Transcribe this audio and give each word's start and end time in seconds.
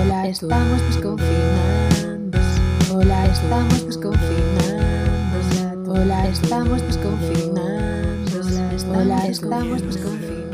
Hola, 0.00 0.28
estamos 0.28 0.80
desconfinando. 0.86 2.38
Hola, 2.92 3.26
estamos 3.26 3.86
desconfinando. 3.86 5.92
Hola, 5.92 6.28
estamos 6.28 6.80
desconfinando. 6.82 7.72
Hola, 8.94 9.26
estamos 9.26 9.82
desconfinando. 9.82 10.47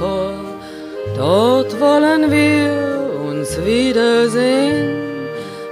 Davor. 0.00 0.32
Dort 1.16 1.80
wollen 1.80 2.30
wir 2.30 3.10
uns 3.28 3.58
wiedersehen, 3.64 5.28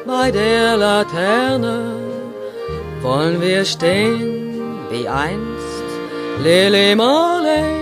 bei 0.06 0.30
der 0.30 0.76
Laterne 0.76 1.92
wollen 3.02 3.40
wir 3.40 3.64
stehen, 3.64 4.80
wie 4.90 5.08
einst 5.08 5.88
Lily 6.42 6.94
Marlene, 6.94 7.78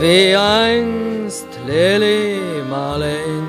wie 0.00 0.36
einst 0.36 1.48
Lily 1.66 2.40
Marlene. 2.68 3.48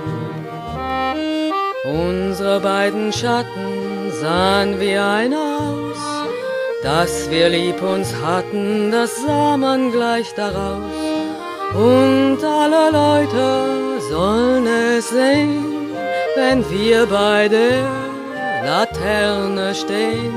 Unsere 1.85 2.59
beiden 2.59 3.11
Schatten 3.11 4.11
sahen 4.21 4.79
wie 4.79 4.97
ein 4.97 5.33
aus, 5.33 5.97
dass 6.81 7.29
wir 7.29 7.49
lieb 7.49 7.81
uns 7.81 8.15
hatten, 8.23 8.91
das 8.91 9.21
sah 9.21 9.57
man 9.57 9.91
gleich 9.91 10.33
daraus. 10.35 10.92
Sehen, 15.09 15.91
wenn 16.35 16.59
wir 16.69 17.05
bei 17.05 17.47
der 17.47 17.83
Laterne 18.65 19.73
stehen, 19.75 20.33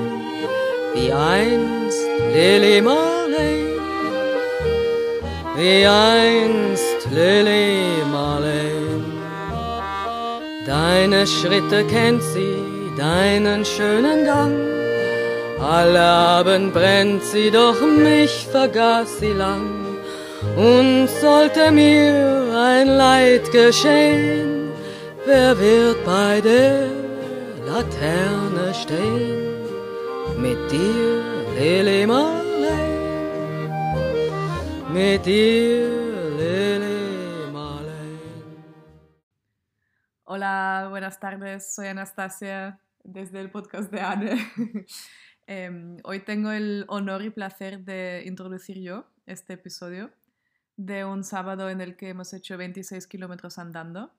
wie 0.95 1.13
einst 1.13 1.99
Lily 2.35 2.81
Marley, 2.81 3.79
wie 5.57 5.87
einst 5.87 7.01
Lily 7.11 8.05
Marley. 8.13 8.77
Deine 10.67 11.27
Schritte 11.27 11.85
kennt 11.85 12.23
sie, 12.23 12.57
deinen 12.99 13.65
schönen 13.65 14.25
Gang. 14.25 14.57
Alle 15.61 16.03
Abend 16.03 16.75
brennt 16.75 17.23
sie, 17.23 17.51
doch 17.51 17.81
mich 17.81 18.47
vergaß 18.51 19.21
sie 19.21 19.33
lang. 19.33 19.87
Und 20.57 21.09
sollte 21.21 21.71
mir 21.71 22.53
ein 22.55 22.89
Leid 22.89 23.51
geschehen, 23.53 24.46
wer 25.27 25.59
wird 25.59 26.05
bei 26.05 26.41
der 26.41 26.89
Laterne 27.67 28.73
stehen? 28.73 29.67
Mit 30.41 30.71
dir, 30.71 31.45
Lily 31.59 32.07
Marley, 32.07 33.69
mit 34.93 35.27
dir, 35.27 35.89
Lily 36.39 37.51
Marley. 37.53 38.19
Hola, 40.25 40.89
buenas 40.91 41.19
tardes. 41.19 41.75
Soy 41.75 41.89
Anastasia 41.89 42.79
desde 43.03 43.41
el 43.41 43.51
podcast 43.51 43.91
de 43.91 44.01
Anne. 44.01 44.37
Em, 45.49 45.99
hoy 46.03 46.19
tengo 46.25 46.51
el 46.51 46.85
honor 46.89 47.23
y 47.23 47.31
placer 47.31 47.85
de 47.85 48.25
introducir 48.27 48.81
yo 48.81 49.07
este 49.27 49.53
episodio 49.53 50.11
de 50.77 51.05
un 51.05 51.23
sábado 51.23 51.71
en 51.71 51.81
el 51.81 51.97
que 51.97 52.09
hemos 52.09 52.33
hecho 52.33 52.59
26 52.59 53.07
kilómetros 53.07 53.57
andando 53.61 54.13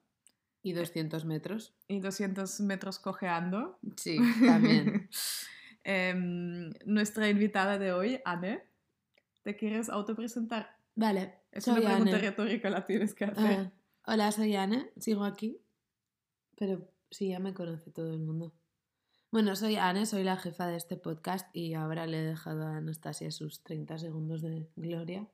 Y 0.68 0.72
200 0.74 1.24
metros. 1.24 1.74
y 1.88 2.00
200 2.00 2.60
metros 2.60 2.98
cojeando. 2.98 3.78
Sí, 3.96 4.18
también. 4.46 5.08
Em, 5.84 6.70
nuestra 6.84 7.30
invitada 7.30 7.78
de 7.78 7.92
hoy, 7.92 8.20
Anne, 8.26 8.62
¿te 9.42 9.56
quieres 9.56 9.88
autopresentar? 9.88 10.76
Vale, 10.94 11.36
Es 11.50 11.64
soy 11.64 11.78
una 11.80 11.90
pregunta 11.90 12.16
Anne. 12.16 12.20
retórica, 12.20 12.68
la 12.68 12.84
tienes 12.84 13.14
que 13.14 13.24
hacer. 13.24 13.58
Ah, 13.58 13.72
hola, 14.12 14.30
soy 14.32 14.54
Anne, 14.56 14.90
sigo 14.98 15.24
aquí. 15.24 15.58
Pero 16.58 16.90
sí, 17.10 17.28
ya 17.28 17.38
me 17.38 17.54
conoce 17.54 17.90
todo 17.90 18.12
el 18.12 18.18
mundo. 18.18 18.52
Bueno, 19.30 19.56
soy 19.56 19.76
Anne, 19.76 20.04
soy 20.04 20.24
la 20.24 20.36
jefa 20.36 20.66
de 20.66 20.76
este 20.76 20.96
podcast 20.96 21.48
y 21.56 21.72
ahora 21.72 22.06
le 22.06 22.18
he 22.18 22.22
dejado 22.22 22.66
a 22.66 22.76
Anastasia 22.76 23.30
sus 23.30 23.62
30 23.62 23.96
segundos 23.96 24.42
de 24.42 24.68
gloria, 24.76 25.26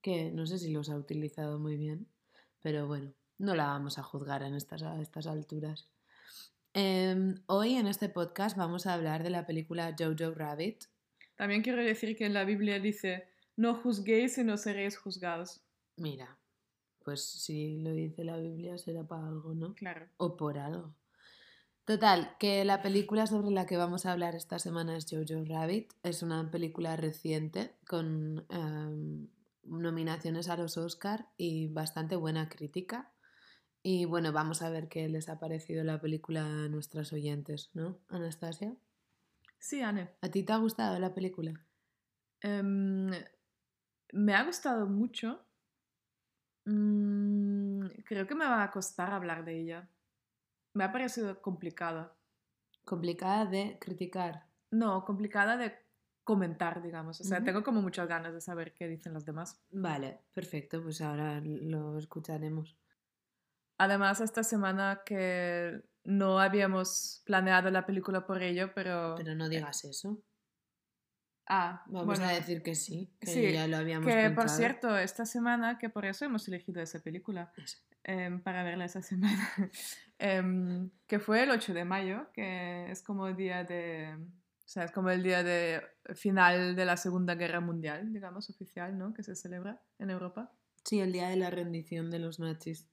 que 0.00 0.30
no 0.30 0.46
sé 0.46 0.58
si 0.58 0.70
los 0.70 0.88
ha 0.88 0.96
utilizado 0.96 1.58
muy 1.58 1.76
bien, 1.76 2.06
pero 2.62 2.86
bueno, 2.86 3.12
no 3.40 3.54
la 3.54 3.66
vamos 3.66 3.98
a 3.98 4.02
juzgar 4.02 4.42
en 4.42 4.54
estas, 4.54 4.82
a 4.82 5.00
estas 5.00 5.26
alturas. 5.26 5.88
Em, 6.74 7.42
hoy 7.46 7.74
en 7.74 7.86
este 7.86 8.10
podcast 8.10 8.56
vamos 8.56 8.86
a 8.86 8.92
hablar 8.92 9.22
de 9.22 9.30
la 9.30 9.46
película 9.46 9.96
Jojo 9.98 10.34
Rabbit. 10.34 10.84
También 11.36 11.62
quiero 11.62 11.82
decir 11.82 12.16
que 12.16 12.26
en 12.26 12.34
la 12.34 12.44
Biblia 12.44 12.78
dice, 12.78 13.28
no 13.56 13.74
juzguéis 13.74 14.36
y 14.36 14.44
no 14.44 14.58
seréis 14.58 14.98
juzgados. 14.98 15.62
Mira, 15.96 16.38
pues 17.02 17.24
si 17.24 17.78
lo 17.78 17.92
dice 17.92 18.24
la 18.24 18.36
Biblia 18.36 18.76
será 18.76 19.04
para 19.04 19.26
algo, 19.26 19.54
¿no? 19.54 19.74
Claro. 19.74 20.06
o 20.18 20.36
por 20.36 20.58
algo. 20.58 20.94
Total, 21.86 22.36
que 22.38 22.64
la 22.66 22.82
película 22.82 23.26
sobre 23.26 23.50
la 23.50 23.64
que 23.64 23.78
vamos 23.78 24.04
a 24.04 24.12
hablar 24.12 24.34
esta 24.34 24.58
semana 24.58 24.98
es 24.98 25.06
Jojo 25.10 25.44
Rabbit. 25.46 25.94
Es 26.02 26.22
una 26.22 26.50
película 26.50 26.94
reciente 26.96 27.74
con 27.88 28.44
em, 28.50 29.28
nominaciones 29.64 30.50
a 30.50 30.58
los 30.58 30.76
Oscar 30.76 31.26
y 31.38 31.68
bastante 31.68 32.16
buena 32.16 32.50
crítica. 32.50 33.10
Y 33.82 34.04
bueno, 34.04 34.32
vamos 34.32 34.60
a 34.62 34.70
ver 34.70 34.88
qué 34.88 35.08
les 35.08 35.28
ha 35.28 35.38
parecido 35.38 35.82
la 35.84 36.00
película 36.00 36.44
a 36.44 36.68
nuestras 36.68 37.12
oyentes, 37.12 37.70
¿no, 37.72 37.98
Anastasia? 38.08 38.76
Sí, 39.58 39.80
Anne. 39.80 40.10
¿A 40.20 40.28
ti 40.28 40.42
te 40.42 40.52
ha 40.52 40.58
gustado 40.58 40.98
la 40.98 41.14
película? 41.14 41.54
Em, 42.42 43.10
me 44.12 44.34
ha 44.34 44.44
gustado 44.44 44.86
mucho. 44.86 45.44
Mm, 46.66 47.86
creo 48.04 48.26
que 48.26 48.34
me 48.34 48.44
va 48.44 48.62
a 48.62 48.70
costar 48.70 49.12
hablar 49.12 49.44
de 49.44 49.60
ella. 49.60 49.88
Me 50.74 50.84
ha 50.84 50.92
parecido 50.92 51.40
complicada. 51.40 52.16
Complicada 52.84 53.46
de 53.46 53.78
criticar. 53.80 54.46
No, 54.70 55.04
complicada 55.04 55.56
de 55.56 55.74
comentar, 56.22 56.82
digamos. 56.82 57.20
O 57.20 57.24
sea, 57.24 57.42
tengo 57.42 57.62
como 57.62 57.82
muchas 57.82 58.06
ganas 58.08 58.32
de 58.32 58.40
saber 58.40 58.72
qué 58.72 58.88
dicen 58.88 59.12
los 59.12 59.24
demás. 59.24 59.60
Vale, 59.72 60.20
perfecto, 60.32 60.82
pues 60.82 61.00
ahora 61.00 61.40
lo 61.40 61.98
escucharemos. 61.98 62.76
Además, 63.80 64.20
esta 64.20 64.42
semana 64.42 65.00
que 65.06 65.80
no 66.04 66.38
habíamos 66.38 67.22
planeado 67.24 67.70
la 67.70 67.86
película 67.86 68.26
por 68.26 68.42
ello, 68.42 68.72
pero... 68.74 69.14
Pero 69.16 69.34
no 69.34 69.48
digas 69.48 69.86
eso. 69.86 70.22
Ah, 71.46 71.82
Vamos 71.86 72.04
bueno, 72.04 72.26
a 72.26 72.32
decir 72.34 72.62
que 72.62 72.74
sí, 72.74 73.10
que 73.18 73.26
sí, 73.26 73.52
ya 73.52 73.66
lo 73.66 73.78
habíamos 73.78 74.06
que 74.06 74.30
por 74.32 74.50
cierto, 74.50 74.98
esta 74.98 75.24
semana, 75.24 75.78
que 75.78 75.88
por 75.88 76.04
eso 76.04 76.26
hemos 76.26 76.46
elegido 76.46 76.82
esa 76.82 76.98
película. 76.98 77.54
Em, 78.04 78.42
para 78.42 78.62
verla 78.64 78.84
esa 78.84 79.00
semana, 79.00 79.48
em, 80.18 80.90
que 81.06 81.18
fue 81.18 81.44
el 81.44 81.50
8 81.50 81.72
de 81.72 81.86
mayo, 81.86 82.30
que 82.34 82.90
es 82.90 83.02
como 83.02 83.28
el 83.28 83.36
día 83.36 83.64
de, 83.64 84.14
o 84.14 84.68
sea, 84.68 84.84
es 84.84 84.92
como 84.92 85.08
el 85.08 85.22
día 85.22 85.42
de 85.42 85.80
final 86.14 86.76
de 86.76 86.84
la 86.84 86.98
Segunda 86.98 87.34
Guerra 87.34 87.60
Mundial, 87.60 88.12
digamos, 88.12 88.50
oficial, 88.50 88.98
¿no? 88.98 89.14
Que 89.14 89.22
se 89.22 89.34
celebra 89.34 89.82
en 89.98 90.10
Europa. 90.10 90.52
Sí, 90.84 91.00
el 91.00 91.12
día 91.12 91.30
de 91.30 91.36
la 91.36 91.48
rendición 91.48 92.10
de 92.10 92.18
los 92.18 92.38
nazis. 92.38 92.86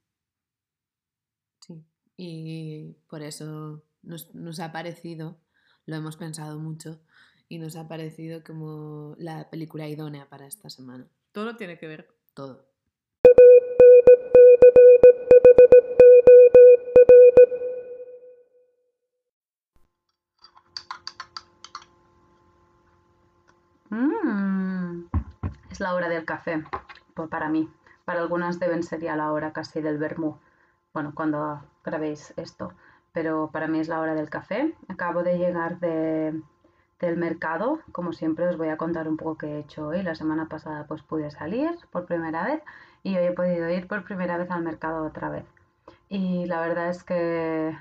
Y 2.18 2.98
por 3.08 3.22
eso 3.22 3.84
nos, 4.02 4.34
nos 4.34 4.60
ha 4.60 4.72
parecido, 4.72 5.40
lo 5.86 5.96
hemos 5.96 6.18
pensado 6.18 6.60
mucho, 6.60 7.00
y 7.48 7.60
nos 7.60 7.76
ha 7.76 7.88
parecido 7.88 8.44
como 8.44 9.16
la 9.20 9.50
película 9.50 9.88
idónea 9.88 10.28
para 10.28 10.48
esta 10.48 10.70
semana. 10.70 11.08
Todo 11.32 11.56
tiene 11.56 11.78
que 11.78 11.88
ver. 11.88 12.08
Todo. 12.34 12.68
Mm, 23.90 25.06
es 25.72 25.80
la 25.80 25.94
hora 25.94 26.10
del 26.10 26.26
café, 26.26 26.64
pues 27.14 27.30
para 27.30 27.50
mí. 27.50 27.70
Para 28.06 28.22
algunas 28.22 28.60
deben 28.60 28.84
ser 28.84 29.02
ya 29.02 29.16
la 29.16 29.32
hora 29.32 29.54
casi 29.54 29.82
del 29.82 29.98
vermú. 29.98 30.40
Bueno, 30.94 31.14
cuando 31.14 31.62
grabéis 31.88 32.34
esto. 32.38 32.74
Pero 33.14 33.50
para 33.52 33.68
mí 33.68 33.80
es 33.80 33.88
la 33.88 34.00
hora 34.00 34.14
del 34.14 34.30
café. 34.30 34.76
Acabo 34.88 35.24
de 35.24 35.38
llegar 35.38 35.80
de, 35.80 36.40
del 37.00 37.18
mercado. 37.18 37.80
Como 37.92 38.14
siempre 38.14 38.48
os 38.48 38.58
voy 38.58 38.70
a 38.70 38.78
contar 38.78 39.08
un 39.08 39.18
poco 39.18 39.40
qué 39.40 39.48
he 39.48 39.60
hecho 39.60 39.88
hoy. 39.88 40.04
La 40.04 40.16
semana 40.16 40.48
pasada 40.48 40.86
pues 40.88 41.02
pude 41.02 41.32
salir 41.32 41.72
por 41.92 42.06
primera 42.06 42.44
vez 42.46 42.62
y 43.04 43.16
hoy 43.18 43.26
he 43.26 43.32
podido 43.32 43.70
ir 43.70 43.88
por 43.88 44.04
primera 44.04 44.38
vez 44.38 44.52
al 44.52 44.64
mercado 44.64 45.06
otra 45.06 45.30
vez. 45.30 45.46
Y 46.10 46.46
la 46.46 46.62
verdad 46.62 46.90
es 46.90 47.04
que... 47.04 47.76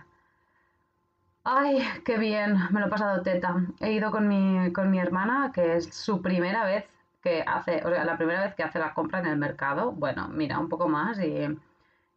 ¡Ay, 1.44 1.79
qué 2.05 2.19
bien! 2.19 2.56
Me 2.70 2.81
lo 2.81 2.87
he 2.87 2.91
pasado 2.91 3.23
teta. 3.23 3.56
He 3.81 3.93
ido 3.93 4.11
con 4.11 4.26
mi, 4.29 4.73
con 4.73 4.91
mi 4.91 4.99
hermana, 4.99 5.52
que 5.55 5.76
es 5.76 5.94
su 5.94 6.20
primera 6.23 6.64
vez 6.64 6.85
que 7.23 7.43
hace, 7.47 7.82
o 7.85 7.91
sea, 7.91 8.05
la 8.05 8.17
primera 8.17 8.43
vez 8.44 8.55
que 8.55 8.62
hace 8.62 8.79
la 8.79 8.94
compra 8.94 9.20
en 9.20 9.26
el 9.26 9.37
mercado. 9.37 9.93
Bueno, 9.93 10.29
mira, 10.29 10.59
un 10.59 10.69
poco 10.69 10.88
más 10.88 11.20
y, 11.20 11.56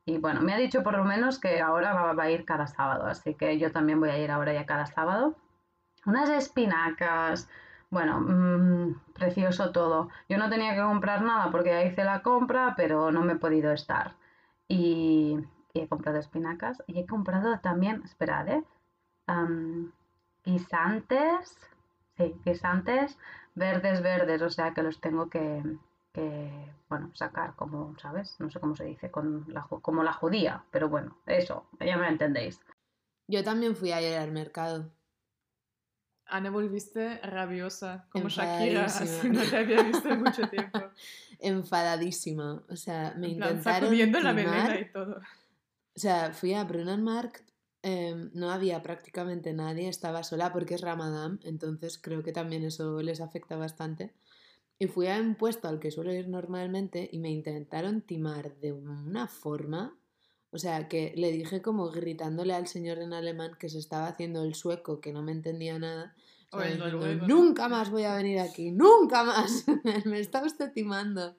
y 0.10 0.18
bueno, 0.18 0.42
me 0.42 0.54
ha 0.54 0.58
dicho 0.58 0.82
por 0.82 0.98
lo 0.98 1.04
menos 1.04 1.40
que 1.40 1.62
ahora 1.62 1.94
va, 1.94 2.24
a 2.24 2.32
ir 2.32 2.44
cada 2.44 2.66
sábado, 2.66 3.06
así 3.06 3.36
que 3.36 3.60
yo 3.60 3.72
también 3.72 4.00
voy 4.00 4.10
a 4.10 4.18
ir 4.18 4.32
ahora 4.32 4.54
ya 4.54 4.66
cada 4.66 4.88
sábado 4.88 5.36
unas 6.06 6.30
espinacas, 6.30 7.48
bueno, 7.92 8.20
mmm, 8.22 9.00
precioso 9.14 9.72
todo. 9.72 10.10
Yo 10.28 10.38
no 10.38 10.50
tenía 10.50 10.74
que 10.74 10.82
comprar 10.82 11.22
nada 11.22 11.52
porque 11.52 11.70
ya 11.70 11.84
hice 11.84 12.04
la 12.04 12.22
compra, 12.24 12.74
pero 12.76 13.12
no 13.12 13.22
me 13.22 13.34
he 13.34 13.36
podido 13.36 13.72
estar. 13.72 14.16
Y, 14.68 15.38
he 15.76 15.88
comprado 15.88 16.18
espinacas 16.18 16.84
y 16.88 17.00
he 17.00 17.06
comprado 17.06 17.60
también, 17.60 18.02
esperad, 18.04 18.48
¿eh? 18.48 18.64
Guisantes, 20.44 21.58
sí, 22.18 22.36
guisantes 22.44 23.18
verdes, 23.54 24.02
verdes, 24.02 24.42
o 24.42 24.50
sea 24.50 24.74
que 24.74 24.82
los 24.82 25.00
tengo 25.00 25.30
que, 25.30 25.64
que, 26.12 26.50
bueno, 26.90 27.12
sacar 27.14 27.56
como, 27.56 27.98
¿sabes? 28.00 28.36
No 28.40 28.50
sé 28.50 28.60
cómo 28.60 28.76
se 28.76 28.86
dice, 28.86 29.12
con 29.12 29.46
la, 29.48 29.64
como 29.64 30.04
la 30.04 30.14
judía, 30.14 30.64
pero 30.72 30.90
bueno, 30.90 31.18
eso, 31.26 31.68
ya 31.80 31.98
me 31.98 32.08
entendéis. 32.08 32.60
Yo 33.28 33.44
también 33.44 33.76
fui 33.76 33.92
ayer 33.92 34.18
al 34.18 34.32
mercado. 34.32 34.92
Anne, 36.26 36.50
volviste 36.50 37.18
rabiosa, 37.22 38.08
como 38.12 38.30
Shakira, 38.30 38.86
así 38.86 39.30
no 39.30 39.42
te 39.42 39.58
había 39.58 39.84
visto 39.84 40.10
en 40.10 40.22
mucho 40.22 40.48
tiempo. 40.48 40.80
Enfadadísima. 41.40 42.64
O 42.70 42.76
sea, 42.76 43.14
me 43.18 43.32
En 43.32 43.38
plan, 43.38 43.50
intentaron 43.50 43.82
sacudiendo 43.82 44.20
la 44.20 44.34
melena 44.34 44.80
y 44.80 44.92
todo. 44.92 45.22
O 45.96 46.00
sea, 46.00 46.32
fui 46.34 46.54
a 46.54 46.64
Brunanmarkt, 46.64 47.50
eh, 47.82 48.30
no 48.34 48.52
había 48.52 48.82
prácticamente 48.82 49.54
nadie, 49.54 49.90
estaba 49.90 50.24
sola 50.24 50.54
porque 50.54 50.76
es 50.76 50.82
Ramadán, 50.82 51.40
entonces 51.44 51.98
creo 51.98 52.24
que 52.24 52.32
también 52.32 52.64
eso 52.64 53.02
les 53.02 53.22
afecta 53.22 53.58
bastante. 53.58 54.14
Y 54.82 54.88
fui 54.88 55.08
a 55.08 55.20
un 55.20 55.36
puesto 55.36 55.68
al 55.68 55.80
que 55.82 55.92
suelo 55.92 56.14
ir 56.14 56.30
normalmente 56.30 57.10
y 57.12 57.20
me 57.20 57.30
intentaron 57.30 58.02
timar 58.02 58.56
de 58.62 58.72
una 58.72 59.28
forma, 59.28 60.00
o 60.52 60.58
sea, 60.58 60.88
que 60.88 61.14
le 61.18 61.34
dije 61.34 61.62
como 61.62 61.92
gritándole 61.92 62.54
al 62.54 62.68
señor 62.68 63.00
en 63.00 63.12
alemán 63.12 63.52
que 63.60 63.68
se 63.68 63.78
estaba 63.78 64.08
haciendo 64.08 64.42
el 64.44 64.56
sueco, 64.56 65.02
que 65.02 65.12
no 65.12 65.22
me 65.22 65.34
entendía 65.34 65.78
nada. 65.78 66.16
nunca 67.28 67.68
más 67.68 67.92
voy 67.92 68.04
a 68.04 68.16
venir 68.16 68.40
aquí, 68.40 68.72
nunca 68.72 69.26
más. 69.26 69.66
me 70.06 70.22
está 70.22 70.42
usted 70.44 70.72
timando. 70.72 71.36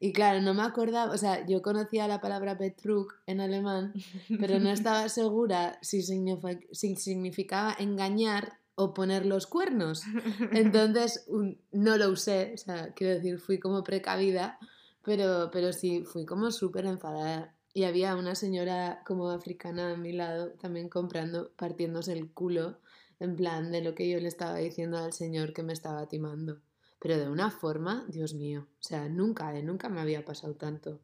Y 0.00 0.12
claro, 0.12 0.40
no 0.40 0.52
me 0.52 0.62
acordaba, 0.62 1.12
o 1.12 1.18
sea, 1.18 1.46
yo 1.46 1.62
conocía 1.62 2.08
la 2.08 2.20
palabra 2.20 2.56
Betrug 2.56 3.14
en 3.26 3.40
alemán, 3.40 3.92
pero 4.40 4.58
no 4.58 4.70
estaba 4.72 5.08
segura 5.08 5.78
si 5.82 6.02
significaba 6.02 7.76
engañar 7.78 8.58
o 8.74 8.94
poner 8.94 9.26
los 9.26 9.46
cuernos. 9.46 10.02
Entonces 10.52 11.24
un- 11.28 11.60
no 11.72 11.96
lo 11.96 12.08
usé, 12.10 12.52
o 12.54 12.58
sea, 12.58 12.92
quiero 12.94 13.14
decir, 13.14 13.38
fui 13.38 13.58
como 13.58 13.82
precavida, 13.82 14.58
pero, 15.04 15.50
pero 15.52 15.72
sí, 15.72 16.04
fui 16.04 16.24
como 16.24 16.50
súper 16.50 16.86
enfadada. 16.86 17.54
Y 17.74 17.84
había 17.84 18.16
una 18.16 18.34
señora 18.34 19.02
como 19.06 19.30
africana 19.30 19.92
a 19.92 19.96
mi 19.96 20.12
lado 20.12 20.52
también 20.60 20.88
comprando, 20.88 21.52
partiéndose 21.56 22.12
el 22.12 22.30
culo, 22.30 22.78
en 23.18 23.36
plan 23.36 23.70
de 23.72 23.82
lo 23.82 23.94
que 23.94 24.08
yo 24.10 24.18
le 24.20 24.28
estaba 24.28 24.56
diciendo 24.58 24.98
al 24.98 25.12
señor 25.12 25.52
que 25.52 25.62
me 25.62 25.72
estaba 25.72 26.06
timando. 26.08 26.60
Pero 27.00 27.16
de 27.18 27.28
una 27.28 27.50
forma, 27.50 28.04
Dios 28.08 28.34
mío, 28.34 28.68
o 28.78 28.82
sea, 28.82 29.08
nunca, 29.08 29.56
eh, 29.56 29.62
nunca 29.62 29.88
me 29.88 30.00
había 30.00 30.24
pasado 30.24 30.54
tanto. 30.54 31.00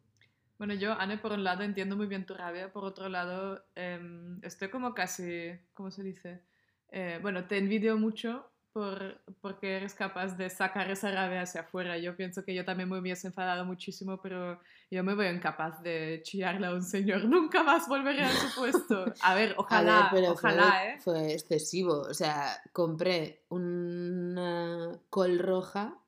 Bueno, 0.58 0.74
yo, 0.74 0.92
Anne, 0.92 1.18
por 1.18 1.32
un 1.32 1.44
lado 1.44 1.62
entiendo 1.62 1.96
muy 1.96 2.06
bien 2.06 2.26
tu 2.26 2.34
rabia, 2.34 2.72
por 2.72 2.84
otro 2.84 3.08
lado 3.08 3.64
em, 3.76 4.38
estoy 4.42 4.68
como 4.70 4.92
casi, 4.94 5.52
¿cómo 5.74 5.90
se 5.90 6.02
dice? 6.02 6.42
Eh, 6.90 7.18
bueno, 7.22 7.46
te 7.46 7.58
envidio 7.58 7.96
mucho 7.96 8.50
por, 8.72 9.20
porque 9.40 9.76
eres 9.76 9.94
capaz 9.94 10.36
de 10.36 10.50
sacar 10.50 10.90
esa 10.90 11.10
rabia 11.10 11.42
hacia 11.42 11.62
afuera. 11.62 11.98
Yo 11.98 12.16
pienso 12.16 12.44
que 12.44 12.54
yo 12.54 12.64
también 12.64 12.88
me 12.88 12.98
hubiese 12.98 13.26
enfadado 13.26 13.64
muchísimo, 13.64 14.20
pero 14.22 14.60
yo 14.90 15.04
me 15.04 15.14
veo 15.14 15.32
incapaz 15.32 15.82
de 15.82 16.20
chillarle 16.22 16.66
a 16.66 16.72
un 16.72 16.82
señor. 16.82 17.24
Nunca 17.26 17.62
más 17.62 17.88
volveré 17.88 18.22
a 18.22 18.30
su 18.30 18.60
puesto. 18.60 19.04
A 19.22 19.34
ver, 19.34 19.52
A 19.58 19.60
ojalá, 19.60 20.00
ver, 20.00 20.06
pero 20.12 20.32
ojalá, 20.32 20.70
fue, 20.70 20.88
¿eh? 20.88 20.98
fue 21.00 21.32
excesivo. 21.32 22.00
O 22.02 22.14
sea, 22.14 22.60
compré 22.72 23.42
una 23.48 24.98
col 25.10 25.38
roja 25.38 25.98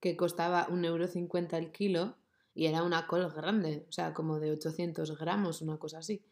que 0.00 0.16
costaba 0.16 0.66
1,50€ 0.68 1.56
el 1.58 1.72
kilo 1.72 2.16
y 2.54 2.66
era 2.66 2.82
una 2.82 3.06
col 3.06 3.30
grande, 3.32 3.86
o 3.88 3.92
sea, 3.92 4.12
como 4.12 4.40
de 4.40 4.50
800 4.50 5.16
gramos, 5.18 5.62
una 5.62 5.78
cosa 5.78 5.98
así. 5.98 6.24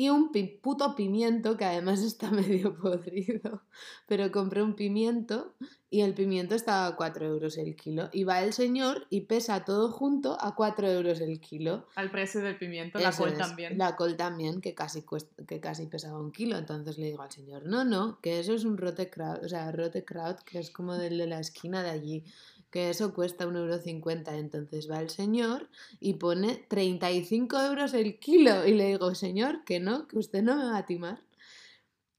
Y 0.00 0.08
un 0.08 0.30
puto 0.62 0.94
pimiento 0.96 1.58
que 1.58 1.66
además 1.66 2.00
está 2.12 2.30
medio 2.30 2.74
podrido. 2.74 3.60
Pero 4.06 4.32
compré 4.32 4.62
un 4.62 4.74
pimiento 4.74 5.52
y 5.90 6.00
el 6.00 6.14
pimiento 6.14 6.54
estaba 6.54 6.86
a 6.86 6.96
4 6.96 7.26
euros 7.26 7.58
el 7.58 7.76
kilo. 7.76 8.08
Y 8.10 8.24
va 8.24 8.42
el 8.42 8.54
señor 8.54 9.06
y 9.10 9.22
pesa 9.22 9.62
todo 9.66 9.90
junto 9.92 10.38
a 10.40 10.54
4 10.54 10.88
euros 10.90 11.20
el 11.20 11.38
kilo. 11.38 11.86
Al 11.96 12.10
precio 12.10 12.40
del 12.40 12.56
pimiento, 12.56 12.98
la 12.98 13.12
col 13.12 13.32
es, 13.32 13.38
también. 13.38 13.76
La 13.76 13.94
col 13.96 14.16
también, 14.16 14.62
que 14.62 14.74
casi, 14.74 15.02
cuest- 15.02 15.44
que 15.46 15.60
casi 15.60 15.86
pesaba 15.86 16.18
un 16.18 16.32
kilo. 16.32 16.56
Entonces 16.56 16.96
le 16.96 17.08
digo 17.08 17.20
al 17.20 17.30
señor, 17.30 17.66
no, 17.66 17.84
no, 17.84 18.20
que 18.22 18.40
eso 18.40 18.54
es 18.54 18.64
un 18.64 18.78
rotekraut, 18.78 19.44
o 19.44 19.48
sea, 19.50 19.70
rotekraut, 19.70 20.38
que 20.44 20.60
es 20.60 20.70
como 20.70 20.94
del 20.94 21.18
de 21.18 21.26
la 21.26 21.40
esquina 21.40 21.82
de 21.82 21.90
allí, 21.90 22.24
que 22.70 22.90
eso 22.90 23.14
cuesta 23.14 23.46
1,50€. 23.46 24.38
Entonces 24.38 24.90
va 24.90 25.00
el 25.00 25.10
señor 25.10 25.68
y 25.98 26.14
pone 26.14 26.66
35 26.68 27.60
euros 27.60 27.94
el 27.94 28.18
kilo. 28.18 28.66
Y 28.66 28.74
le 28.74 28.88
digo, 28.88 29.14
señor, 29.14 29.64
que 29.64 29.80
no, 29.80 30.06
que 30.06 30.18
usted 30.18 30.42
no 30.42 30.56
me 30.56 30.64
va 30.64 30.78
a 30.78 30.86
timar. 30.86 31.22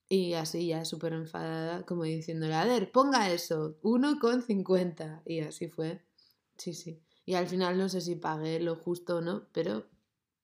Y 0.10 0.34
así 0.34 0.68
ya 0.68 0.84
súper 0.84 1.14
enfadada, 1.14 1.86
como 1.86 2.04
diciéndole, 2.04 2.54
a 2.54 2.66
ver, 2.66 2.92
ponga 2.92 3.32
eso, 3.32 3.78
1,50. 3.82 5.22
Y 5.26 5.40
así 5.40 5.70
fue. 5.70 6.02
Sí, 6.58 6.74
sí. 6.74 7.02
Y 7.26 7.36
al 7.36 7.48
final 7.48 7.78
no 7.78 7.88
sé 7.88 8.02
si 8.02 8.16
pagué 8.16 8.60
lo 8.60 8.76
justo 8.76 9.18
o 9.18 9.22
no, 9.22 9.48
pero 9.54 9.88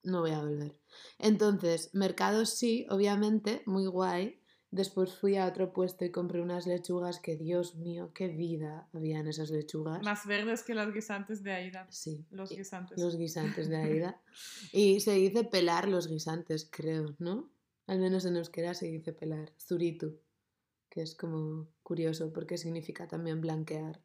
no 0.03 0.21
voy 0.21 0.31
a 0.31 0.39
volver. 0.39 0.79
Entonces, 1.19 1.89
mercados 1.93 2.51
sí, 2.51 2.87
obviamente, 2.89 3.63
muy 3.65 3.87
guay. 3.87 4.39
Después 4.69 5.15
fui 5.15 5.37
a 5.37 5.47
otro 5.47 5.71
puesto 5.71 6.03
y 6.03 6.11
compré 6.11 6.41
unas 6.41 6.67
lechugas 6.67 7.19
que, 7.21 7.37
Dios 7.37 7.75
mío, 7.75 8.11
qué 8.13 8.27
vida 8.27 8.89
había 8.93 9.19
en 9.19 9.27
esas 9.27 9.49
lechugas. 9.49 10.03
Más 10.03 10.25
verdes 10.25 10.63
que 10.63 10.75
los 10.75 10.93
guisantes 10.93 11.41
de 11.41 11.53
Aida. 11.53 11.87
Sí, 11.89 12.25
Los 12.31 12.49
guisantes. 12.49 12.97
los 12.99 13.15
guisantes 13.17 13.69
de 13.69 13.77
Aida. 13.77 14.21
Y 14.73 14.99
se 14.99 15.13
dice 15.13 15.45
pelar 15.45 15.87
los 15.87 16.07
guisantes, 16.09 16.67
creo, 16.69 17.15
¿no? 17.17 17.49
Al 17.87 17.99
menos 17.99 18.25
en 18.25 18.35
euskera 18.35 18.73
se 18.73 18.87
dice 18.87 19.13
pelar, 19.13 19.53
zuritu, 19.57 20.19
que 20.89 21.01
es 21.01 21.15
como 21.15 21.69
curioso 21.83 22.33
porque 22.33 22.57
significa 22.57 23.07
también 23.07 23.39
blanquear. 23.39 24.01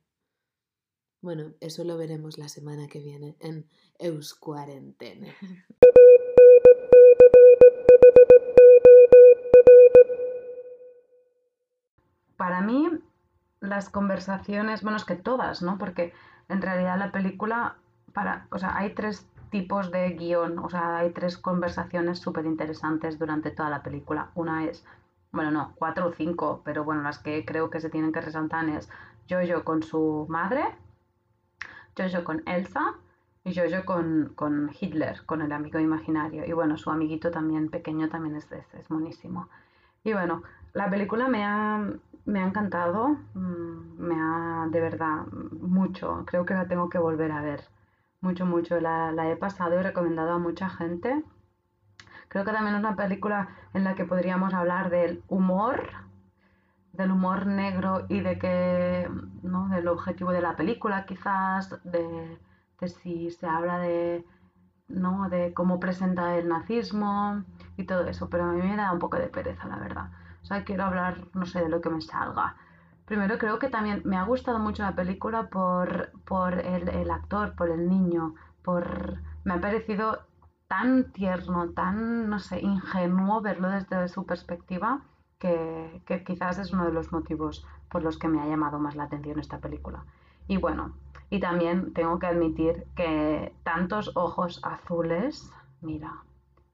Bueno, 1.21 1.55
eso 1.61 1.83
lo 1.83 1.97
veremos 1.97 2.39
la 2.39 2.49
semana 2.49 2.87
que 2.87 3.01
viene 3.01 3.37
en 3.41 3.69
Euscuarentene. 3.99 5.35
Para 12.43 12.61
mí, 12.61 12.91
las 13.61 13.89
conversaciones, 13.89 14.83
bueno, 14.83 14.97
es 14.97 15.05
que 15.05 15.15
todas, 15.15 15.63
¿no? 15.63 15.79
Porque 15.79 16.13
en 16.49 16.61
realidad 16.61 16.99
la 16.99 17.13
película, 17.13 17.77
para, 18.13 18.49
o 18.51 18.59
sea, 18.59 18.77
hay 18.77 18.97
tres 18.97 19.29
tipos 19.51 19.93
de 19.93 20.11
guion, 20.15 20.59
o 20.59 20.69
sea, 20.69 20.97
hay 20.97 21.13
tres 21.13 21.39
conversaciones 21.39 22.19
súper 22.19 22.47
interesantes 22.47 23.17
durante 23.17 23.53
toda 23.53 23.71
la 23.71 23.85
película. 23.85 24.31
Una 24.35 24.65
es, 24.65 24.85
bueno, 25.31 25.53
no, 25.53 25.73
cuatro 25.77 26.09
o 26.09 26.13
cinco, 26.13 26.63
pero 26.65 26.83
bueno, 26.83 27.03
las 27.03 27.21
que 27.21 27.45
creo 27.45 27.71
que 27.71 27.79
se 27.79 27.91
tienen 27.91 28.11
que 28.11 28.21
resaltar 28.21 28.69
es 28.71 28.91
Jojo 29.31 29.63
con 29.63 29.85
su 29.85 30.27
madre, 30.29 30.65
Jojo 31.97 32.25
con 32.25 32.43
Elsa 32.47 32.95
y 33.45 33.55
Jojo 33.55 33.85
con, 33.85 34.33
con 34.35 34.73
Hitler, 34.81 35.25
con 35.27 35.43
el 35.43 35.53
amigo 35.53 35.79
imaginario. 35.79 36.45
Y 36.45 36.53
bueno, 36.53 36.77
su 36.77 36.91
amiguito 36.91 37.31
también 37.31 37.71
pequeño 37.71 38.09
también 38.09 38.35
es, 38.35 38.51
es, 38.51 38.75
es 38.75 38.91
monísimo. 38.91 39.49
Y 40.03 40.13
bueno, 40.13 40.43
la 40.73 40.91
película 40.91 41.29
me 41.29 41.45
ha, 41.45 41.87
me 42.25 42.41
ha 42.41 42.47
encantado, 42.47 43.09
mm, 43.35 43.99
me 43.99 44.15
ha 44.19 44.67
de 44.71 44.81
verdad 44.81 45.27
mucho, 45.61 46.25
creo 46.27 46.45
que 46.45 46.55
la 46.55 46.67
tengo 46.69 46.89
que 46.89 46.99
volver 46.99 47.33
a 47.33 47.43
ver, 47.43 47.65
mucho, 48.21 48.47
mucho, 48.47 48.81
la, 48.81 49.13
la 49.13 49.29
he 49.31 49.37
pasado 49.37 49.79
y 49.79 49.83
recomendado 49.83 50.33
a 50.33 50.39
mucha 50.39 50.69
gente. 50.69 51.23
Creo 52.29 52.45
que 52.45 52.53
también 52.53 52.75
es 52.77 52.81
una 52.81 52.97
película 52.97 53.49
en 53.75 53.85
la 53.85 53.95
que 53.95 54.05
podríamos 54.05 54.55
hablar 54.55 54.91
del 54.91 55.23
humor, 55.29 55.91
del 56.93 57.11
humor 57.11 57.47
negro 57.47 58.07
y 58.09 58.21
de 58.21 58.39
que, 58.39 59.09
¿no? 59.43 59.69
Del 59.69 59.89
objetivo 59.89 60.31
de 60.33 60.41
la 60.41 60.57
película 60.57 61.05
quizás, 61.05 61.77
de, 61.85 62.39
de 62.81 62.89
si 62.89 63.31
se 63.31 63.47
habla 63.47 63.79
de, 63.79 64.25
¿no? 64.89 65.29
De 65.29 65.53
cómo 65.53 65.81
presenta 65.81 66.37
el 66.37 66.49
nazismo 66.49 67.43
y 67.77 67.85
todo 67.85 68.07
eso, 68.07 68.29
pero 68.29 68.45
a 68.45 68.53
mí 68.53 68.61
me 68.61 68.77
da 68.77 68.93
un 68.93 68.99
poco 68.99 69.17
de 69.19 69.29
pereza, 69.29 69.67
la 69.69 69.77
verdad. 69.77 70.07
O 70.43 70.45
sea, 70.45 70.65
quiero 70.65 70.85
hablar, 70.85 71.29
no 71.35 71.47
sé, 71.47 71.61
de 71.61 71.69
lo 71.69 71.81
que 71.81 71.91
me 71.91 72.01
salga. 72.01 72.57
Primero 73.05 73.39
creo 73.39 73.59
que 73.59 73.69
también 73.69 74.03
me 74.05 74.17
ha 74.17 74.25
gustado 74.25 74.59
mucho 74.59 74.83
la 74.83 74.95
película 74.95 75.49
por, 75.49 76.13
por 76.25 76.55
el, 76.59 77.11
actor, 77.11 77.55
por 77.55 77.71
el 77.71 77.89
niño, 77.89 78.35
por... 78.63 79.19
Me 79.45 79.55
ha 79.55 79.61
parecido 79.61 80.21
tan 80.69 81.13
tierno, 81.13 81.71
tan, 81.71 82.29
no 82.31 82.39
sé, 82.39 82.61
ingenuo 82.61 83.41
verlo 83.41 83.69
desde 83.69 84.09
su 84.09 84.25
perspectiva, 84.25 85.03
que, 85.39 86.03
que 86.07 86.25
quizás 86.25 86.59
es 86.59 86.73
uno 86.73 86.85
de 86.85 86.93
los 86.93 87.13
motivos 87.13 87.67
por 87.91 88.03
los 88.03 88.19
que 88.19 88.29
me 88.29 88.41
ha 88.41 88.47
llamado 88.47 88.79
más 88.79 88.95
la 88.95 89.05
atención 89.05 89.39
esta 89.39 89.59
película. 89.59 90.05
Y 90.47 90.57
bueno, 90.57 90.95
y 91.29 91.41
también 91.41 91.93
tengo 91.93 92.19
que 92.19 92.27
admitir 92.27 92.87
que 92.95 93.55
tantos 93.65 94.13
ojos 94.17 94.61
azules, 94.63 95.53
mira, 95.81 96.25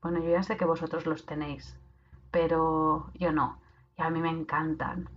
bueno, 0.02 0.20
yo 0.20 0.30
ya 0.30 0.42
sé 0.42 0.56
que 0.56 0.64
vosotros 0.64 1.06
los 1.06 1.26
tenéis, 1.26 1.78
pero 2.30 3.10
yo 3.14 3.32
no, 3.32 3.58
y 3.96 4.02
a 4.02 4.10
mí 4.10 4.20
me 4.20 4.30
encantan. 4.30 5.08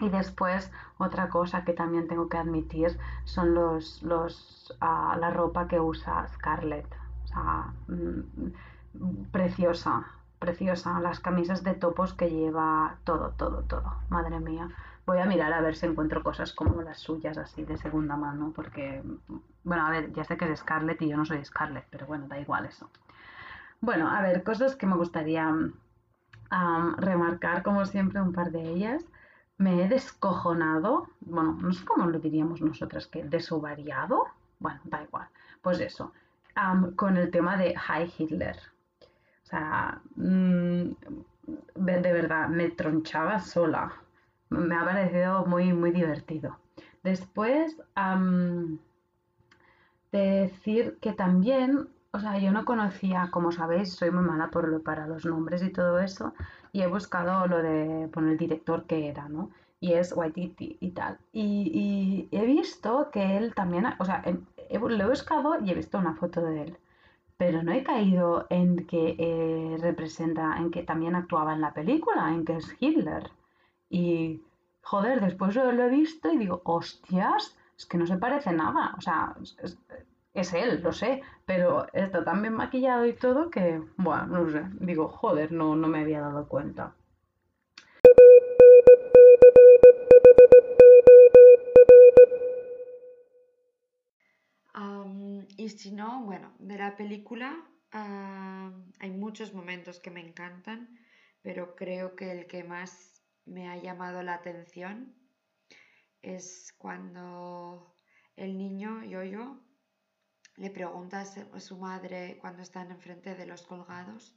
Y 0.00 0.08
después, 0.10 0.70
otra 0.98 1.28
cosa 1.28 1.64
que 1.64 1.72
también 1.72 2.06
tengo 2.06 2.28
que 2.28 2.38
admitir 2.38 2.98
son 3.24 3.54
los, 3.54 4.02
los, 4.02 4.76
ah, 4.80 5.16
la 5.18 5.30
ropa 5.30 5.66
que 5.66 5.80
usa 5.80 6.28
Scarlett. 6.28 6.86
O 7.24 7.26
sea, 7.26 7.72
mm, 7.88 9.26
preciosa, 9.32 10.06
preciosa. 10.38 11.00
Las 11.00 11.18
camisas 11.20 11.64
de 11.64 11.74
topos 11.74 12.14
que 12.14 12.30
lleva, 12.30 12.96
todo, 13.04 13.30
todo, 13.30 13.62
todo. 13.62 13.92
Madre 14.08 14.38
mía. 14.38 14.68
Voy 15.04 15.18
a 15.18 15.26
mirar 15.26 15.52
a 15.52 15.62
ver 15.62 15.74
si 15.74 15.86
encuentro 15.86 16.22
cosas 16.22 16.52
como 16.52 16.82
las 16.82 16.98
suyas, 16.98 17.38
así 17.38 17.64
de 17.64 17.78
segunda 17.78 18.16
mano, 18.16 18.52
porque, 18.54 19.02
bueno, 19.64 19.86
a 19.86 19.90
ver, 19.90 20.12
ya 20.12 20.22
sé 20.24 20.36
que 20.36 20.52
es 20.52 20.60
Scarlett 20.60 21.00
y 21.00 21.08
yo 21.08 21.16
no 21.16 21.24
soy 21.24 21.42
Scarlett, 21.44 21.86
pero 21.90 22.06
bueno, 22.06 22.28
da 22.28 22.38
igual 22.38 22.66
eso. 22.66 22.90
Bueno, 23.80 24.08
a 24.10 24.20
ver, 24.20 24.42
cosas 24.42 24.76
que 24.76 24.86
me 24.86 24.96
gustaría 24.96 25.50
remarcar, 26.98 27.62
como 27.62 27.84
siempre, 27.86 28.20
un 28.20 28.32
par 28.32 28.50
de 28.50 28.62
ellas. 28.62 29.04
Me 29.56 29.82
he 29.82 29.88
descojonado, 29.88 31.08
bueno, 31.20 31.58
no 31.60 31.72
sé 31.72 31.84
cómo 31.84 32.06
lo 32.06 32.18
diríamos 32.20 32.60
nosotras, 32.60 33.06
que 33.06 33.24
desovariado, 33.24 34.26
bueno, 34.60 34.80
da 34.84 35.02
igual, 35.02 35.28
pues 35.62 35.80
eso, 35.80 36.12
con 36.96 37.16
el 37.16 37.30
tema 37.30 37.56
de 37.56 37.74
High 37.76 38.12
Hitler. 38.16 38.56
O 39.42 39.46
sea, 39.46 40.00
mm, 40.16 40.90
de, 41.74 42.12
verdad, 42.12 42.48
me 42.48 42.70
tronchaba 42.70 43.40
sola. 43.40 43.92
Me 44.50 44.74
ha 44.74 44.84
parecido 44.84 45.46
muy, 45.46 45.72
muy 45.72 45.90
divertido. 45.90 46.58
Después, 47.02 47.76
decir 50.12 50.98
que 51.00 51.12
también, 51.12 51.88
o 52.12 52.20
sea, 52.20 52.38
yo 52.38 52.52
no 52.52 52.64
conocía, 52.64 53.28
como 53.30 53.52
sabéis, 53.52 53.92
soy 53.94 54.10
muy 54.10 54.24
mala 54.24 54.50
por 54.50 54.68
lo, 54.68 54.82
para 54.82 55.06
los 55.06 55.24
nombres 55.24 55.62
y 55.62 55.70
todo 55.72 55.98
eso, 56.00 56.34
y 56.72 56.82
he 56.82 56.86
buscado 56.86 57.46
lo 57.46 57.58
de, 57.62 58.08
por 58.12 58.24
el 58.24 58.36
director 58.38 58.84
que 58.86 59.08
era, 59.08 59.28
¿no? 59.28 59.50
Y 59.80 59.92
es 59.94 60.12
Waititi 60.16 60.76
y 60.80 60.90
tal. 60.92 61.18
Y, 61.32 62.28
he 62.32 62.44
visto 62.46 63.10
que 63.12 63.36
él 63.36 63.54
también, 63.54 63.86
o 63.98 64.04
sea, 64.04 64.22
he- 64.26 64.38
he- 64.70 64.78
lo 64.78 65.04
he 65.04 65.08
buscado 65.08 65.58
y 65.64 65.70
he 65.70 65.74
visto 65.74 65.98
una 65.98 66.14
foto 66.14 66.40
de 66.42 66.62
él, 66.62 66.78
pero 67.36 67.62
no 67.62 67.72
he 67.72 67.84
caído 67.84 68.46
en 68.50 68.86
que 68.86 69.16
eh, 69.18 69.76
representa, 69.80 70.56
en 70.58 70.70
que 70.70 70.82
también 70.82 71.14
actuaba 71.14 71.54
en 71.54 71.60
la 71.62 71.72
película, 71.74 72.30
en 72.34 72.44
que 72.44 72.56
es 72.56 72.76
Hitler. 72.80 73.30
Y, 73.90 74.42
joder, 74.82 75.20
después 75.20 75.54
lo, 75.56 75.72
lo 75.72 75.84
he 75.84 75.90
visto 75.90 76.32
y 76.32 76.38
digo, 76.38 76.62
hostias, 76.64 77.56
es 77.78 77.86
que 77.86 77.98
no 77.98 78.06
se 78.06 78.16
parece 78.18 78.52
nada. 78.52 78.94
O 78.98 79.00
sea, 79.00 79.34
es- 79.42 79.78
es 80.40 80.52
él, 80.54 80.80
lo 80.82 80.92
sé, 80.92 81.22
pero 81.46 81.86
está 81.92 82.24
tan 82.24 82.42
bien 82.42 82.54
maquillado 82.54 83.06
y 83.06 83.12
todo 83.14 83.50
que, 83.50 83.82
bueno, 83.96 84.26
no 84.26 84.50
sé, 84.50 84.64
digo, 84.80 85.08
joder, 85.08 85.52
no, 85.52 85.76
no 85.76 85.88
me 85.88 86.00
había 86.00 86.20
dado 86.20 86.48
cuenta. 86.48 86.94
Y 95.58 95.70
si 95.70 95.90
no, 95.90 96.22
bueno, 96.22 96.54
de 96.60 96.78
la 96.78 96.96
película 96.96 97.54
hay 97.90 99.10
muchos 99.10 99.52
momentos 99.52 99.98
que 99.98 100.10
me 100.10 100.20
encantan, 100.20 100.98
pero 101.42 101.74
creo 101.74 102.14
que 102.14 102.30
el 102.30 102.46
que 102.46 102.62
más 102.62 103.22
me 103.44 103.68
ha 103.68 103.76
llamado 103.76 104.22
la 104.22 104.34
atención 104.34 105.14
es 106.22 106.72
cuando 106.78 107.96
el 108.36 108.56
niño, 108.56 109.04
Yoyo, 109.04 109.60
le 110.58 110.70
pregunta 110.70 111.20
a 111.20 111.60
su 111.60 111.76
madre 111.78 112.38
cuando 112.40 112.62
están 112.62 112.90
enfrente 112.90 113.34
de 113.34 113.46
los 113.46 113.62
colgados, 113.62 114.36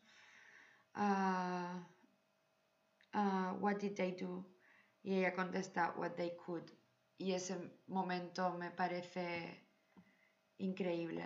ah, 0.93 1.87
ah, 3.13 3.57
What 3.59 3.77
did 3.77 3.95
they 3.95 4.11
do? 4.13 4.45
Y 5.03 5.15
ella 5.15 5.33
contesta, 5.33 5.93
What 5.97 6.11
they 6.11 6.35
could. 6.37 6.69
Y 7.17 7.33
ese 7.33 7.57
momento 7.87 8.53
me 8.57 8.71
parece 8.71 9.67
increíble. 10.57 11.23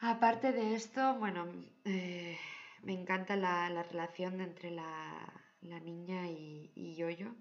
Aparte 0.00 0.52
de 0.52 0.74
esto, 0.74 1.18
bueno, 1.18 1.46
eh, 1.84 2.38
me 2.82 2.92
encanta 2.92 3.36
la, 3.36 3.68
la 3.70 3.82
relación 3.82 4.40
entre 4.40 4.70
la, 4.70 5.32
la 5.62 5.80
niña 5.80 6.28
y, 6.28 6.72
y 6.74 6.94
Yoyo, 6.94 7.34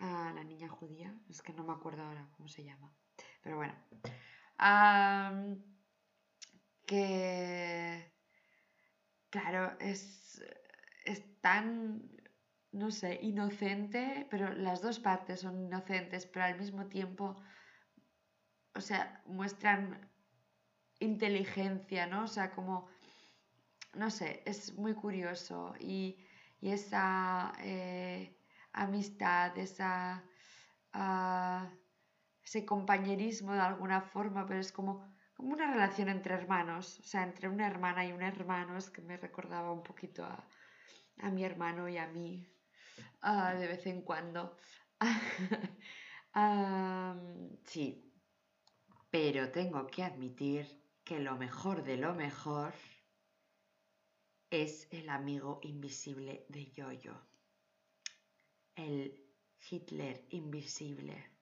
ah, 0.00 0.32
la 0.34 0.44
niña 0.44 0.68
judía, 0.68 1.14
es 1.28 1.42
que 1.42 1.52
no 1.52 1.64
me 1.64 1.72
acuerdo 1.72 2.02
ahora 2.02 2.28
cómo 2.36 2.48
se 2.48 2.64
llama, 2.64 2.92
pero 3.42 3.56
bueno. 3.56 3.74
Que, 6.86 8.12
claro, 9.30 9.76
es, 9.80 10.42
es 11.04 11.40
tan, 11.40 12.10
no 12.72 12.90
sé, 12.90 13.18
inocente, 13.22 14.26
pero 14.30 14.52
las 14.54 14.82
dos 14.82 14.98
partes 15.00 15.40
son 15.40 15.58
inocentes, 15.60 16.26
pero 16.26 16.44
al 16.46 16.58
mismo 16.58 16.86
tiempo 16.86 17.36
o 18.74 18.80
sea, 18.80 19.22
muestran 19.26 20.10
inteligencia, 21.00 22.06
¿no? 22.06 22.24
O 22.24 22.28
sea, 22.28 22.50
como, 22.50 22.88
no 23.94 24.10
sé, 24.10 24.42
es 24.46 24.74
muy 24.74 24.94
curioso 24.94 25.74
y, 25.80 26.18
y 26.60 26.70
esa 26.70 27.52
eh, 27.60 28.36
amistad, 28.72 29.56
esa, 29.58 30.24
ah, 30.92 31.70
ese 32.44 32.64
compañerismo 32.66 33.52
de 33.54 33.60
alguna 33.60 34.02
forma, 34.02 34.46
pero 34.46 34.60
es 34.60 34.72
como, 34.72 35.04
como 35.34 35.52
una 35.52 35.66
relación 35.72 36.08
entre 36.08 36.34
hermanos, 36.34 37.00
o 37.00 37.02
sea, 37.02 37.22
entre 37.24 37.48
una 37.48 37.66
hermana 37.66 38.06
y 38.06 38.12
un 38.12 38.22
hermano, 38.22 38.76
es 38.76 38.90
que 38.90 39.02
me 39.02 39.16
recordaba 39.16 39.72
un 39.72 39.82
poquito 39.82 40.24
a, 40.24 40.46
a 41.18 41.30
mi 41.30 41.44
hermano 41.44 41.88
y 41.88 41.98
a 41.98 42.06
mí 42.08 42.46
ah, 43.22 43.54
de 43.54 43.66
vez 43.68 43.86
en 43.86 44.02
cuando. 44.02 44.56
Sí, 47.64 48.12
pero 49.10 49.50
tengo 49.52 49.86
que 49.86 50.02
admitir 50.02 50.66
que 51.04 51.20
lo 51.20 51.36
mejor 51.36 51.84
de 51.84 51.96
lo 51.96 52.14
mejor 52.14 52.74
es 54.50 54.88
el 54.90 55.08
amigo 55.10 55.60
invisible 55.62 56.46
de 56.48 56.70
Yoyo. 56.72 57.14
El 58.76 59.20
Hitler 59.68 60.26
invisible. 60.30 61.33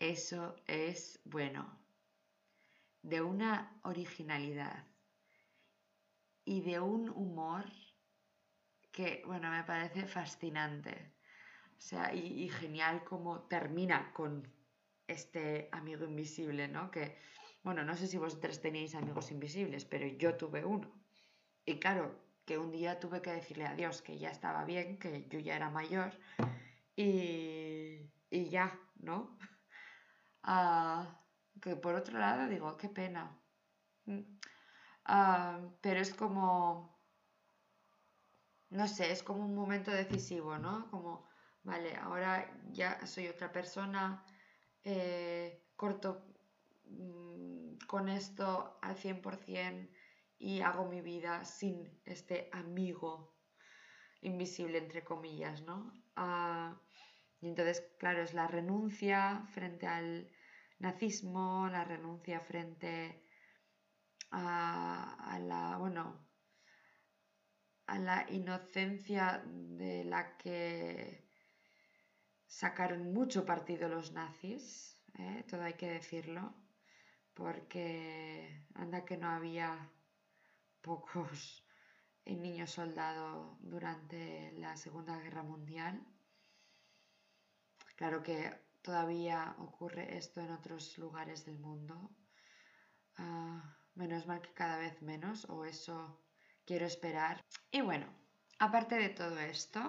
Eso 0.00 0.56
es, 0.66 1.20
bueno, 1.26 1.78
de 3.02 3.20
una 3.20 3.78
originalidad 3.82 4.86
y 6.46 6.62
de 6.62 6.80
un 6.80 7.10
humor 7.10 7.66
que, 8.90 9.22
bueno, 9.26 9.50
me 9.50 9.62
parece 9.62 10.06
fascinante. 10.06 11.12
O 11.76 11.80
sea, 11.82 12.14
y, 12.14 12.48
genial 12.48 13.04
como 13.04 13.42
termina 13.42 14.10
con 14.14 14.50
este 15.06 15.68
amigo 15.70 16.06
invisible, 16.06 16.66
¿no? 16.66 16.90
Que, 16.90 17.18
bueno, 17.62 17.84
no 17.84 17.94
sé 17.94 18.06
si 18.06 18.16
vosotros 18.16 18.62
teníais 18.62 18.94
amigos 18.94 19.30
invisibles, 19.30 19.84
pero 19.84 20.06
yo 20.06 20.34
tuve 20.34 20.64
uno. 20.64 20.90
Y 21.66 21.78
claro, 21.78 22.18
que 22.46 22.56
un 22.56 22.70
día 22.70 22.98
tuve 22.98 23.20
que 23.20 23.32
decirle 23.32 23.66
adiós, 23.66 24.00
que 24.00 24.18
ya 24.18 24.30
estaba 24.30 24.64
bien, 24.64 24.98
que 24.98 25.28
yo 25.28 25.38
ya 25.38 25.56
era 25.56 25.68
mayor 25.68 26.18
y, 26.96 28.10
y 28.30 28.48
ya, 28.48 28.78
¿no? 28.96 29.38
Ah, 30.42 31.06
que 31.62 31.76
por 31.76 31.94
otro 31.94 32.18
lado 32.18 32.48
digo, 32.48 32.76
qué 32.76 32.88
pena. 32.88 33.40
Ah, 35.04 35.60
pero 35.82 36.00
es 36.00 36.14
como, 36.14 36.98
no 38.70 38.86
sé, 38.88 39.10
es 39.12 39.22
como 39.22 39.44
un 39.44 39.54
momento 39.54 39.90
decisivo, 39.90 40.58
¿no? 40.58 40.88
Como, 40.90 41.28
vale, 41.64 41.96
ahora 41.96 42.50
ya 42.72 43.04
soy 43.06 43.28
otra 43.28 43.52
persona, 43.52 44.24
eh, 44.84 45.70
corto 45.76 46.24
mm, 46.84 47.78
con 47.86 48.08
esto 48.08 48.78
al 48.82 48.96
100% 48.96 49.90
y 50.38 50.60
hago 50.62 50.86
mi 50.86 51.00
vida 51.02 51.44
sin 51.44 52.00
este 52.04 52.48
amigo 52.52 53.34
invisible, 54.22 54.78
entre 54.78 55.04
comillas, 55.04 55.62
¿no? 55.62 55.92
Ah, 56.16 56.80
y 57.40 57.48
entonces, 57.48 57.82
claro, 57.98 58.22
es 58.22 58.34
la 58.34 58.46
renuncia 58.46 59.46
frente 59.52 59.86
al 59.86 60.30
nazismo, 60.78 61.68
la 61.68 61.84
renuncia 61.84 62.40
frente 62.40 63.24
a, 64.30 65.38
la, 65.40 65.76
bueno, 65.78 66.26
a 67.86 67.98
la 67.98 68.26
inocencia 68.30 69.42
de 69.46 70.04
la 70.04 70.36
que 70.36 71.28
sacaron 72.46 73.12
mucho 73.12 73.44
partido 73.46 73.88
los 73.88 74.12
nazis, 74.12 74.98
¿eh? 75.18 75.44
todo 75.48 75.62
hay 75.62 75.74
que 75.74 75.90
decirlo, 75.90 76.54
porque 77.34 78.66
anda 78.74 79.04
que 79.04 79.16
no 79.16 79.28
había 79.28 79.90
pocos 80.82 81.64
niños 82.26 82.70
soldados 82.70 83.56
durante 83.60 84.52
la 84.52 84.76
Segunda 84.76 85.18
Guerra 85.18 85.42
Mundial. 85.42 86.06
Claro 88.00 88.22
que 88.22 88.38
todavía 88.80 89.54
ocurre 89.58 90.16
esto 90.16 90.40
en 90.40 90.50
otros 90.52 90.96
lugares 90.96 91.44
del 91.44 91.58
mundo. 91.58 91.94
Ah, 93.18 93.76
menos 93.94 94.26
mal 94.26 94.40
que 94.40 94.54
cada 94.54 94.78
vez 94.78 95.02
menos, 95.02 95.44
o 95.50 95.66
eso 95.66 96.24
quiero 96.64 96.86
esperar. 96.86 97.44
Y 97.70 97.82
bueno, 97.82 98.06
aparte 98.58 98.94
de 98.94 99.10
todo 99.10 99.38
esto, 99.38 99.80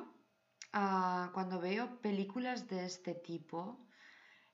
ah, 0.73 1.31
cuando 1.33 1.61
veo 1.61 2.01
películas 2.01 2.67
de 2.67 2.83
este 2.83 3.15
tipo, 3.15 3.87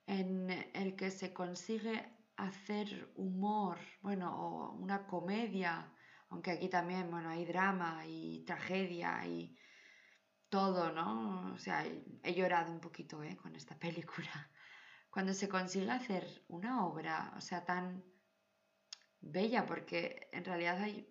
en 0.05 0.51
el 0.75 0.95
que 0.95 1.09
se 1.09 1.33
consigue 1.33 1.95
hacer 2.35 3.11
humor, 3.15 3.79
bueno, 4.03 4.27
o 4.39 4.73
una 4.73 5.07
comedia, 5.07 5.91
aunque 6.29 6.51
aquí 6.51 6.69
también, 6.69 7.09
bueno, 7.09 7.29
hay 7.29 7.43
drama 7.43 8.03
y 8.05 8.45
tragedia 8.45 9.25
y 9.25 9.57
todo, 10.49 10.91
¿no? 10.91 11.53
O 11.53 11.57
sea, 11.57 11.85
he 12.23 12.33
llorado 12.33 12.71
un 12.71 12.79
poquito, 12.79 13.23
¿eh? 13.23 13.37
Con 13.37 13.55
esta 13.55 13.75
película. 13.79 14.49
Cuando 15.09 15.33
se 15.33 15.49
consigue 15.49 15.91
hacer 15.91 16.43
una 16.47 16.85
obra, 16.85 17.33
o 17.37 17.41
sea, 17.41 17.65
tan 17.65 18.03
bella, 19.19 19.65
porque 19.65 20.29
en 20.31 20.45
realidad 20.45 20.81
hay 20.81 21.07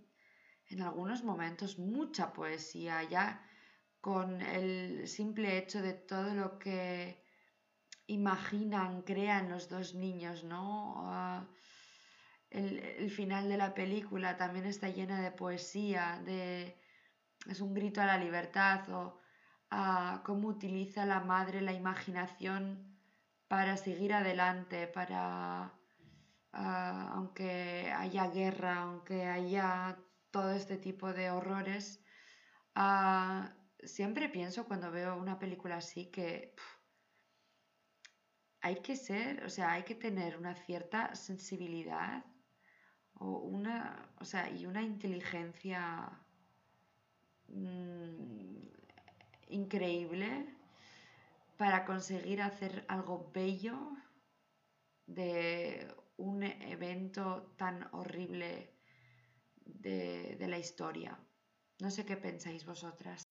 en 0.69 0.83
algunos 0.83 1.23
momentos 1.23 1.79
mucha 1.79 2.33
poesía, 2.33 3.03
ya 3.05 3.43
con 4.01 4.41
el 4.41 5.09
simple 5.09 5.59
hecho 5.59 5.83
de 5.83 5.95
todo 5.95 6.35
lo 6.35 6.59
que 6.59 7.25
imaginan, 8.07 9.03
crean 9.03 9.49
los 9.51 9.69
dos 9.69 9.95
niños, 9.95 10.45
¿no? 10.45 10.95
Ah, 11.13 11.49
el, 12.51 13.11
final 13.11 13.49
de 13.49 13.57
la 13.57 13.75
película 13.75 14.37
también 14.37 14.67
está 14.67 14.89
llena 14.89 15.21
de 15.21 15.33
poesía, 15.33 16.23
de, 16.25 16.81
es 17.49 17.61
un 17.61 17.75
grito 17.75 18.01
a 18.01 18.07
la 18.07 18.19
libertad 18.19 18.89
o 18.91 19.21
a 19.79 20.23
cómo 20.25 20.49
utiliza 20.49 21.05
la 21.05 21.21
madre 21.21 21.61
la 21.61 21.75
imaginación 21.75 22.97
para 23.47 23.77
seguir 23.77 24.15
adelante, 24.15 24.87
para, 24.87 25.75
ah, 26.53 27.11
aunque 27.15 27.93
haya 27.95 28.29
guerra, 28.29 28.77
aunque 28.85 29.27
haya 29.27 29.99
todo 30.31 30.53
este 30.53 30.79
tipo 30.79 31.13
de 31.13 31.31
horrores, 31.31 32.03
ah, 32.75 33.55
siempre 33.85 34.31
pienso 34.31 34.65
cuando 34.67 34.91
veo 34.91 35.15
una 35.17 35.39
película 35.39 35.77
así 35.77 36.07
que 36.11 36.55
hay 38.63 38.77
que 38.77 38.97
ser, 38.97 39.45
o 39.45 39.51
sea, 39.51 39.73
hay 39.73 39.83
que 39.85 39.95
tener 39.95 40.39
una 40.39 40.55
cierta 40.55 41.15
sensibilidad 41.15 42.25
o 43.13 43.41
una, 43.41 44.11
o 44.21 44.25
sea, 44.25 44.51
y 44.51 44.65
una 44.65 44.83
inteligencia 44.83 46.11
mm, 47.49 48.76
increíble 49.49 50.47
para 51.57 51.85
conseguir 51.85 52.43
hacer 52.43 52.85
algo 52.89 53.31
bello 53.33 53.79
de 55.07 55.89
un 56.17 56.43
evento 56.43 57.55
tan 57.57 57.89
horrible 57.93 58.75
de, 59.65 60.37
de 60.39 60.49
la 60.49 60.59
historia. 60.59 61.19
No 61.79 61.91
sé 61.91 62.05
qué 62.05 62.17
pensáis 62.17 62.65
vosotras. 62.65 63.23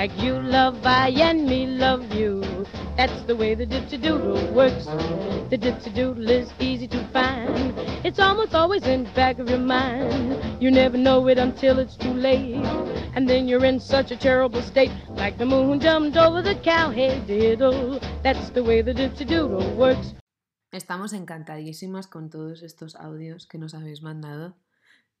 Like 0.00 0.18
you 0.22 0.40
love 0.40 0.78
I 0.86 1.10
and 1.10 1.44
me 1.44 1.66
love 1.66 2.10
you. 2.14 2.40
That's 2.96 3.20
the 3.24 3.36
way 3.36 3.54
the 3.54 3.66
dipsy 3.66 4.00
doodle 4.00 4.50
works. 4.54 4.86
The 5.50 5.58
dipsy 5.58 5.94
doodle 5.94 6.30
is 6.30 6.48
easy 6.58 6.88
to 6.88 7.04
find. 7.12 7.74
It's 8.02 8.18
almost 8.18 8.54
always 8.54 8.86
in 8.86 9.04
the 9.04 9.10
back 9.10 9.38
of 9.38 9.50
your 9.50 9.58
mind. 9.58 10.40
You 10.58 10.70
never 10.70 10.96
know 10.96 11.28
it 11.28 11.36
until 11.36 11.78
it's 11.78 11.98
too 11.98 12.14
late. 12.14 12.64
And 13.14 13.28
then 13.28 13.46
you're 13.46 13.66
in 13.66 13.78
such 13.78 14.10
a 14.10 14.16
terrible 14.16 14.62
state. 14.62 14.90
Like 15.10 15.36
the 15.36 15.44
moon 15.44 15.80
jumped 15.80 16.16
over 16.16 16.40
the 16.40 16.54
cow. 16.54 16.88
Hey 16.88 17.20
diddle. 17.26 18.00
That's 18.22 18.48
the 18.54 18.64
way 18.64 18.80
the 18.80 18.94
dipsy 18.94 19.26
doodle 19.26 19.76
works. 19.76 20.14
Estamos 20.72 21.12
encantadísimas 21.12 22.06
con 22.06 22.30
todos 22.30 22.62
estos 22.62 22.96
audios 22.96 23.46
que 23.46 23.58
nos 23.58 23.74
habéis 23.74 24.00
mandado, 24.00 24.56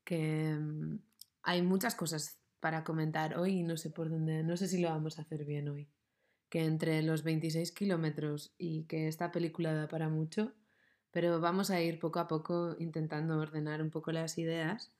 mm, 0.08 1.00
hay 1.42 1.60
muchas 1.60 1.94
cosas 1.94 2.39
para 2.60 2.84
comentar 2.84 3.38
hoy 3.38 3.60
y 3.60 3.62
no 3.62 3.76
sé 3.76 3.90
por 3.90 4.10
dónde, 4.10 4.42
no 4.42 4.56
sé 4.56 4.68
si 4.68 4.80
lo 4.80 4.90
vamos 4.90 5.18
a 5.18 5.22
hacer 5.22 5.44
bien 5.44 5.68
hoy. 5.68 5.88
Que 6.48 6.64
entre 6.64 7.02
los 7.02 7.22
26 7.22 7.72
kilómetros 7.72 8.54
y 8.58 8.84
que 8.84 9.08
esta 9.08 9.32
película 9.32 9.72
da 9.72 9.88
para 9.88 10.08
mucho, 10.08 10.52
pero 11.10 11.40
vamos 11.40 11.70
a 11.70 11.80
ir 11.80 11.98
poco 11.98 12.18
a 12.18 12.28
poco 12.28 12.76
intentando 12.78 13.38
ordenar 13.38 13.82
un 13.82 13.90
poco 13.90 14.12
las 14.12 14.36
ideas. 14.38 14.92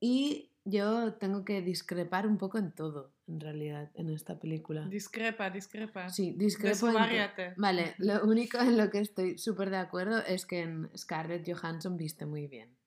Y 0.00 0.52
yo 0.64 1.14
tengo 1.14 1.44
que 1.44 1.62
discrepar 1.62 2.26
un 2.26 2.38
poco 2.38 2.58
en 2.58 2.72
todo, 2.72 3.14
en 3.26 3.40
realidad, 3.40 3.90
en 3.94 4.10
esta 4.10 4.38
película. 4.38 4.86
Discrepa, 4.86 5.50
discrepa. 5.50 6.08
Sí, 6.08 6.34
discrepo 6.36 6.88
en. 6.88 7.54
Vale, 7.56 7.94
lo 7.98 8.24
único 8.24 8.58
en 8.58 8.76
lo 8.76 8.90
que 8.90 9.00
estoy 9.00 9.38
súper 9.38 9.70
de 9.70 9.78
acuerdo 9.78 10.18
es 10.24 10.46
que 10.46 10.60
en 10.60 10.90
Scarlett 10.96 11.50
Johansson 11.50 11.96
viste 11.96 12.26
muy 12.26 12.46
bien. 12.46 12.77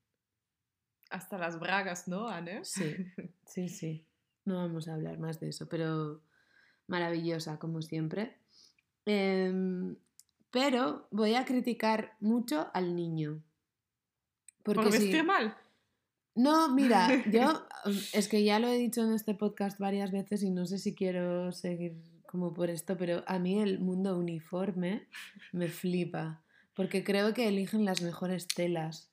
Hasta 1.12 1.38
las 1.38 1.60
bragas, 1.60 2.08
¿no, 2.08 2.28
Anne? 2.28 2.64
Sí, 2.64 2.96
sí, 3.46 3.70
sí. 3.70 4.06
No 4.46 4.56
vamos 4.56 4.88
a 4.88 4.96
hablar 4.96 5.20
más 5.20 5.40
de 5.40 5.50
eso, 5.50 5.68
pero 5.70 6.22
maravillosa, 6.88 7.60
como 7.60 7.82
siempre. 7.82 8.38
Em, 9.06 9.96
pero 10.50 11.08
voy 11.12 11.36
a 11.36 11.46
criticar 11.46 12.16
mucho 12.20 12.70
al 12.74 12.96
niño. 12.96 13.44
Porque 14.64 14.84
¿Por 14.84 14.92
si- 14.92 15.00
vestir 15.00 15.24
mal? 15.24 15.56
No, 16.34 16.74
mira, 16.74 17.08
yo 17.32 17.68
es 18.14 18.28
que 18.30 18.44
ya 18.44 18.60
lo 18.60 18.68
he 18.68 18.78
dicho 18.78 19.04
en 19.04 19.14
este 19.14 19.36
podcast 19.36 19.78
varias 19.80 20.12
veces 20.12 20.44
y 20.44 20.50
no 20.50 20.66
sé 20.66 20.78
si 20.78 20.96
quiero 20.96 21.52
seguir 21.52 22.02
como 22.26 22.54
por 22.54 22.70
esto, 22.70 22.96
pero 22.98 23.24
a 23.28 23.38
mí 23.38 23.62
el 23.62 23.80
mundo 23.80 24.18
uniforme 24.18 25.08
me 25.52 25.68
flipa, 25.68 26.42
porque 26.74 27.04
creo 27.04 27.34
que 27.34 27.50
eligen 27.50 27.84
las 27.84 28.02
mejores 28.02 28.48
telas. 28.48 29.11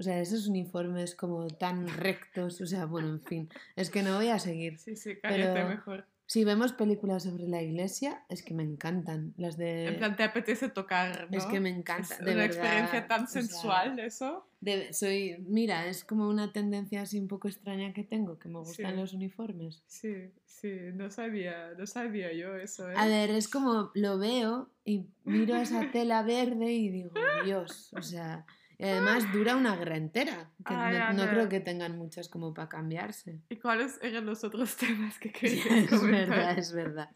O 0.00 0.02
sea, 0.02 0.18
esos 0.18 0.48
uniformes 0.48 1.14
como 1.14 1.46
tan 1.46 1.86
rectos, 1.86 2.58
o 2.62 2.66
sea, 2.66 2.86
bueno, 2.86 3.08
en 3.10 3.20
fin, 3.20 3.48
es 3.76 3.90
que 3.90 4.02
no 4.02 4.16
voy 4.16 4.28
a 4.28 4.38
seguir. 4.38 4.78
Sí, 4.78 4.96
sí, 4.96 5.16
cállate 5.22 5.52
Pero- 5.52 5.68
mejor. 5.68 6.06
Si 6.24 6.44
vemos 6.44 6.72
películas 6.72 7.24
sobre 7.24 7.48
la 7.48 7.60
iglesia, 7.60 8.22
es 8.28 8.44
que 8.44 8.54
me 8.54 8.62
encantan. 8.62 9.34
Las 9.36 9.56
de... 9.56 9.86
En 9.88 9.96
plan, 9.98 10.14
te 10.16 10.22
apetece 10.22 10.68
tocar, 10.68 11.26
¿no? 11.28 11.36
Es 11.36 11.44
que 11.44 11.58
me 11.58 11.70
encanta, 11.70 12.14
Es 12.14 12.24
de 12.24 12.32
una 12.34 12.44
experiencia 12.44 13.08
tan 13.08 13.24
o 13.24 13.26
sea, 13.26 13.42
sensual, 13.42 13.98
eso. 13.98 14.46
de- 14.60 14.92
soy, 14.92 15.44
mira, 15.48 15.86
es 15.88 16.04
como 16.04 16.28
una 16.28 16.52
tendencia 16.52 17.02
así 17.02 17.18
un 17.18 17.26
poco 17.26 17.48
extraña 17.48 17.92
que 17.92 18.04
tengo, 18.04 18.38
que 18.38 18.48
me 18.48 18.60
gustan 18.60 18.92
Sí. 18.92 18.96
los 19.00 19.12
uniformes. 19.12 19.82
Sí, 19.88 20.30
sí, 20.46 20.70
no 20.94 21.10
sabía, 21.10 21.72
no 21.76 21.84
sabía 21.88 22.32
yo 22.32 22.54
eso, 22.54 22.88
¿eh? 22.88 22.94
A 22.96 23.06
ver, 23.08 23.30
es 23.30 23.48
como 23.48 23.90
lo 23.94 24.16
veo 24.18 24.70
y 24.84 25.06
miro 25.24 25.56
esa 25.56 25.90
tela 25.90 26.22
verde 26.22 26.70
y 26.72 26.90
digo, 26.90 27.10
Dios, 27.44 27.92
o 27.92 28.02
sea, 28.02 28.46
y 28.80 28.84
además 28.84 29.30
dura 29.30 29.56
una 29.56 29.76
guerra 29.76 29.98
entera, 29.98 30.50
que 30.66 30.72
no, 31.12 31.28
creo 31.28 31.50
que 31.50 31.60
tengan 31.60 31.98
muchas 31.98 32.30
como 32.30 32.54
para 32.54 32.70
cambiarse. 32.70 33.38
¿Y 33.50 33.56
cuáles 33.56 33.98
eran 34.00 34.24
los 34.24 34.42
otros 34.42 34.74
temas 34.78 35.18
que 35.18 35.30
querías 35.32 35.66
es 35.66 35.90
comentar? 35.90 36.30
verdad, 36.30 36.58
es 36.58 36.72
verdad. 36.72 37.10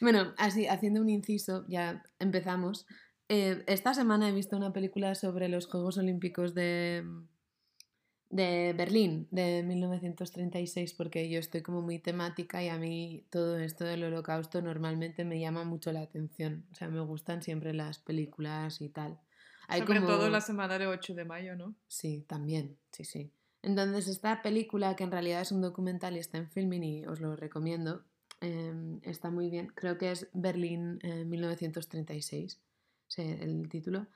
Bueno, 0.00 0.32
así, 0.38 0.66
haciendo 0.66 1.02
un 1.02 1.10
inciso, 1.10 1.66
ya 1.68 2.02
empezamos. 2.18 2.86
Eh, 3.28 3.62
esta 3.66 3.92
semana 3.92 4.30
he 4.30 4.32
visto 4.32 4.56
una 4.56 4.72
película 4.72 5.14
sobre 5.14 5.48
los 5.50 5.66
Juegos 5.66 5.98
Olímpicos 5.98 6.54
de, 6.54 7.04
de 8.30 8.72
Berlín, 8.74 9.28
de 9.30 9.62
1936, 9.62 10.94
porque 10.94 11.28
yo 11.28 11.38
estoy 11.38 11.60
como 11.60 11.82
muy 11.82 11.98
temática 11.98 12.64
y 12.64 12.70
a 12.70 12.78
mí 12.78 13.26
todo 13.28 13.58
esto 13.58 13.84
del 13.84 14.04
holocausto 14.04 14.62
normalmente 14.62 15.26
me 15.26 15.38
llama 15.38 15.64
mucho 15.64 15.92
la 15.92 16.00
atención. 16.00 16.64
O 16.72 16.74
sea, 16.74 16.88
me 16.88 17.00
gustan 17.00 17.42
siempre 17.42 17.74
las 17.74 17.98
películas 17.98 18.80
y 18.80 18.88
tal. 18.88 19.20
Hay 19.68 19.80
Sobre 19.80 20.00
como- 20.00 20.08
todo 20.12 20.28
la 20.30 20.40
semana 20.40 20.78
de 20.78 20.86
8 20.86 21.14
de 21.14 21.24
mayo, 21.24 21.56
¿no? 21.56 21.74
Sí, 21.88 22.24
también, 22.26 22.76
sí, 22.92 23.04
sí. 23.04 23.30
Entonces, 23.62 24.08
esta 24.08 24.42
película, 24.42 24.94
que 24.94 25.04
en 25.04 25.10
realidad 25.10 25.40
es 25.40 25.50
un 25.52 25.62
documental 25.62 26.16
y 26.16 26.18
está 26.18 26.36
en 26.38 26.50
filming 26.50 26.82
y 26.84 27.06
os 27.06 27.20
lo 27.20 27.34
recomiendo, 27.34 28.04
em, 28.40 29.00
está 29.02 29.30
muy 29.30 29.48
bien. 29.50 29.68
Creo 29.74 29.96
que 29.96 30.10
es 30.10 30.28
Berlín 30.34 30.98
eh, 31.02 31.24
1936, 31.24 32.60
sí, 33.08 33.22
el 33.22 33.68
título. 33.70 34.06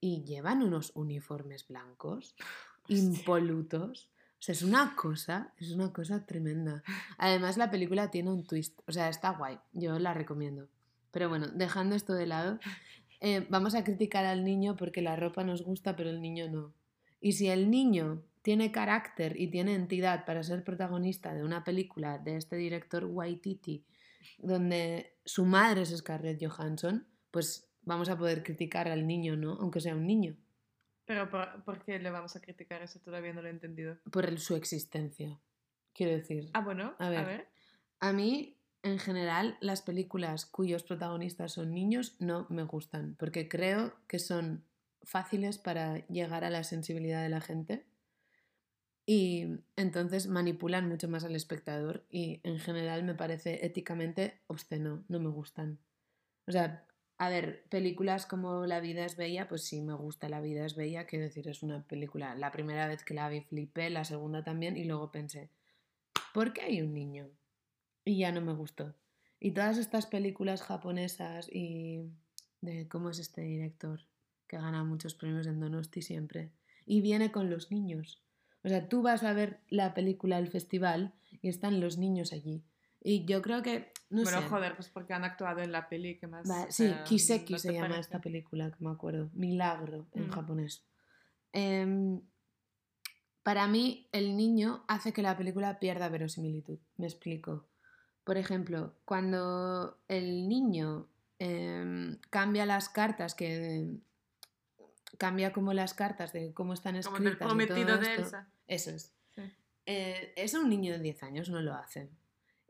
Y 0.00 0.24
llevan 0.24 0.62
unos 0.62 0.90
uniformes 0.94 1.66
blancos, 1.68 2.34
impolutos. 2.88 4.10
O 4.38 4.42
sea, 4.46 4.52
es 4.52 4.62
una 4.62 4.94
cosa, 4.96 5.52
es 5.58 5.70
una 5.70 5.92
cosa 5.92 6.26
tremenda. 6.26 6.82
Además, 7.18 7.56
la 7.56 7.70
película 7.70 8.10
tiene 8.10 8.30
un 8.30 8.44
twist. 8.44 8.80
O 8.86 8.92
sea, 8.92 9.08
está 9.08 9.30
guay. 9.30 9.58
Yo 9.72 9.98
la 9.98 10.14
recomiendo. 10.14 10.68
Pero 11.10 11.28
bueno, 11.28 11.46
dejando 11.48 11.94
esto 11.96 12.12
de 12.12 12.26
lado, 12.26 12.58
eh, 13.20 13.46
vamos 13.48 13.74
a 13.74 13.84
criticar 13.84 14.24
al 14.24 14.44
niño 14.44 14.76
porque 14.76 15.02
la 15.02 15.16
ropa 15.16 15.44
nos 15.44 15.62
gusta, 15.62 15.96
pero 15.96 16.10
el 16.10 16.20
niño 16.20 16.48
no. 16.50 16.74
Y 17.20 17.32
si 17.32 17.48
el 17.48 17.70
niño 17.70 18.22
tiene 18.42 18.70
carácter 18.70 19.40
y 19.40 19.48
tiene 19.48 19.74
entidad 19.74 20.24
para 20.24 20.42
ser 20.42 20.62
protagonista 20.62 21.34
de 21.34 21.42
una 21.42 21.64
película 21.64 22.18
de 22.18 22.36
este 22.36 22.56
director 22.56 23.04
Waititi, 23.04 23.84
donde 24.38 25.16
su 25.24 25.44
madre 25.44 25.82
es 25.82 25.96
Scarlett 25.96 26.44
Johansson, 26.44 27.06
pues 27.30 27.68
vamos 27.82 28.08
a 28.08 28.16
poder 28.18 28.42
criticar 28.42 28.88
al 28.88 29.06
niño, 29.06 29.36
¿no? 29.36 29.52
Aunque 29.54 29.80
sea 29.80 29.94
un 29.94 30.06
niño, 30.06 30.36
Pero 31.04 31.30
¿por, 31.30 31.62
por 31.64 31.84
qué 31.84 31.98
le 32.00 32.10
vamos 32.10 32.34
a 32.34 32.40
criticar 32.40 32.82
eso? 32.82 32.98
Todavía 33.00 33.32
no 33.32 33.40
lo 33.40 33.46
he 33.48 33.52
entendido. 33.52 33.96
por 34.10 34.26
el- 34.26 34.38
su 34.38 34.56
existencia. 34.56 35.40
Quiero 35.94 36.12
decir, 36.12 36.50
Ah, 36.52 36.60
bueno, 36.60 36.94
A 36.98 37.06
a 37.06 37.10
ver. 37.10 37.48
a 38.00 38.12
mí, 38.12 38.55
en 38.86 39.00
general, 39.00 39.56
las 39.60 39.82
películas 39.82 40.46
cuyos 40.46 40.84
protagonistas 40.84 41.52
son 41.54 41.74
niños 41.74 42.14
no 42.20 42.46
me 42.50 42.62
gustan, 42.62 43.16
porque 43.18 43.48
creo 43.48 43.92
que 44.06 44.20
son 44.20 44.64
fáciles 45.02 45.58
para 45.58 46.06
llegar 46.06 46.44
a 46.44 46.50
la 46.50 46.62
sensibilidad 46.62 47.20
de 47.20 47.28
la 47.28 47.40
gente 47.40 47.84
y 49.04 49.58
entonces 49.74 50.28
manipulan 50.28 50.88
mucho 50.88 51.08
más 51.08 51.24
al 51.24 51.34
espectador 51.34 52.06
y 52.10 52.40
en 52.44 52.60
general 52.60 53.02
me 53.02 53.16
parece 53.16 53.66
éticamente 53.66 54.40
obsceno, 54.46 55.04
no 55.08 55.18
me 55.18 55.30
gustan. 55.30 55.80
O 56.46 56.52
sea, 56.52 56.86
a 57.18 57.28
ver, 57.28 57.64
películas 57.68 58.24
como 58.24 58.66
La 58.66 58.78
vida 58.78 59.04
es 59.04 59.16
bella, 59.16 59.48
pues 59.48 59.64
sí 59.64 59.82
me 59.82 59.94
gusta 59.94 60.28
La 60.28 60.40
vida 60.40 60.64
es 60.64 60.76
bella, 60.76 61.06
quiero 61.06 61.24
decir, 61.24 61.48
es 61.48 61.64
una 61.64 61.82
película, 61.88 62.36
la 62.36 62.52
primera 62.52 62.86
vez 62.86 63.02
que 63.02 63.14
la 63.14 63.28
vi 63.28 63.40
flipé, 63.40 63.90
la 63.90 64.04
segunda 64.04 64.44
también 64.44 64.76
y 64.76 64.84
luego 64.84 65.10
pensé, 65.10 65.50
¿por 66.32 66.52
qué 66.52 66.62
hay 66.62 66.82
un 66.82 66.94
niño? 66.94 67.30
Y 68.06 68.18
ya 68.18 68.32
no 68.32 68.40
me 68.40 68.54
gustó. 68.54 68.94
Y 69.40 69.50
todas 69.50 69.76
estas 69.76 70.06
películas 70.06 70.62
japonesas 70.62 71.48
y 71.52 72.04
de 72.62 72.88
cómo 72.88 73.10
es 73.10 73.18
este 73.18 73.42
director 73.42 74.00
que 74.46 74.56
gana 74.56 74.82
muchos 74.84 75.14
premios 75.14 75.46
en 75.46 75.60
Donosti 75.60 76.00
siempre 76.00 76.52
y 76.86 77.00
viene 77.02 77.32
con 77.32 77.50
los 77.50 77.70
niños. 77.70 78.22
O 78.64 78.68
sea, 78.68 78.88
tú 78.88 79.02
vas 79.02 79.22
a 79.24 79.32
ver 79.32 79.58
la 79.68 79.92
película 79.92 80.36
al 80.36 80.48
festival 80.48 81.12
y 81.42 81.48
están 81.48 81.80
los 81.80 81.98
niños 81.98 82.32
allí. 82.32 82.62
Y 83.02 83.24
yo 83.26 83.42
creo 83.42 83.62
que, 83.62 83.92
no 84.08 84.22
bueno, 84.22 84.40
sé. 84.40 84.48
joder, 84.48 84.74
pues 84.76 84.88
porque 84.88 85.12
han 85.12 85.24
actuado 85.24 85.60
en 85.60 85.72
la 85.72 85.88
peli, 85.88 86.16
¿qué 86.18 86.26
más? 86.28 86.48
Sí, 86.70 86.92
Kiseki 87.04 87.52
¿no 87.54 87.58
se 87.58 87.72
llama 87.72 87.88
parece? 87.88 88.00
esta 88.00 88.20
película, 88.20 88.70
que 88.70 88.84
me 88.84 88.90
acuerdo. 88.90 89.30
Milagro 89.34 90.06
en 90.14 90.28
Mm. 90.28 90.30
japonés. 90.30 90.84
Em, 91.52 92.20
para 93.42 93.66
mí, 93.68 94.08
el 94.12 94.36
niño 94.36 94.84
hace 94.88 95.12
que 95.12 95.22
la 95.22 95.36
película 95.36 95.78
pierda 95.78 96.08
verosimilitud. 96.08 96.78
Me 96.96 97.06
explico. 97.06 97.66
Por 98.26 98.38
ejemplo, 98.38 98.92
cuando 99.04 99.98
el 100.08 100.48
niño 100.48 101.06
em, 101.38 102.18
cambia 102.28 102.66
las 102.66 102.88
cartas, 102.88 103.36
que 103.36 104.00
cambia 105.16 105.52
como 105.52 105.72
las 105.72 105.94
cartas 105.94 106.32
de 106.32 106.52
cómo 106.52 106.72
están 106.74 107.00
Como 107.02 107.18
escritas. 107.18 107.34
y 107.34 107.38
todo 107.38 107.48
prometido 107.50 107.98
de 107.98 108.14
Elsa. 108.16 108.48
Eso 108.66 108.90
es. 108.90 109.14
Sí. 109.36 109.42
Eh, 109.86 110.32
eso 110.34 110.60
un 110.60 110.68
niño 110.68 110.94
de 110.94 110.98
10 110.98 111.22
años 111.22 111.50
no 111.50 111.60
lo 111.62 111.74
hace. 111.74 112.10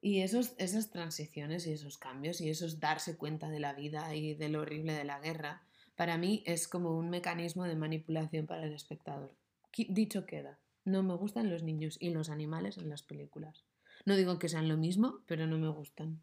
Y 0.03 0.21
esos, 0.21 0.53
esas 0.59 0.91
transiciones 0.91 1.67
y 1.67 1.73
esos 1.73 1.97
cambios 1.97 2.43
y 2.43 2.51
esos 2.51 2.79
darse 2.79 3.17
cuenta 3.17 3.49
de 3.49 3.59
la 3.59 3.73
vida 3.73 4.15
y 4.15 4.35
de 4.35 4.51
lo 4.51 4.61
horrible 4.61 4.93
de 4.93 5.05
la 5.05 5.21
guerra, 5.21 5.63
para 5.95 6.19
mí 6.19 6.43
es 6.45 6.69
como 6.69 6.99
un 6.99 7.09
mecanismo 7.09 7.65
de 7.65 7.77
manipulación 7.77 8.47
para 8.47 8.65
el 8.65 8.75
espectador. 8.75 9.35
Dicho 9.75 10.27
queda, 10.27 10.59
no 10.85 11.03
me 11.03 11.15
gustan 11.15 11.49
los 11.49 11.63
niños 11.63 11.97
y 11.99 12.11
los 12.11 12.29
animales 12.29 12.77
en 12.77 12.91
las 12.91 13.03
películas. 13.03 13.65
No 14.07 14.15
digo 14.17 14.39
que 14.39 14.49
sean 14.49 14.69
lo 14.69 14.77
mismo, 14.77 15.21
pero 15.27 15.47
no 15.49 15.59
me 15.59 15.69
gustan. 15.69 16.23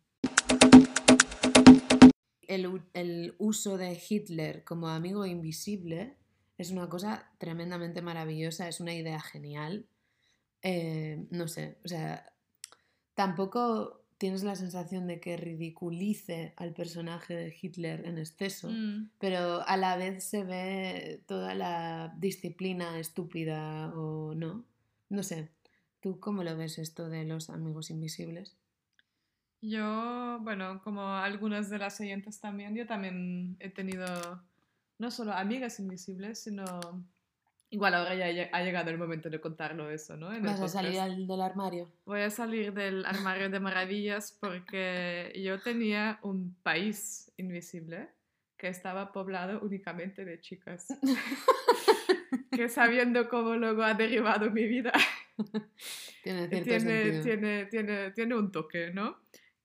El, 2.48 3.36
uso 3.40 3.78
de 3.78 4.00
Hitler 4.10 4.64
como 4.64 4.88
amigo 4.88 5.26
invisible 5.26 6.16
es 6.58 6.72
una 6.72 6.88
cosa 6.88 7.30
tremendamente 7.40 8.02
maravillosa, 8.02 8.70
es 8.70 8.80
una 8.80 8.94
idea 8.94 9.20
genial. 9.20 9.86
Eh, 10.62 11.26
no 11.30 11.50
sé, 11.50 11.78
o 11.84 11.88
sea, 11.90 12.32
tampoco 13.16 14.06
tienes 14.18 14.44
la 14.44 14.56
sensación 14.56 15.08
de 15.08 15.20
que 15.20 15.36
ridiculice 15.36 16.54
al 16.56 16.74
personaje 16.74 17.36
de 17.36 17.58
Hitler 17.60 18.06
en 18.06 18.18
exceso, 18.18 18.70
Mm. 18.70 19.10
pero 19.20 19.68
a 19.68 19.76
la 19.76 19.98
vez 19.98 20.24
se 20.24 20.46
ve 20.46 21.22
toda 21.28 21.54
la 21.54 22.14
disciplina 22.18 22.98
estúpida 22.98 23.92
o 23.94 24.34
no. 24.36 24.64
No 25.10 25.24
sé, 25.24 25.50
¿tú 26.04 26.20
cómo 26.20 26.44
lo 26.44 26.58
ves 26.58 26.78
esto 26.80 27.08
de 27.10 27.24
los 27.24 27.50
amigos 27.50 27.90
invisibles? 27.90 28.58
Yo, 29.62 30.40
bueno, 30.42 30.82
como 30.84 31.08
algunas 31.16 31.70
de 31.70 31.78
las 31.78 31.98
oyentes 32.02 32.42
también, 32.42 32.76
yo 32.76 32.86
también 32.86 33.56
he 33.60 33.70
tenido 33.70 34.06
no 35.00 35.10
solo 35.10 35.32
amigas 35.32 35.80
invisibles, 35.80 36.44
sino... 36.44 36.66
Igual 37.70 37.96
ahora 37.96 38.14
ya 38.16 38.50
ha 38.52 38.62
llegado 38.62 38.92
el 38.92 38.98
momento 39.00 39.30
de 39.30 39.40
contarlo 39.40 39.90
eso, 39.90 40.16
¿no? 40.18 40.32
En 40.32 40.44
¿Vas 40.44 40.62
a 40.62 40.68
salir 40.68 41.00
al- 41.00 41.26
del 41.26 41.42
armario? 41.42 41.90
Voy 42.06 42.20
a 42.20 42.30
salir 42.30 42.74
del 42.74 43.06
armario 43.06 43.50
de 43.50 43.60
maravillas 43.62 44.38
porque 44.40 45.34
yo 45.44 45.60
tenía 45.60 46.20
un 46.22 46.54
país 46.62 47.32
invisible 47.38 48.10
que 48.58 48.68
estaba 48.68 49.12
poblado 49.14 49.62
únicamente 49.62 50.24
de 50.26 50.40
chicas. 50.40 50.88
que 52.52 52.70
sabiendo 52.70 53.28
cómo 53.30 53.56
luego 53.56 53.84
ha 53.84 53.94
derivado 53.94 54.52
mi 54.52 54.66
vida, 54.68 54.92
Tiene 56.24 56.48
cierto 56.48 56.64
tiene, 56.88 57.22
tiene, 57.24 57.66
tiene, 57.66 58.12
tiene 58.12 58.36
un 58.36 58.52
toque, 58.52 58.92
¿no? 58.92 59.18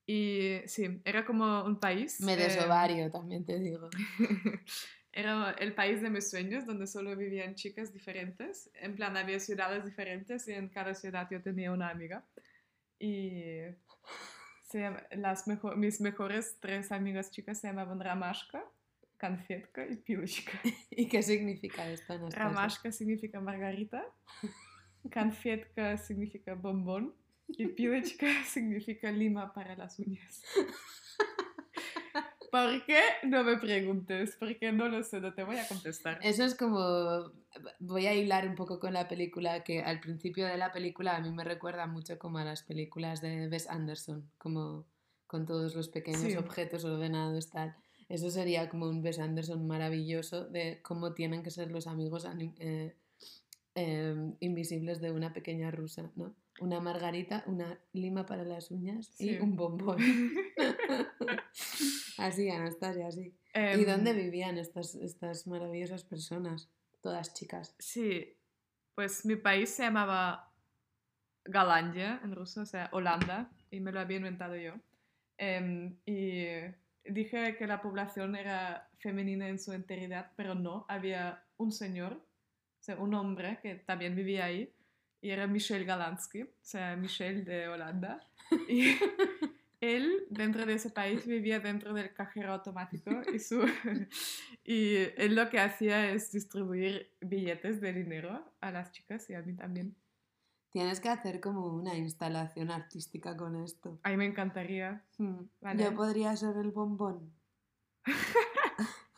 Y 0.05 0.61
sí, 0.65 1.01
era 1.05 1.23
como 1.25 1.63
un 1.63 1.79
país. 1.79 2.19
Me 2.21 2.33
eh, 2.33 2.37
desovario, 2.37 3.11
también 3.11 3.45
te 3.45 3.59
digo. 3.59 3.89
Era 5.11 5.51
el 5.59 5.73
país 5.73 6.01
de 6.01 6.09
mis 6.09 6.29
sueños, 6.29 6.65
donde 6.65 6.85
solo 6.87 7.15
vivían 7.15 7.55
chicas 7.55 7.91
diferentes. 7.93 8.69
En 8.75 8.95
plan, 8.95 9.17
había 9.17 9.39
ciudades 9.39 9.83
diferentes 9.85 10.47
y 10.47 10.53
en 10.53 10.69
cada 10.69 10.93
ciudad 10.95 11.27
yo 11.31 11.41
tenía 11.41 11.71
una 11.71 11.89
amiga. 11.89 12.25
Y 12.99 13.59
se 14.67 14.81
llama- 14.81 15.03
las 15.11 15.47
mejo- 15.47 15.75
mis 15.75 15.99
mejores 16.01 16.57
tres 16.59 16.91
amigas 16.91 17.31
chicas 17.31 17.59
se 17.59 17.67
llamaban 17.67 17.99
Ramashka, 17.99 18.63
Kanfetka 19.17 19.85
y 19.87 19.95
Pilchka. 19.97 20.59
¿Y 20.91 21.07
qué 21.07 21.21
significa 21.23 21.89
esto? 21.89 22.13
Anastasia? 22.13 22.43
Ramashka 22.45 22.91
significa 22.91 23.39
margarita, 23.41 24.03
Kanfetka 25.09 25.97
significa 25.97 26.55
bombón 26.55 27.13
y 27.47 27.67
Pilchka 27.67 28.27
significa 28.45 29.11
lima 29.11 29.53
para 29.53 29.75
las 29.75 29.99
uñas. 29.99 30.43
¿Por 32.51 32.83
qué? 32.85 32.99
No 33.27 33.43
me 33.43 33.57
preguntes, 33.57 34.35
porque 34.39 34.71
no 34.71 34.87
lo 34.89 35.03
sé, 35.03 35.21
no 35.21 35.33
te 35.35 35.43
voy 35.43 35.57
a 35.57 35.67
contestar. 35.67 36.19
Eso 36.23 36.43
es 36.43 36.55
como. 36.55 37.31
Voy 37.79 38.07
a 38.07 38.13
hilar 38.15 38.47
un 38.47 38.55
poco 38.55 38.79
con 38.79 38.93
la 38.93 39.07
película, 39.07 39.63
que 39.63 39.81
al 39.83 39.99
principio 39.99 40.47
de 40.47 40.57
la 40.57 40.71
película 40.71 41.15
a 41.15 41.21
mí 41.21 41.31
me 41.31 41.43
recuerda 41.43 41.85
mucho 41.85 42.17
como 42.17 42.39
a 42.39 42.43
las 42.43 42.63
películas 42.63 43.21
de 43.21 43.47
Wes 43.49 43.69
Anderson, 43.69 44.31
como 44.39 44.87
con 45.27 45.45
todos 45.45 45.75
los 45.75 45.89
pequeños 45.89 46.21
Sí. 46.21 46.35
objetos 46.37 46.83
ordenados, 46.85 47.51
tal. 47.51 47.75
Eso 48.07 48.31
sería 48.31 48.67
como 48.69 48.89
un 48.89 49.03
Wes 49.03 49.19
Anderson 49.19 49.67
maravilloso 49.67 50.45
de 50.45 50.81
cómo 50.81 51.13
tienen 51.13 51.43
que 51.43 51.51
ser 51.51 51.69
los 51.69 51.85
amigos 51.85 52.25
eh, 52.57 52.95
eh, 53.79 54.33
invisibles 54.39 54.99
de 54.99 55.11
una 55.11 55.31
pequeña 55.31 55.71
rusa, 55.71 56.11
¿no? 56.15 56.35
Una 56.59 56.81
margarita, 56.81 57.43
una 57.47 57.79
lima 57.93 58.25
para 58.25 58.43
las 58.43 58.71
uñas 58.71 59.13
y 59.19 59.37
un 59.37 59.55
bombón. 59.55 59.97
así, 62.17 62.49
Anastasia, 62.49 63.07
así. 63.07 63.33
¿Y 63.53 63.53
Em, 63.53 63.85
dónde 63.85 64.13
vivían 64.13 64.57
estas, 64.57 64.95
estas 64.95 65.47
maravillosas 65.47 66.03
personas? 66.03 66.69
Todas 67.01 67.33
chicas. 67.33 67.75
Sí, 67.79 68.35
pues 68.95 69.25
mi 69.25 69.37
país 69.37 69.69
se 69.69 69.83
llamaba 69.83 70.51
Galandia 71.45 72.19
en 72.23 72.35
ruso, 72.35 72.61
o 72.61 72.65
sea, 72.65 72.89
Holanda, 72.91 73.49
y 73.71 73.79
me 73.79 73.93
lo 73.93 74.01
había 74.01 74.17
inventado 74.17 74.57
yo. 74.57 74.73
Em, 75.37 75.95
y 76.05 76.43
dije 77.05 77.55
que 77.57 77.67
la 77.67 77.81
población 77.81 78.35
era 78.35 78.89
femenina 78.99 79.47
en 79.47 79.59
su 79.59 79.71
enteridad, 79.71 80.31
pero 80.35 80.55
no, 80.55 80.85
había 80.89 81.45
un 81.57 81.71
señor, 81.71 82.21
o 82.79 82.83
sea, 82.83 82.97
un 82.97 83.13
hombre 83.13 83.59
que 83.61 83.75
también 83.75 84.15
vivía 84.15 84.45
ahí, 84.45 84.73
y 85.21 85.31
era 85.31 85.47
Michel 85.47 85.85
Galansky, 85.85 86.43
o 86.43 86.49
sea, 86.61 86.95
Michel 86.95 87.43
de 87.43 87.67
Holanda. 87.67 88.21
Y 88.67 88.95
él, 89.81 90.25
dentro 90.29 90.65
de 90.65 90.73
ese 90.73 90.89
país, 90.89 91.25
vivía 91.25 91.59
dentro 91.59 91.93
del 91.93 92.13
cajero 92.13 92.53
automático 92.53 93.11
y, 93.33 93.39
su, 93.39 93.65
y 94.63 94.95
él 95.17 95.35
lo 95.35 95.49
que 95.49 95.59
hacía 95.59 96.11
es 96.11 96.31
distribuir 96.31 97.11
billetes 97.21 97.81
de 97.81 97.93
dinero 97.93 98.45
a 98.61 98.71
las 98.71 98.91
chicas 98.91 99.29
y 99.29 99.33
a 99.33 99.41
mí 99.41 99.53
también. 99.53 99.95
Tienes 100.71 100.99
que 100.99 101.09
hacer 101.09 101.39
como 101.39 101.65
una 101.65 101.97
instalación 101.97 102.69
artística 102.69 103.35
con 103.35 103.55
esto. 103.63 103.99
A 104.03 104.09
mí 104.11 104.17
me 104.17 104.25
encantaría. 104.25 105.03
Vale. 105.61 105.83
Yo 105.83 105.95
podría 105.95 106.35
ser 106.37 106.57
el 106.57 106.71
bombón. 106.71 107.33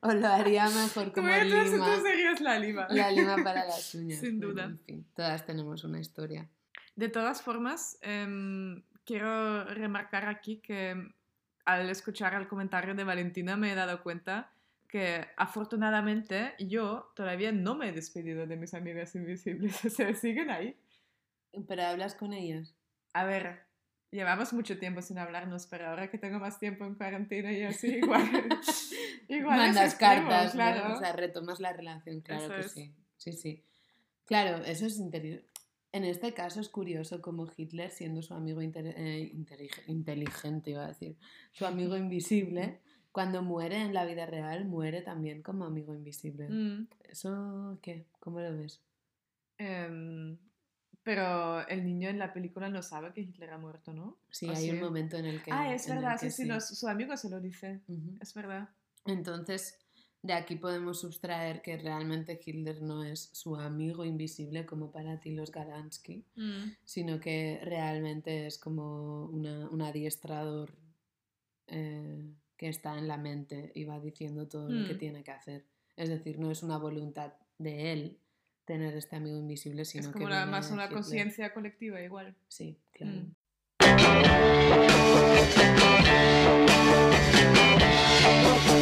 o 0.00 0.12
lo 0.12 0.26
haría 0.28 0.68
mejor 0.68 1.12
como 1.12 1.28
Tú, 1.28 1.34
tú- 1.48 1.72
lima. 1.72 1.86
tú 1.96 2.02
serías 2.02 2.40
la 2.40 2.58
lima. 2.58 2.86
La 2.90 3.10
lima 3.10 3.36
para 3.42 3.64
las 3.66 3.94
uñas. 3.94 4.20
Sin 4.20 4.40
duda. 4.40 4.64
en 4.64 4.78
fin, 4.80 5.06
todas 5.14 5.44
tenemos 5.46 5.84
una 5.84 6.00
historia. 6.00 6.48
De 6.94 7.08
todas 7.08 7.42
formas, 7.42 7.98
em, 8.02 8.82
quiero 9.04 9.64
remarcar 9.64 10.26
aquí 10.28 10.58
que 10.58 10.96
al 11.64 11.90
escuchar 11.90 12.34
el 12.34 12.46
comentario 12.48 12.94
de 12.94 13.04
Valentina 13.04 13.56
me 13.56 13.72
he 13.72 13.74
dado 13.74 14.02
cuenta 14.02 14.50
que 14.88 15.26
afortunadamente 15.36 16.54
yo 16.60 17.12
todavía 17.16 17.50
no 17.52 17.74
me 17.74 17.88
he 17.88 17.92
despedido 17.92 18.46
de 18.46 18.56
mis 18.56 18.72
amigas 18.72 19.14
invisibles, 19.14 19.84
o 19.84 19.90
sea, 19.90 20.14
siguen 20.14 20.50
ahí. 20.50 20.76
Pero 21.68 21.82
hablas 21.84 22.14
con 22.14 22.32
ellas. 22.32 22.74
A 23.12 23.24
ver, 23.24 23.65
llevamos 24.16 24.52
mucho 24.52 24.78
tiempo 24.78 25.00
sin 25.02 25.18
hablarnos, 25.18 25.66
pero 25.68 25.86
ahora 25.88 26.10
que 26.10 26.18
tengo 26.18 26.38
más 26.40 26.58
tiempo 26.58 26.84
en 26.84 26.94
cuarentena 26.96 27.52
y 27.52 27.62
así, 27.62 27.88
igual. 27.98 28.28
igual 29.28 29.58
Mandas 29.58 29.92
extremo, 29.92 30.28
cartas, 30.28 30.46
¿no? 30.46 30.60
claro. 30.60 30.94
O 30.94 30.98
sea, 30.98 31.12
retomas 31.12 31.60
la 31.60 31.72
relación, 31.72 32.20
claro 32.22 32.44
Eso 32.46 32.54
que 32.54 32.60
es. 32.60 32.72
sí. 32.72 32.94
Sí, 33.18 33.32
sí. 33.32 33.64
Claro, 34.24 34.64
eso 34.64 34.86
es 34.86 34.98
interior. 34.98 35.42
En 35.92 36.04
este 36.04 36.34
caso 36.34 36.60
es 36.60 36.68
curioso 36.68 37.22
como 37.22 37.46
Hitler, 37.56 37.90
siendo 37.90 38.20
su 38.22 38.34
amigo 38.34 38.60
eh, 38.60 38.66
intelig- 39.34 39.82
inteligente, 39.86 40.72
iba 40.72 40.84
a 40.84 40.88
decir, 40.88 41.16
su 41.52 41.64
amigo 41.64 41.96
invisible, 41.96 42.80
cuando 43.12 43.42
muere 43.42 43.80
en 43.80 43.94
la 43.94 44.04
vida 44.04 44.26
real, 44.26 44.66
muere 44.66 45.00
también 45.00 45.42
como 45.42 45.64
amigo 45.64 45.94
invisible. 45.94 46.48
Mm, 46.50 46.88
¿Eso 47.08 47.78
qué? 47.82 48.06
¿Cómo 48.18 48.40
lo 48.40 48.56
ves? 48.56 48.82
em, 49.58 50.36
pero 51.06 51.64
el 51.68 51.84
niño 51.84 52.08
en 52.08 52.18
la 52.18 52.32
película 52.32 52.68
no 52.68 52.82
sabe 52.82 53.12
que 53.12 53.20
Hitler 53.20 53.50
ha 53.50 53.58
muerto, 53.58 53.92
¿no? 53.92 54.18
Sí, 54.28 54.48
¿O 54.48 54.52
hay 54.56 54.70
un 54.70 54.80
momento 54.80 55.16
en 55.16 55.26
el 55.26 55.40
que... 55.40 55.52
Ah, 55.52 55.72
es 55.72 55.86
verdad, 55.88 56.18
sí, 56.18 56.32
sí, 56.32 56.48
su 56.60 56.88
amigo 56.88 57.16
se 57.16 57.30
lo 57.30 57.40
dice. 57.40 57.80
Es 58.20 58.34
verdad. 58.34 58.68
Entonces, 59.04 59.78
de 60.20 60.32
aquí 60.32 60.56
podemos 60.56 60.98
sustraer 60.98 61.62
que 61.62 61.76
realmente 61.78 62.40
Hitler 62.44 62.82
no 62.82 63.04
es 63.04 63.30
su 63.32 63.54
amigo 63.54 64.04
invisible 64.04 64.66
como 64.66 64.90
para 64.90 65.20
ti 65.20 65.30
los 65.30 65.52
Galansky, 65.52 66.24
Mm, 66.34 66.70
sino 66.84 67.20
que 67.20 67.60
realmente 67.62 68.48
es 68.48 68.58
como 68.58 69.26
una- 69.26 69.68
un 69.70 69.82
adiestrador 69.82 70.74
eh, 71.68 72.32
que 72.56 72.68
está 72.68 72.98
en 72.98 73.06
la 73.06 73.16
mente 73.16 73.70
y 73.76 73.84
va 73.84 74.00
diciendo 74.00 74.48
todo 74.48 74.70
lo 74.70 74.88
que 74.88 74.94
Mm. 74.94 74.98
tiene 74.98 75.22
que 75.22 75.30
hacer. 75.30 75.66
Es 75.96 76.08
decir, 76.08 76.40
no 76.40 76.50
es 76.50 76.64
una 76.64 76.78
voluntad 76.78 77.32
de 77.58 77.92
él 77.92 78.18
tener 78.66 78.94
este 78.96 79.16
amigo 79.16 79.38
invisible, 79.38 79.84
sino 79.84 80.02
Es 80.02 80.06
que 80.08 80.12
como 80.12 80.26
una- 80.26 80.38
viene 80.38 80.50
más 80.50 80.70
una 80.70 80.88
conciencia 80.90 81.54
colectiva 81.54 82.00
igual. 82.02 82.34
Sí, 82.48 82.78
claro. 82.92 83.12
Mm. 83.22 84.36
Komm 88.66 88.75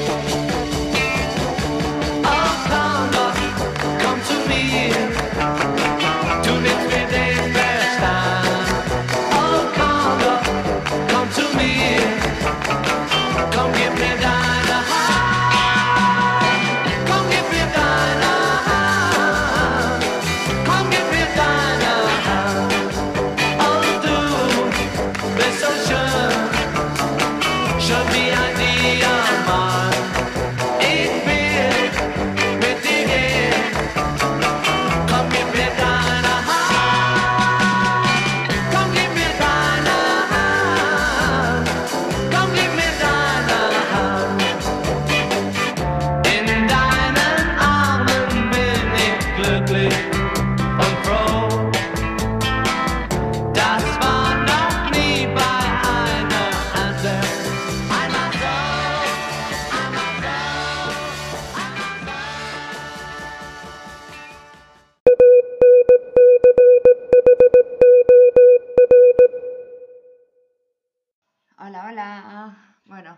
Hola, 71.66 71.86
hola. 71.88 72.76
Bueno, 72.84 73.16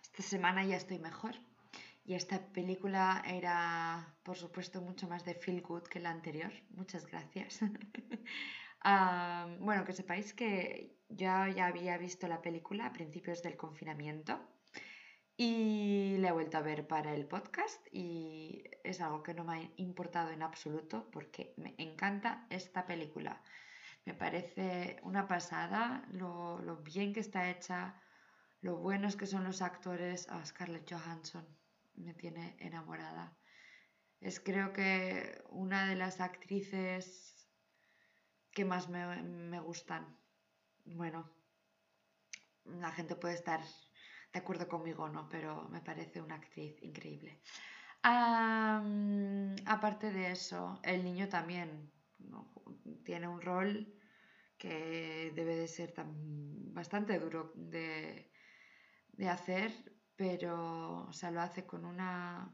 esta 0.00 0.22
semana 0.22 0.64
ya 0.64 0.76
estoy 0.76 0.98
mejor. 0.98 1.34
Y 2.06 2.14
esta 2.14 2.40
película 2.40 3.22
era, 3.26 4.16
por 4.22 4.38
supuesto, 4.38 4.80
mucho 4.80 5.06
más 5.08 5.26
de 5.26 5.34
feel 5.34 5.60
good 5.60 5.82
que 5.82 6.00
la 6.00 6.08
anterior. 6.08 6.52
Muchas 6.70 7.06
gracias. 7.06 7.60
Bueno, 9.60 9.84
que 9.84 9.92
sepáis 9.92 10.32
que 10.32 10.96
yo 11.08 11.46
ya 11.56 11.66
había 11.66 11.98
visto 11.98 12.26
la 12.26 12.40
película 12.40 12.86
a 12.86 12.92
principios 12.92 13.42
del 13.42 13.56
confinamiento 13.56 14.40
y 15.36 16.16
la 16.18 16.30
he 16.30 16.32
vuelto 16.32 16.58
a 16.58 16.62
ver 16.62 16.86
para 16.86 17.14
el 17.14 17.26
podcast 17.26 17.80
y 17.92 18.64
es 18.82 19.00
algo 19.00 19.22
que 19.22 19.34
no 19.34 19.44
me 19.44 19.54
ha 19.54 19.70
importado 19.76 20.30
en 20.30 20.42
absoluto 20.42 21.08
porque 21.12 21.54
me 21.58 21.74
encanta 21.78 22.46
esta 22.50 22.86
película. 22.86 23.40
Me 24.04 24.14
parece 24.14 24.98
una 25.02 25.26
pasada 25.28 26.04
lo, 26.12 26.58
lo 26.60 26.76
bien 26.78 27.12
que 27.12 27.20
está 27.20 27.50
hecha, 27.50 27.94
lo 28.60 28.76
buenos 28.76 29.16
que 29.16 29.26
son 29.26 29.44
los 29.44 29.62
actores. 29.62 30.26
Ah, 30.28 30.44
Scarlett 30.44 30.90
Johansson 30.90 31.46
me 31.94 32.14
tiene 32.14 32.56
enamorada. 32.58 33.36
Es 34.20 34.40
creo 34.40 34.72
que 34.72 35.42
una 35.50 35.86
de 35.88 35.96
las 35.96 36.20
actrices 36.20 37.48
que 38.52 38.64
más 38.64 38.88
me, 38.88 39.22
me 39.22 39.60
gustan. 39.60 40.16
Bueno, 40.84 41.30
la 42.64 42.90
gente 42.92 43.16
puede 43.16 43.34
estar 43.34 43.60
de 44.32 44.38
acuerdo 44.38 44.68
conmigo 44.68 45.04
o 45.04 45.08
no, 45.08 45.28
pero 45.28 45.68
me 45.68 45.80
parece 45.80 46.20
una 46.20 46.36
actriz 46.36 46.80
increíble. 46.82 47.40
Aparte 49.66 50.10
de 50.10 50.32
eso, 50.32 50.80
el 50.82 51.04
niño 51.04 51.28
también 51.28 51.92
tiene 53.04 53.28
un 53.28 53.40
rol 53.40 53.94
que 54.58 55.32
debe 55.34 55.56
de 55.56 55.68
ser 55.68 55.92
bastante 55.96 57.18
duro 57.18 57.52
de, 57.56 58.30
de 59.12 59.28
hacer, 59.28 59.72
pero 60.16 61.06
o 61.08 61.12
sea, 61.12 61.30
lo 61.30 61.40
hace 61.40 61.66
con 61.66 61.84
una... 61.84 62.52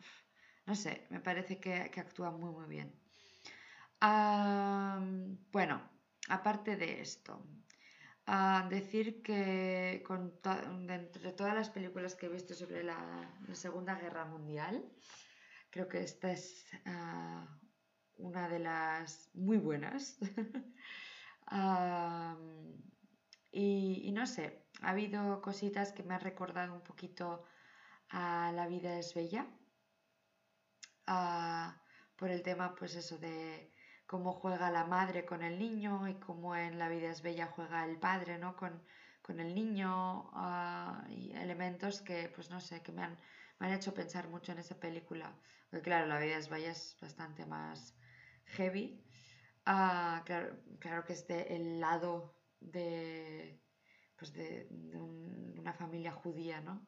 No 0.67 0.75
sé, 0.75 1.07
me 1.11 1.21
parece 1.21 1.59
que, 1.61 1.91
que 1.91 2.01
actúa 2.01 2.31
muy 2.31 2.53
muy 2.53 2.67
bien. 2.67 2.95
Bueno, 5.51 5.83
aparte 6.29 6.77
de 6.77 7.01
esto, 7.01 7.45
decir 8.71 9.23
que 9.23 10.05
entre 10.89 11.33
todas 11.33 11.55
las 11.55 11.71
películas 11.71 12.15
que 12.15 12.27
he 12.27 12.29
visto 12.29 12.55
sobre 12.55 12.85
la, 12.85 13.35
la 13.47 13.55
Segunda 13.55 13.97
Guerra 13.97 14.25
Mundial, 14.25 14.85
creo 15.71 15.89
que 15.89 16.01
esta 16.03 16.31
es 16.31 16.67
ah, 16.87 17.58
una 18.19 18.49
de 18.49 18.59
las 18.61 19.31
muy 19.35 19.59
buenas. 19.59 20.19
Y 23.53 24.13
no 24.13 24.27
sé, 24.27 24.63
ha 24.83 24.91
habido 24.91 25.41
cositas 25.43 25.93
que 25.93 26.03
me 26.03 26.15
han 26.15 26.21
recordado 26.21 26.75
un 26.75 26.83
poquito 26.83 27.45
a 28.11 28.53
La 28.55 28.67
vida 28.67 28.99
es 28.99 29.15
bella, 29.15 29.47
ah, 31.07 31.81
por 32.17 32.31
el 32.31 32.43
tema, 32.43 32.75
pues 32.75 32.95
eso, 32.97 33.19
de 33.19 33.73
cómo 34.07 34.33
juega 34.33 34.71
la 34.71 34.85
madre 34.85 35.25
con 35.27 35.43
el 35.43 35.59
niño 35.59 36.09
y 36.09 36.15
cómo 36.21 36.57
en 36.57 36.79
La 36.79 36.89
vida 36.89 37.11
es 37.11 37.23
bella 37.23 37.47
juega 37.47 37.85
el 37.85 37.99
padre, 37.99 38.39
¿no? 38.39 38.57
Con, 38.57 38.83
con 39.23 39.41
el 39.41 39.55
niño 39.55 40.31
ah, 40.35 41.05
y 41.09 41.33
elementos 41.33 42.01
que, 42.03 42.29
pues 42.35 42.51
no 42.51 42.61
sé, 42.61 42.83
que 42.83 42.93
me 42.93 43.03
han, 43.03 43.19
me 43.59 43.67
han 43.67 43.73
hecho 43.75 43.95
pensar 43.95 44.29
mucho 44.29 44.53
en 44.53 44.59
esa 44.59 44.79
película. 44.79 45.35
Porque 45.71 45.83
claro, 45.83 46.07
La 46.07 46.19
vida 46.19 46.37
es 46.39 46.49
bella 46.49 46.71
es 46.73 46.97
bastante 47.01 47.45
más 47.47 47.98
heavy. 48.57 49.01
Ah, 49.67 50.23
claro, 50.27 50.57
claro 50.81 51.05
que 51.05 51.13
es 51.13 51.27
de 51.29 51.43
el 51.57 51.81
lado 51.81 52.35
de, 52.61 53.61
pues 54.17 54.33
de, 54.33 54.67
de 54.71 54.99
un- 54.99 55.55
de 55.55 55.61
una 55.61 55.73
familia 55.75 56.13
judía, 56.13 56.61
¿no? 56.61 56.81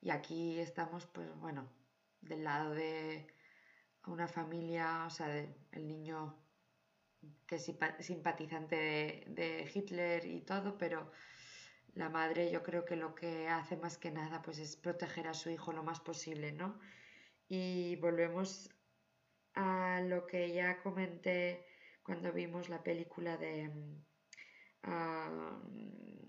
Y 0.00 0.10
aquí 0.10 0.58
estamos, 0.60 1.06
pues 1.06 1.28
bueno, 1.40 1.68
del 2.20 2.44
lado 2.44 2.74
de 2.74 3.26
una 4.06 4.28
familia, 4.28 5.04
o 5.06 5.10
sea, 5.10 5.28
de- 5.28 5.54
el 5.72 5.86
niño 5.88 6.34
que 7.46 7.56
es 7.56 7.68
simpa- 7.68 8.00
simpatizante 8.00 8.76
de 9.28 9.70
Hitler 9.72 10.24
y 10.26 10.40
todo, 10.42 10.78
pero 10.78 11.10
la 11.94 12.08
madre 12.08 12.50
yo 12.50 12.62
creo 12.62 12.84
que 12.84 12.96
lo 12.96 13.14
que 13.14 13.48
hace 13.48 13.76
más 13.76 13.98
que 13.98 14.10
nada 14.10 14.42
pues 14.42 14.58
es 14.58 14.76
proteger 14.76 15.26
a 15.28 15.34
su 15.34 15.50
hijo 15.50 15.72
lo 15.72 15.82
más 15.82 16.00
posible, 16.00 16.52
¿no? 16.52 16.78
Y 17.48 17.96
volvemos 17.96 18.70
a 19.58 20.00
lo 20.02 20.24
que 20.24 20.52
ya 20.52 20.80
comenté 20.82 21.66
cuando 22.04 22.32
vimos 22.32 22.68
la 22.68 22.82
película 22.82 23.36
de 23.36 23.68
mm, 23.68 24.04
ah, 24.84 25.60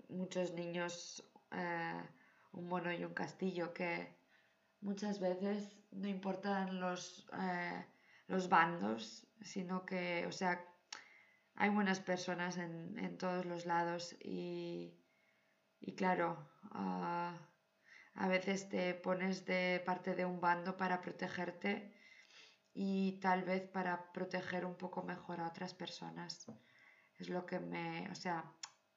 muchos 0.08 0.52
niños, 0.52 1.22
eh, 1.52 2.02
un 2.52 2.66
mono 2.66 2.92
y 2.92 3.04
un 3.04 3.14
castillo, 3.14 3.72
que 3.72 4.16
muchas 4.80 5.20
veces 5.20 5.76
no 5.92 6.08
importan 6.08 6.80
los, 6.80 7.28
eh, 7.40 7.86
los 8.26 8.48
bandos, 8.48 9.28
sino 9.42 9.86
que, 9.86 10.26
o 10.26 10.32
sea, 10.32 10.64
hay 11.54 11.70
buenas 11.70 12.00
personas 12.00 12.58
en, 12.58 12.98
en 12.98 13.16
todos 13.16 13.46
los 13.46 13.64
lados 13.64 14.16
y, 14.24 14.98
y 15.80 15.94
claro, 15.94 16.50
ah, 16.72 17.38
a 18.14 18.28
veces 18.28 18.68
te 18.68 18.94
pones 18.94 19.46
de 19.46 19.80
parte 19.86 20.16
de 20.16 20.24
un 20.24 20.40
bando 20.40 20.76
para 20.76 21.00
protegerte 21.00 21.99
y 22.74 23.20
tal 23.20 23.44
vez 23.44 23.68
para 23.68 24.12
proteger 24.12 24.64
un 24.66 24.76
poco 24.76 25.02
mejor 25.02 25.40
a 25.40 25.48
otras 25.48 25.74
personas. 25.74 26.46
Es 27.18 27.28
lo 27.28 27.46
que 27.46 27.60
me, 27.60 28.08
o 28.10 28.14
sea, 28.14 28.52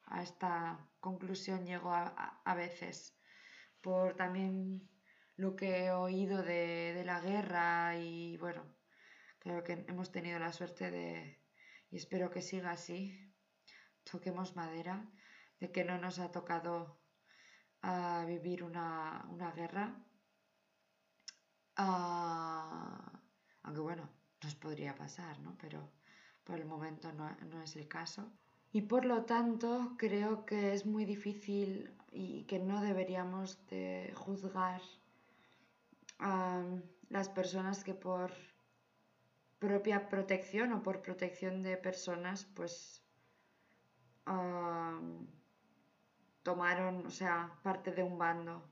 a 0.06 0.22
esta 0.22 0.88
conclusión 1.00 1.66
llego 1.66 1.92
a, 1.92 2.42
a- 2.44 2.54
veces 2.54 3.16
por 3.82 4.16
también 4.16 4.88
lo 5.36 5.56
que 5.56 5.86
he 5.86 5.92
oído 5.92 6.42
de, 6.42 6.94
de 6.94 7.04
la 7.04 7.20
guerra 7.20 7.96
y 7.98 8.36
bueno, 8.38 8.64
creo 9.40 9.62
que 9.64 9.84
hemos 9.88 10.10
tenido 10.12 10.38
la 10.38 10.52
suerte 10.52 10.90
de, 10.90 11.40
y 11.90 11.96
espero 11.96 12.30
que 12.30 12.42
siga 12.42 12.72
así, 12.72 13.34
toquemos 14.10 14.56
madera, 14.56 14.96
de 15.60 15.72
que 15.72 15.84
no 15.84 15.98
nos 15.98 16.18
ha 16.20 16.32
tocado 16.32 17.02
ah, 17.82 18.24
vivir 18.26 18.62
una, 18.64 19.26
una 19.30 19.52
guerra. 19.52 19.86
Ah, 21.76 23.13
aunque 23.64 23.80
bueno, 23.80 24.08
nos 24.42 24.54
podría 24.54 24.94
pasar, 24.94 25.38
¿no? 25.40 25.56
Pero 25.60 25.90
por 26.44 26.58
el 26.58 26.66
momento 26.66 27.12
no, 27.12 27.28
no 27.50 27.62
es 27.62 27.76
el 27.76 27.88
caso. 27.88 28.30
Y 28.72 28.82
por 28.82 29.04
lo 29.04 29.24
tanto 29.24 29.94
creo 29.98 30.44
que 30.46 30.72
es 30.72 30.86
muy 30.86 31.04
difícil 31.04 31.94
y 32.10 32.44
que 32.44 32.58
no 32.58 32.80
deberíamos 32.80 33.64
de 33.66 34.12
juzgar 34.16 34.80
a 36.18 36.62
las 37.08 37.28
personas 37.28 37.84
que 37.84 37.94
por 37.94 38.32
propia 39.58 40.08
protección 40.08 40.72
o 40.72 40.82
por 40.82 41.02
protección 41.02 41.62
de 41.62 41.76
personas 41.76 42.46
pues 42.54 43.04
tomaron, 46.42 47.06
o 47.06 47.10
sea, 47.10 47.52
parte 47.62 47.92
de 47.92 48.02
un 48.02 48.18
bando 48.18 48.62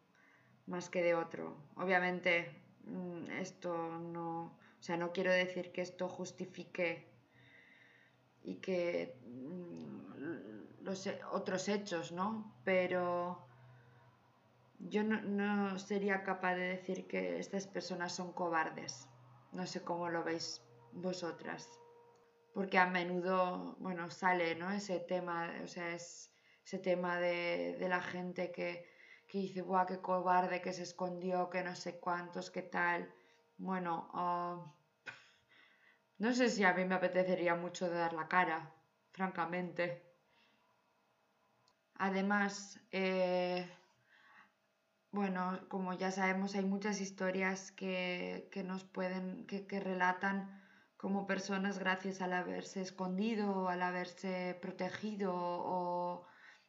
más 0.66 0.88
que 0.90 1.02
de 1.02 1.14
otro. 1.14 1.57
Obviamente 1.76 2.62
mm, 2.85 3.31
esto 3.31 3.98
no, 3.98 4.59
o 4.83 4.85
sea, 4.85 4.97
no 4.97 5.12
quiero 5.12 5.31
decir 5.31 5.71
que 5.71 5.81
esto 5.81 6.09
justifique 6.09 7.07
y 8.42 8.57
que 8.57 9.14
mm, 9.25 10.83
los 10.83 11.09
otros 11.31 11.68
hechos, 11.68 12.11
¿no? 12.11 12.53
Pero 12.64 13.47
yo 14.81 15.05
no, 15.05 15.23
no 15.23 15.79
sería 15.79 16.25
capaz 16.25 16.57
de 16.57 16.66
decir 16.66 17.07
que 17.07 17.38
estas 17.38 17.68
personas 17.68 18.12
son 18.12 18.33
cobardes. 18.33 19.07
No 19.53 19.68
sé 19.68 19.85
cómo 19.85 20.09
lo 20.09 20.25
veis 20.25 20.61
vosotras. 20.90 21.68
Porque 22.53 22.77
a 22.77 22.87
menudo, 22.87 23.77
bueno, 23.79 24.11
sale, 24.11 24.57
¿no? 24.57 24.73
Ese 24.73 24.99
tema, 24.99 25.49
o 25.62 25.68
sea, 25.68 25.95
es 25.95 26.35
ese 26.66 26.79
tema 26.79 27.21
de, 27.21 27.77
de 27.79 27.88
la 27.88 28.03
gente 28.03 28.51
que, 28.51 28.85
que 29.29 29.38
dice, 29.38 29.62
¡buah, 29.62 29.87
qué 29.87 30.01
cobarde, 30.01 30.61
que 30.61 30.73
se 30.73 30.83
escondió, 30.83 31.51
que 31.51 31.62
no 31.62 31.77
sé 31.77 32.01
cuántos, 32.01 32.51
qué 32.51 32.62
tal! 32.62 33.14
Bueno, 33.59 34.09
ah, 34.15 34.75
no 36.19 36.33
sé 36.33 36.49
si 36.51 36.65
a 36.65 36.75
mí 36.75 36.85
me 36.85 36.95
apetecería 36.95 37.55
mucho 37.55 37.88
dar 37.91 38.12
la 38.12 38.29
cara, 38.29 38.73
francamente. 39.12 40.03
Además, 41.95 42.81
eh, 42.91 43.69
bueno, 45.11 45.61
como 45.69 45.93
ya 45.95 46.11
sabemos, 46.11 46.55
hay 46.55 46.65
muchas 46.65 47.01
historias 47.01 47.71
que, 47.73 48.49
que 48.51 48.65
nos 48.65 48.85
pueden, 48.85 49.47
que, 49.47 49.67
que 49.67 49.81
relatan 49.81 50.62
como 50.97 51.27
personas 51.27 51.79
gracias 51.79 52.21
al 52.21 52.33
haberse 52.33 52.81
escondido 52.81 53.69
al 53.69 53.83
haberse 53.83 54.57
protegido 54.62 55.33
o 55.35 56.27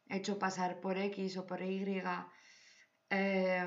hecho 0.10 0.40
pasar 0.40 0.80
por 0.82 0.98
X 0.98 1.38
o 1.38 1.46
por 1.46 1.62
Y, 1.62 2.02
eh, 3.10 3.60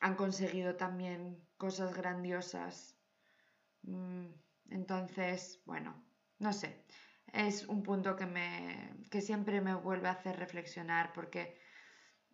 han 0.00 0.16
conseguido 0.16 0.76
también 0.76 1.40
cosas 1.64 1.90
grandiosas. 2.00 2.74
Mm, 3.82 4.28
Entonces, 4.70 5.62
bueno, 5.64 5.90
no 6.38 6.52
sé, 6.52 6.70
es 7.32 7.56
un 7.68 7.82
punto 7.82 8.16
que, 8.16 8.26
me, 8.26 8.46
que 9.10 9.20
siempre 9.20 9.60
me 9.60 9.74
vuelve 9.74 10.08
a 10.08 10.12
hacer 10.18 10.34
reflexionar 10.38 11.12
porque 11.12 11.42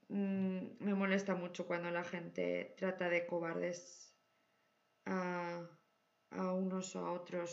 mm, 0.09 0.61
me 0.87 0.95
molesta 0.95 1.35
mucho 1.35 1.67
cuando 1.67 1.91
la 1.91 2.05
gente 2.05 2.75
trata 2.79 3.09
de 3.11 3.27
cobardes 3.27 4.15
a, 5.07 5.69
unos 6.65 6.97
o 6.97 7.01
a 7.07 7.13
otros 7.13 7.51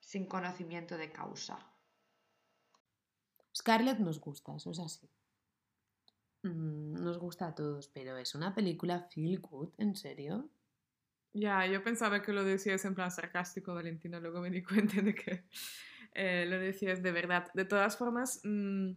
sin 0.00 0.26
conocimiento 0.26 0.94
de 0.98 1.12
causa. 1.20 1.56
Scarlett 3.60 3.98
nos 4.00 4.18
gusta, 4.20 4.54
eso 4.56 4.70
es 4.70 4.80
así. 4.80 5.08
Mm, 6.44 6.94
Nos 7.04 7.18
gusta 7.18 7.48
a 7.48 7.54
todos, 7.54 7.88
pero 7.88 8.16
es 8.18 8.34
una 8.34 8.54
película 8.54 9.08
feel 9.10 9.40
good, 9.40 9.70
¿en 9.78 9.96
serio? 9.96 10.50
Ya, 11.34 11.66
yo 11.66 11.82
pensaba 11.82 12.22
que 12.22 12.32
lo 12.32 12.44
decías 12.44 12.84
en 12.84 12.94
plan 12.94 13.10
sarcástico, 13.10 13.74
Valentina, 13.74 14.20
luego 14.20 14.40
me 14.40 14.50
di 14.50 14.62
cuenta 14.62 15.02
de 15.02 15.14
que 15.14 15.44
eh, 16.14 16.46
lo 16.48 16.58
decías 16.58 17.02
de 17.02 17.12
verdad. 17.12 17.48
De 17.54 17.64
todas 17.64 17.96
formas, 17.96 18.40
mm, 18.44 18.92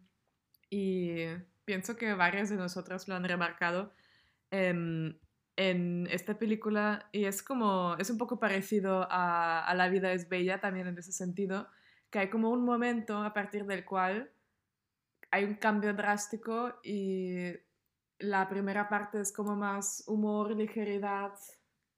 y 0.70 1.26
pienso 1.66 1.98
que 1.98 2.14
varias 2.14 2.50
de 2.50 2.58
nosotras 2.58 3.08
lo 3.08 3.16
han 3.16 3.24
remarcado, 3.24 3.94
em, 4.52 5.18
en 5.58 6.08
esta 6.12 6.38
película, 6.38 7.10
y 7.12 7.26
es 7.26 7.42
como, 7.44 7.96
es 7.98 8.10
un 8.12 8.18
poco 8.20 8.40
parecido 8.40 9.08
a, 9.12 9.66
a 9.66 9.76
La 9.76 9.90
vida 9.90 10.14
es 10.14 10.30
bella 10.30 10.60
también 10.62 10.88
en 10.88 10.98
ese 11.00 11.12
sentido, 11.12 11.68
que 12.12 12.20
hay 12.20 12.30
como 12.30 12.52
un 12.52 12.64
momento 12.64 13.18
a 13.24 13.34
partir 13.34 13.66
del 13.66 13.84
cual 13.86 14.32
hay 15.32 15.44
un 15.46 15.56
cambio 15.56 15.94
drástico 15.94 16.80
y 16.84 17.54
la 18.20 18.48
primera 18.50 18.90
parte 18.90 19.20
es 19.20 19.32
como 19.34 19.56
más 19.56 20.04
humor, 20.08 20.56
ligeridad, 20.56 21.34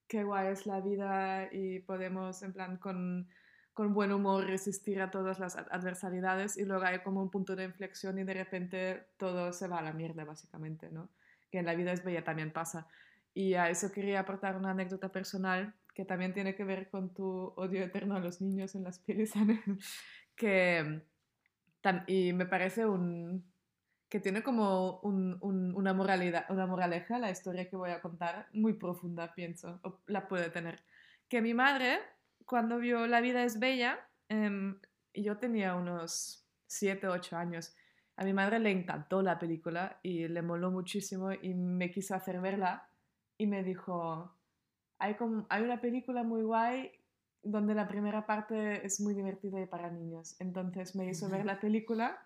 qué 0.09 0.23
guay 0.25 0.47
es 0.49 0.65
la 0.65 0.81
vida 0.81 1.47
y 1.53 1.79
podemos 1.79 2.43
en 2.43 2.51
plan 2.51 2.77
con, 2.77 3.29
con 3.73 3.93
buen 3.93 4.11
humor 4.11 4.45
resistir 4.45 5.01
a 5.01 5.11
todas 5.11 5.39
las 5.39 5.55
ad- 5.55 5.67
adversidades 5.71 6.57
y 6.57 6.65
luego 6.65 6.83
hay 6.83 6.99
como 6.99 7.21
un 7.21 7.29
punto 7.31 7.55
de 7.55 7.63
inflexión 7.63 8.19
y 8.19 8.25
de 8.25 8.33
repente 8.33 9.03
todo 9.17 9.53
se 9.53 9.69
va 9.69 9.79
a 9.79 9.83
la 9.83 9.93
mierda 9.93 10.25
básicamente, 10.25 10.89
¿no? 10.91 11.09
Que 11.51 11.59
en 11.59 11.65
la 11.65 11.75
vida 11.75 11.93
es 11.93 12.03
bella 12.03 12.23
también 12.25 12.51
pasa. 12.51 12.87
Y 13.33 13.53
a 13.53 13.69
eso 13.69 13.91
quería 13.91 14.19
aportar 14.21 14.57
una 14.57 14.71
anécdota 14.71 15.11
personal 15.11 15.73
que 15.93 16.05
también 16.05 16.33
tiene 16.33 16.55
que 16.55 16.63
ver 16.65 16.89
con 16.89 17.13
tu 17.13 17.53
odio 17.55 17.83
eterno 17.83 18.15
a 18.15 18.19
los 18.19 18.41
niños 18.41 18.75
en 18.75 18.83
las 18.83 18.99
pelis, 18.99 19.33
que 20.35 21.03
y 22.07 22.33
me 22.33 22.45
parece 22.45 22.85
un 22.85 23.48
que 24.09 24.19
tiene 24.19 24.41
como 24.43 24.99
un- 25.01 25.37
un- 25.41 25.75
una 25.75 25.93
moralidad, 25.93 26.45
una 26.49 26.65
moraleja 26.65 27.19
la 27.19 27.29
historia 27.31 27.69
que 27.69 27.75
voy 27.75 27.91
a 27.91 28.01
contar 28.01 28.47
muy 28.53 28.73
profunda, 28.73 29.33
pienso, 29.35 29.79
o 29.83 29.99
la 30.07 30.27
puede 30.27 30.49
tener. 30.49 30.81
Que 31.27 31.41
mi 31.41 31.53
madre, 31.53 31.99
cuando 32.45 32.79
vio 32.79 33.05
La 33.07 33.21
vida 33.21 33.43
es 33.43 33.59
bella, 33.59 33.99
em, 34.29 34.79
yo 35.13 35.37
tenía 35.37 35.75
unos 35.75 36.47
7, 36.65 37.07
8 37.07 37.37
años. 37.37 37.75
A 38.15 38.23
mi 38.25 38.33
madre 38.33 38.59
le 38.59 38.71
encantó 38.71 39.21
la 39.21 39.37
película 39.39 39.99
y 40.03 40.27
le 40.27 40.41
moló 40.41 40.71
muchísimo 40.71 41.31
y 41.31 41.53
me 41.53 41.91
quiso 41.91 42.15
hacer 42.15 42.41
verla 42.41 42.89
y 43.37 43.45
me 43.47 43.63
dijo, 43.63 44.35
hay, 44.97 45.13
como, 45.15 45.45
hay 45.49 45.63
una 45.63 45.79
película 45.79 46.23
muy 46.23 46.41
guay 46.41 46.91
donde 47.43 47.73
la 47.73 47.87
primera 47.87 48.25
parte 48.25 48.85
es 48.85 48.99
muy 48.99 49.13
divertida 49.13 49.61
y 49.61 49.65
para 49.67 49.89
niños. 49.89 50.35
Entonces 50.39 50.95
me 50.95 51.05
hizo 51.07 51.29
ver 51.29 51.45
la 51.45 51.59
película, 51.59 52.19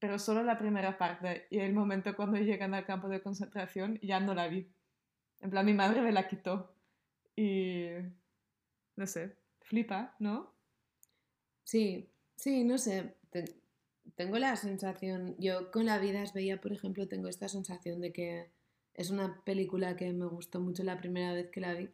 pero 0.00 0.18
solo 0.18 0.42
la 0.42 0.58
primera 0.58 0.98
parte. 0.98 1.46
Y 1.50 1.60
el 1.60 1.74
momento 1.74 2.16
cuando 2.16 2.38
llegan 2.38 2.74
al 2.74 2.86
campo 2.86 3.08
de 3.08 3.22
concentración 3.22 3.98
ya 4.02 4.20
no 4.20 4.34
la 4.34 4.48
vi. 4.48 4.72
En 5.40 5.50
plan, 5.50 5.66
mi 5.66 5.74
madre 5.74 6.02
me 6.02 6.12
la 6.12 6.28
quitó. 6.28 6.74
Y... 7.36 7.86
no 8.96 9.06
sé, 9.06 9.36
flipa, 9.62 10.16
¿no? 10.20 10.54
Sí, 11.64 12.10
sí, 12.36 12.64
no 12.64 12.78
sé. 12.78 13.16
te- 13.30 13.60
tengo 14.16 14.38
la 14.38 14.56
sensación, 14.56 15.36
yo 15.38 15.70
con 15.70 15.86
La 15.86 15.98
vida 15.98 16.22
es 16.22 16.32
bella, 16.34 16.60
por 16.60 16.72
ejemplo, 16.72 17.08
tengo 17.08 17.28
esta 17.28 17.48
sensación 17.48 18.00
de 18.00 18.12
que 18.12 18.50
es 18.94 19.10
una 19.10 19.42
película 19.44 19.96
que 19.96 20.12
me 20.12 20.26
gustó 20.26 20.60
mucho 20.60 20.82
la 20.84 20.98
primera 20.98 21.32
vez 21.32 21.50
que 21.50 21.60
la 21.60 21.74
vi 21.74 21.90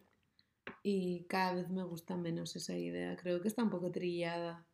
y 0.82 1.24
cada 1.28 1.54
vez 1.54 1.68
me 1.70 1.84
gusta 1.84 2.16
menos 2.16 2.56
esa 2.56 2.74
idea. 2.76 3.16
Creo 3.16 3.40
que 3.42 3.48
está 3.48 3.62
un 3.62 3.70
poco 3.70 3.90
trillada, 3.92 4.66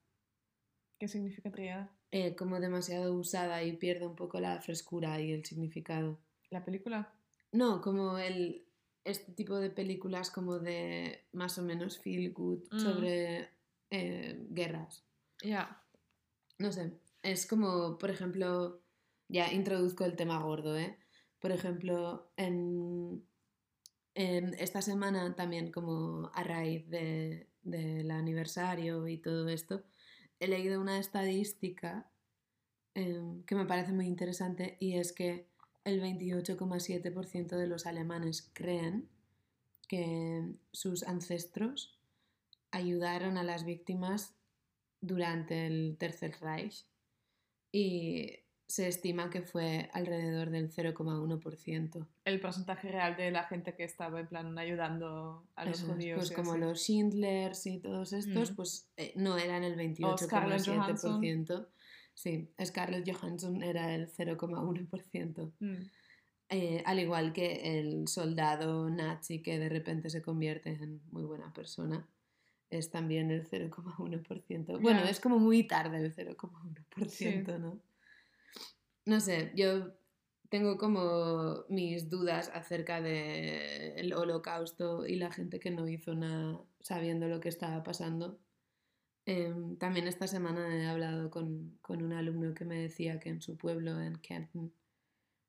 ¿Qué 0.99 1.07
significa 1.09 1.51
triada? 1.51 1.95
Eh, 2.13 2.37
como 2.37 2.61
demasiado 2.61 3.13
usada 3.15 3.63
y 3.65 3.73
pierde 3.77 4.07
un 4.07 4.15
poco 4.15 4.39
la 4.39 4.61
frescura 4.61 5.21
y 5.21 5.33
el 5.33 5.45
significado. 5.45 6.19
¿La 6.51 6.65
película? 6.65 7.13
No, 7.51 7.81
como 7.81 8.19
el 8.19 8.65
este 9.05 9.33
tipo 9.33 9.57
de 9.57 9.69
películas 9.71 10.31
como 10.31 10.61
de 10.61 11.25
más 11.33 11.59
o 11.59 11.63
menos 11.63 11.99
feel 11.99 12.33
good 12.33 12.61
Mm. 12.71 12.79
sobre 12.79 13.49
eh, 13.91 14.47
guerras. 14.51 15.05
Ya. 15.43 15.83
No 16.59 16.71
sé, 16.71 16.93
es 17.23 17.47
como, 17.47 17.99
por 17.99 18.11
ejemplo, 18.11 18.81
ya 19.29 19.53
introduzco 19.53 20.05
el 20.05 20.15
tema 20.15 20.41
gordo, 20.41 20.79
¿eh? 20.79 20.97
Por 21.41 21.51
ejemplo, 21.51 22.31
en, 22.37 23.27
en 24.15 24.55
esta 24.55 24.81
semana 24.83 25.35
también 25.35 25.73
como 25.73 26.31
a 26.35 26.45
raíz 26.45 26.89
de- 26.89 27.49
del 27.63 28.11
aniversario 28.11 29.09
y 29.09 29.19
todo 29.19 29.49
esto, 29.49 29.83
he 30.43 30.49
leído 30.49 30.81
una 30.81 30.99
estadística 30.99 32.11
em, 32.95 33.45
que 33.45 33.55
me 33.55 33.65
parece 33.65 33.93
muy 33.93 34.07
interesante 34.07 34.77
y 34.81 34.97
es 34.97 35.13
que 35.13 35.47
el 35.85 36.03
28,7% 36.03 37.57
de 37.57 37.67
los 37.69 37.87
alemanes 37.87 38.51
creen 38.53 39.09
que 39.89 40.53
sus 40.73 41.05
ancestros 41.05 41.97
ayudaron 42.73 43.39
a 43.39 43.45
las 43.45 43.65
víctimas 43.65 44.35
durante 45.01 45.67
el 45.67 45.97
Tercer 45.97 46.37
Reich. 46.41 46.87
Y 47.71 48.41
se 48.73 48.89
estima 48.89 49.29
que 49.29 49.43
fue 49.43 49.91
alrededor 49.93 50.49
del 50.49 50.71
0,1%. 50.71 52.07
El 52.25 52.41
porcentaje 52.41 52.89
real 52.91 53.17
de 53.17 53.31
la 53.31 53.45
gente 53.45 53.75
que 53.75 53.85
estaba 53.85 54.19
en 54.19 54.27
plan 54.29 54.59
ayudando 54.59 55.47
a 55.57 55.67
los 55.67 55.83
Eso 55.83 55.93
judíos. 55.93 56.17
Pues 56.17 56.33
como 56.33 56.53
así. 56.53 56.61
los 56.61 56.81
Schindlers 56.81 57.67
y 57.67 57.81
todos 57.81 58.15
estos, 58.15 58.53
Mm. 58.53 58.55
pues 58.55 58.89
eh, 58.97 59.13
no 59.15 59.37
eran 59.37 59.63
el 59.63 59.73
Scarlett 60.19 60.63
28,7%. 60.63 61.67
Sí, 62.15 62.49
Scarlett 62.65 63.07
Johansson 63.13 63.63
era 63.63 63.95
el 63.95 64.09
0,1%. 64.09 65.53
Mm. 65.61 65.75
Eh, 66.49 66.83
al 66.87 66.99
igual 66.99 67.35
que 67.35 67.79
el 67.79 68.09
soldado 68.09 68.89
nazi 68.89 69.43
que 69.43 69.59
de 69.59 69.69
repente 69.69 70.09
se 70.09 70.23
convierte 70.23 70.71
en 70.71 71.03
muy 71.11 71.25
buena 71.25 71.53
persona, 71.53 72.09
es 72.71 72.91
también 72.91 73.31
el 73.31 73.47
0,1%. 73.47 74.81
Bueno, 74.81 75.01
es 75.03 75.21
como 75.21 75.39
muy 75.39 75.67
tarde 75.67 75.99
el 75.99 76.15
0,1%, 76.15 77.59
¿no? 77.59 77.79
No 79.05 79.21
sé, 79.21 79.53
yo 79.55 79.93
tengo 80.49 80.77
como 80.77 81.65
mis 81.69 82.09
dudas 82.11 82.51
acerca 82.55 83.01
del 83.01 84.13
holocausto 84.13 85.07
y 85.07 85.17
la 85.17 85.33
gente 85.33 85.59
que 85.59 85.71
no 85.71 85.89
hizo 85.89 86.15
nada 86.15 86.61
sabiendo 86.81 87.27
lo 87.27 87.41
que 87.41 87.49
estaba 87.49 87.83
pasando. 87.83 88.39
Em, 89.25 89.77
también 89.79 90.09
esta 90.09 90.27
semana 90.27 90.77
he 90.77 90.87
hablado 90.87 91.31
con, 91.31 91.79
con 91.81 92.03
un 92.03 92.13
alumno 92.13 92.55
que 92.55 92.65
me 92.65 92.77
decía 92.77 93.19
que 93.21 93.31
en 93.31 93.41
su 93.41 93.57
pueblo, 93.57 94.01
en 94.01 94.17
Canton, 94.19 94.73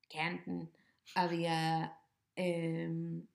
Canton 0.08 0.70
había 1.14 1.98
em, 2.36 3.26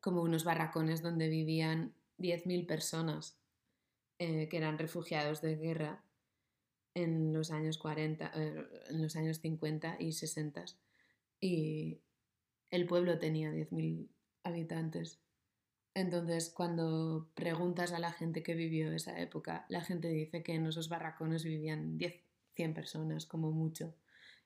como 0.00 0.22
unos 0.22 0.44
barracones 0.44 1.02
donde 1.02 1.28
vivían 1.28 1.94
10.000 2.18 2.66
personas 2.66 3.38
eh, 4.18 4.48
que 4.48 4.56
eran 4.56 4.78
refugiados 4.78 5.40
de 5.42 5.56
guerra 5.56 6.04
en 6.94 7.32
los 7.32 7.50
años 7.50 7.78
40, 7.78 8.32
eh, 8.34 8.66
en 8.90 9.02
los 9.02 9.16
años 9.16 9.40
50 9.40 9.96
y 9.98 10.12
60 10.12 10.64
y 11.40 12.00
el 12.70 12.86
pueblo 12.86 13.18
tenía 13.18 13.50
10.000 13.50 14.08
habitantes. 14.44 15.20
Entonces, 15.94 16.50
cuando 16.50 17.30
preguntas 17.34 17.92
a 17.92 17.98
la 17.98 18.12
gente 18.12 18.42
que 18.42 18.54
vivió 18.54 18.92
esa 18.92 19.20
época, 19.20 19.66
la 19.68 19.82
gente 19.82 20.08
dice 20.08 20.42
que 20.42 20.54
en 20.54 20.66
esos 20.66 20.88
barracones 20.88 21.44
vivían 21.44 21.98
10, 21.98 22.14
100 22.54 22.74
personas 22.74 23.26
como 23.26 23.50
mucho. 23.50 23.94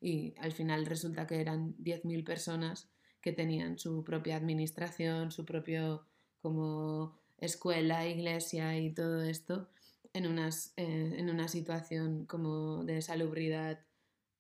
Y 0.01 0.35
al 0.39 0.53
final 0.53 0.87
resulta 0.87 1.27
que 1.27 1.41
eran 1.41 1.77
10.000 1.77 2.25
personas 2.25 2.91
que 3.21 3.33
tenían 3.33 3.79
su 3.79 4.03
propia 4.03 4.37
administración, 4.37 5.31
su 5.31 5.45
propio 5.45 6.07
como 6.41 7.17
escuela, 7.39 8.07
iglesia 8.07 8.79
y 8.79 8.93
todo 8.93 9.23
esto 9.23 9.69
en, 10.17 10.27
unas, 10.27 10.73
eh, 10.77 11.15
en 11.19 11.31
una 11.31 11.49
situación 11.49 12.27
como 12.27 12.85
de 12.85 13.03
salubridad 13.03 13.81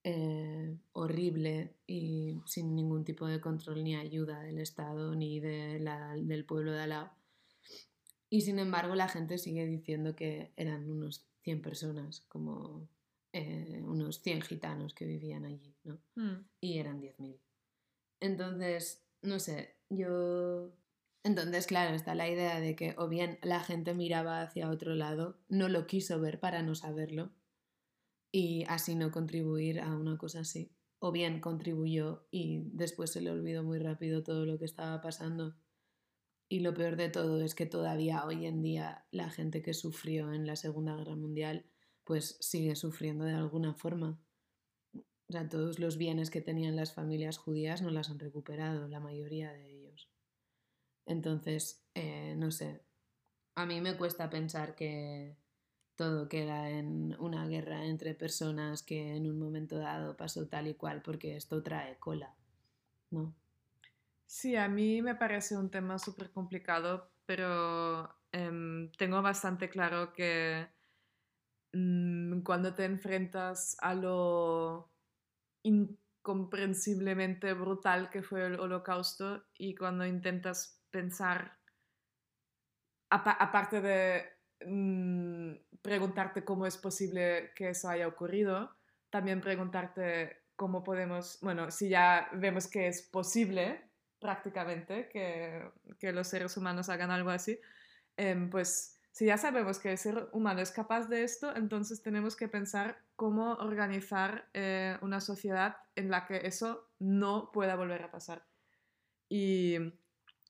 eh, 0.04 0.76
horrible 0.92 1.74
y 1.86 2.40
sin 2.46 2.74
ningún 2.76 3.04
tipo 3.04 3.26
de 3.26 3.40
control 3.40 3.82
ni 3.82 3.96
ayuda 3.96 4.40
del 4.42 4.58
Estado 4.58 5.14
ni 5.14 5.40
de 5.40 5.80
la- 5.80 6.14
del 6.14 6.44
pueblo 6.44 6.72
de 6.72 6.80
al 6.82 6.90
lado. 6.90 7.10
Y 8.30 8.40
sin 8.42 8.58
embargo 8.58 8.94
la 8.94 9.08
gente 9.08 9.38
sigue 9.38 9.66
diciendo 9.66 10.14
que 10.16 10.52
eran 10.56 10.88
unos 10.90 11.26
100 11.42 11.60
personas, 11.62 12.20
como 12.28 12.88
eh, 13.32 13.82
unos 13.84 14.22
100 14.22 14.42
gitanos 14.42 14.94
que 14.94 15.06
vivían 15.06 15.44
allí, 15.44 15.74
¿no? 15.84 15.98
Mm. 16.14 16.44
y 16.60 16.78
eran 16.78 17.00
10.000. 17.00 17.38
Entonces, 18.20 19.04
no 19.22 19.38
sé, 19.38 19.76
yo... 19.90 20.72
Entonces, 21.26 21.66
claro, 21.66 21.96
está 21.96 22.14
la 22.14 22.28
idea 22.28 22.60
de 22.60 22.76
que 22.76 22.94
o 22.98 23.08
bien 23.08 23.40
la 23.42 23.58
gente 23.58 23.94
miraba 23.94 24.42
hacia 24.42 24.70
otro 24.70 24.94
lado, 24.94 25.40
no 25.48 25.68
lo 25.68 25.88
quiso 25.88 26.20
ver 26.20 26.38
para 26.38 26.62
no 26.62 26.76
saberlo 26.76 27.32
y 28.30 28.64
así 28.68 28.94
no 28.94 29.10
contribuir 29.10 29.80
a 29.80 29.96
una 29.96 30.18
cosa 30.18 30.40
así, 30.40 30.70
o 31.00 31.10
bien 31.10 31.40
contribuyó 31.40 32.28
y 32.30 32.70
después 32.74 33.10
se 33.10 33.20
le 33.20 33.32
olvidó 33.32 33.64
muy 33.64 33.80
rápido 33.80 34.22
todo 34.22 34.46
lo 34.46 34.56
que 34.56 34.66
estaba 34.66 35.00
pasando. 35.00 35.56
Y 36.48 36.60
lo 36.60 36.74
peor 36.74 36.94
de 36.94 37.08
todo 37.08 37.40
es 37.42 37.56
que 37.56 37.66
todavía 37.66 38.24
hoy 38.24 38.46
en 38.46 38.62
día 38.62 39.04
la 39.10 39.28
gente 39.28 39.62
que 39.62 39.74
sufrió 39.74 40.32
en 40.32 40.46
la 40.46 40.54
Segunda 40.54 40.94
Guerra 40.94 41.16
Mundial 41.16 41.66
pues 42.04 42.36
sigue 42.38 42.76
sufriendo 42.76 43.24
de 43.24 43.34
alguna 43.34 43.74
forma. 43.74 44.20
O 44.94 45.32
sea, 45.32 45.48
todos 45.48 45.80
los 45.80 45.96
bienes 45.96 46.30
que 46.30 46.40
tenían 46.40 46.76
las 46.76 46.94
familias 46.94 47.36
judías 47.36 47.82
no 47.82 47.90
las 47.90 48.10
han 48.10 48.20
recuperado, 48.20 48.86
la 48.86 49.00
mayoría 49.00 49.52
de. 49.52 49.75
Entonces, 51.06 51.84
eh, 51.94 52.34
no 52.36 52.50
sé, 52.50 52.82
a 53.54 53.64
mí 53.66 53.80
me 53.80 53.96
cuesta 53.96 54.28
pensar 54.28 54.74
que 54.74 55.36
todo 55.96 56.28
queda 56.28 56.70
en 56.70 57.16
una 57.18 57.46
guerra 57.48 57.86
entre 57.86 58.14
personas 58.14 58.82
que 58.82 59.16
en 59.16 59.28
un 59.30 59.38
momento 59.38 59.78
dado 59.78 60.16
pasó 60.16 60.46
tal 60.46 60.68
y 60.68 60.74
cual, 60.74 61.02
porque 61.02 61.36
esto 61.36 61.62
trae 61.62 61.96
cola, 61.98 62.34
¿no? 63.10 63.34
Sí, 64.26 64.56
a 64.56 64.68
mí 64.68 65.02
me 65.02 65.14
parece 65.14 65.56
un 65.56 65.70
tema 65.70 65.98
súper 65.98 66.30
complicado, 66.32 67.10
pero 67.24 68.14
em, 68.32 68.90
tengo 68.92 69.22
bastante 69.22 69.68
claro 69.70 70.12
que 70.12 70.68
mm, 71.72 72.40
cuando 72.42 72.74
te 72.74 72.84
enfrentas 72.84 73.76
a 73.80 73.94
lo 73.94 74.90
incomprensiblemente 75.62 77.52
brutal 77.54 78.10
que 78.10 78.22
fue 78.22 78.46
el 78.46 78.60
holocausto 78.60 79.44
y 79.58 79.74
cuando 79.74 80.06
intentas 80.06 80.82
pensar, 80.96 81.38
apa- 83.10 83.38
aparte 83.46 83.80
de 83.80 83.98
mm, 84.66 85.52
preguntarte 85.82 86.44
cómo 86.44 86.66
es 86.66 86.76
posible 86.76 87.52
que 87.54 87.70
eso 87.70 87.88
haya 87.88 88.08
ocurrido, 88.08 88.76
también 89.10 89.40
preguntarte 89.40 90.42
cómo 90.56 90.82
podemos, 90.82 91.38
bueno, 91.42 91.70
si 91.70 91.88
ya 91.88 92.28
vemos 92.34 92.66
que 92.68 92.88
es 92.88 93.02
posible 93.02 93.90
prácticamente 94.18 95.08
que, 95.10 95.70
que 96.00 96.12
los 96.12 96.28
seres 96.28 96.56
humanos 96.56 96.88
hagan 96.88 97.10
algo 97.10 97.30
así, 97.30 97.60
em, 98.16 98.48
pues 98.50 98.98
si 99.12 99.26
ya 99.26 99.38
sabemos 99.38 99.78
que 99.78 99.90
el 99.92 99.98
ser 99.98 100.28
humano 100.32 100.60
es 100.60 100.70
capaz 100.72 101.06
de 101.08 101.22
esto, 101.24 101.54
entonces 101.56 102.02
tenemos 102.02 102.36
que 102.36 102.48
pensar 102.48 103.02
cómo 103.16 103.54
organizar 103.54 104.48
eh, 104.54 104.98
una 105.02 105.20
sociedad 105.20 105.76
en 105.94 106.10
la 106.10 106.26
que 106.26 106.46
eso 106.46 106.90
no 106.98 107.50
pueda 107.52 107.76
volver 107.76 108.02
a 108.02 108.10
pasar. 108.10 108.46
Y 109.28 109.78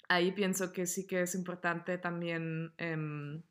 ahí 0.09 0.33
pienso 0.33 0.73
que 0.73 0.87
sí 0.87 1.07
que 1.07 1.23
es 1.23 1.35
importante 1.35 1.99
también 1.99 2.73
em, 2.79 3.43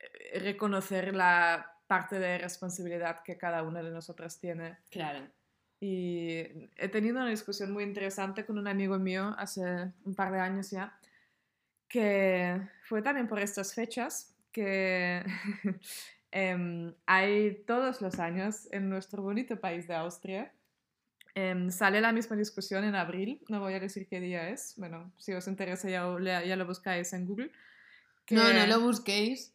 eh, 0.00 0.38
reconocer 0.40 1.14
la 1.14 1.80
parte 1.86 2.18
de 2.18 2.38
responsabilidad 2.38 3.22
que 3.22 3.36
cada 3.36 3.62
una 3.62 3.82
de 3.82 3.90
nosotras 3.90 4.38
tiene. 4.38 4.78
Claro. 4.90 5.28
Y 5.80 6.70
he 6.76 6.88
tenido 6.88 7.16
una 7.16 7.28
discusión 7.28 7.72
muy 7.72 7.84
interesante 7.84 8.46
con 8.46 8.56
un 8.56 8.68
amigo 8.68 8.98
mío 8.98 9.34
hace 9.36 9.92
un 10.04 10.14
par 10.14 10.32
de 10.32 10.40
años 10.40 10.70
ya, 10.70 10.96
que 11.88 12.60
fue 12.84 13.02
también 13.02 13.28
por 13.28 13.40
estas 13.40 13.74
fechas 13.74 14.34
que 14.52 15.22
em, 16.30 16.94
hay 17.04 17.64
todos 17.66 18.00
los 18.00 18.18
años 18.20 18.68
en 18.70 18.88
nuestro 18.88 19.22
bonito 19.22 19.60
país 19.60 19.88
de 19.88 19.94
Austria. 19.94 20.52
Em, 21.34 21.70
sale 21.70 22.00
la 22.00 22.12
misma 22.12 22.36
discusión 22.36 22.84
en 22.84 22.94
abril, 22.94 23.42
no 23.48 23.60
voy 23.60 23.74
a 23.74 23.80
decir 23.80 24.06
qué 24.08 24.20
día 24.20 24.48
es, 24.50 24.74
bueno, 24.76 25.12
si 25.18 25.32
os 25.32 25.46
interesa 25.48 25.88
ya, 25.88 26.04
ya 26.44 26.56
lo 26.56 26.66
buscáis 26.66 27.12
en 27.12 27.26
Google. 27.26 27.50
No, 28.30 28.42
no 28.52 28.60
que- 28.60 28.66
lo 28.66 28.80
busquéis. 28.80 29.54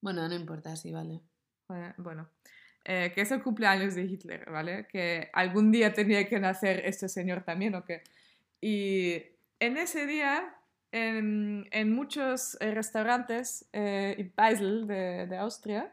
Bueno, 0.00 0.28
no 0.28 0.34
importa, 0.34 0.76
sí, 0.76 0.92
vale. 0.92 1.20
Eh, 1.70 1.92
bueno, 1.96 2.28
eh, 2.84 3.12
que 3.14 3.22
es 3.22 3.30
el 3.30 3.42
cumpleaños 3.42 3.94
de 3.94 4.02
Hitler, 4.04 4.50
¿vale? 4.50 4.86
Que 4.86 5.30
algún 5.32 5.72
día 5.72 5.92
tenía 5.94 6.28
que 6.28 6.38
nacer 6.38 6.82
este 6.84 7.08
señor 7.08 7.42
también, 7.42 7.74
¿o 7.74 7.84
qué? 7.84 8.02
Y 8.60 9.14
en 9.60 9.76
ese 9.78 10.06
día, 10.06 10.54
en, 10.92 11.66
en 11.70 11.92
muchos 11.94 12.56
eh, 12.60 12.70
restaurantes 12.72 13.66
eh, 13.72 14.14
y 14.18 14.22
Beisel 14.24 14.86
de, 14.86 15.26
de 15.26 15.36
Austria, 15.38 15.92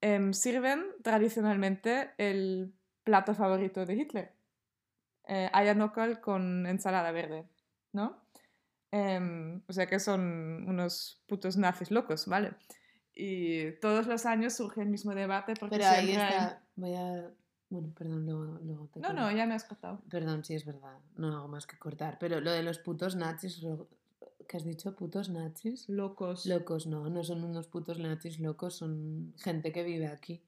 em, 0.00 0.32
sirven 0.32 0.84
tradicionalmente 1.02 2.10
el 2.18 2.72
plato 3.04 3.34
favorito 3.34 3.86
de 3.86 3.94
Hitler, 3.94 4.32
eh, 5.26 5.50
Eiernockal 5.54 6.20
con 6.20 6.66
ensalada 6.66 7.10
verde, 7.12 7.48
¿no? 7.92 8.22
Em, 8.90 9.60
o 9.66 9.72
sea 9.72 9.86
que 9.86 9.98
son 9.98 10.64
unos 10.68 11.22
putos 11.26 11.56
nazis 11.56 11.90
locos, 11.90 12.26
¿vale? 12.26 12.52
Y 13.14 13.72
todos 13.80 14.06
los 14.06 14.26
años 14.26 14.54
surge 14.54 14.82
el 14.82 14.88
mismo 14.88 15.14
debate 15.14 15.54
porque 15.58 15.76
Pero 15.76 15.88
ahí 15.88 16.14
hay-. 16.14 16.56
Voy 16.76 16.94
a. 16.94 17.30
Bueno, 17.70 17.92
perdón, 17.96 18.24
luego, 18.26 18.44
luego 18.62 18.86
te 18.92 19.00
No, 19.00 19.08
corto. 19.08 19.20
no, 19.22 19.32
ya 19.32 19.46
me 19.46 19.54
has 19.54 19.64
cortado. 19.64 20.00
Perdón, 20.10 20.44
sí 20.44 20.54
es 20.54 20.64
verdad. 20.64 20.98
No 21.16 21.36
hago 21.36 21.48
más 21.48 21.66
que 21.66 21.76
cortar. 21.78 22.18
Pero 22.20 22.40
lo 22.40 22.52
de 22.52 22.62
los 22.62 22.78
putos 22.78 23.16
nazis. 23.16 23.64
¿Qué 24.48 24.56
has 24.58 24.64
dicho? 24.64 24.94
¿Putos 24.94 25.28
nazis? 25.30 25.88
Locos. 25.88 26.46
Locos, 26.46 26.86
no, 26.86 27.08
no 27.08 27.24
son 27.24 27.42
unos 27.42 27.66
putos 27.66 27.98
nazis 27.98 28.38
locos, 28.38 28.76
son 28.76 29.32
gente 29.38 29.72
que 29.72 29.82
vive 29.82 30.06
aquí. 30.06 30.42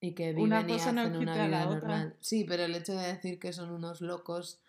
Y 0.00 0.12
que 0.12 0.28
viven 0.28 0.44
Una 0.44 0.60
y 0.60 0.66
cosa 0.66 0.92
no 0.92 1.00
hacen 1.02 1.16
una 1.16 1.46
vida 1.46 1.64
normal. 1.64 2.16
Sí, 2.20 2.44
pero 2.44 2.64
el 2.64 2.74
hecho 2.74 2.94
de 2.94 3.06
decir 3.06 3.38
que 3.38 3.52
son 3.52 3.70
unos 3.70 4.00
locos, 4.00 4.60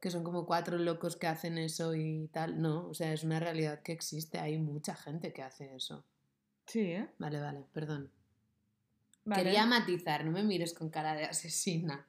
que 0.00 0.10
son 0.10 0.24
como 0.24 0.44
cuatro 0.44 0.78
locos 0.78 1.16
que 1.16 1.28
hacen 1.28 1.58
eso 1.58 1.94
y 1.94 2.28
tal, 2.32 2.60
no, 2.60 2.88
o 2.88 2.94
sea, 2.94 3.12
es 3.12 3.22
una 3.22 3.38
realidad 3.38 3.82
que 3.82 3.92
existe, 3.92 4.38
hay 4.38 4.58
mucha 4.58 4.94
gente 4.96 5.32
que 5.32 5.42
hace 5.42 5.74
eso. 5.74 6.04
Sí, 6.66 6.80
¿eh? 6.80 7.08
Vale, 7.18 7.40
vale, 7.40 7.64
perdón. 7.72 8.10
Vale. 9.24 9.42
Quería 9.42 9.66
matizar, 9.66 10.24
no 10.24 10.32
me 10.32 10.42
mires 10.42 10.74
con 10.74 10.90
cara 10.90 11.14
de 11.14 11.24
asesina. 11.24 12.04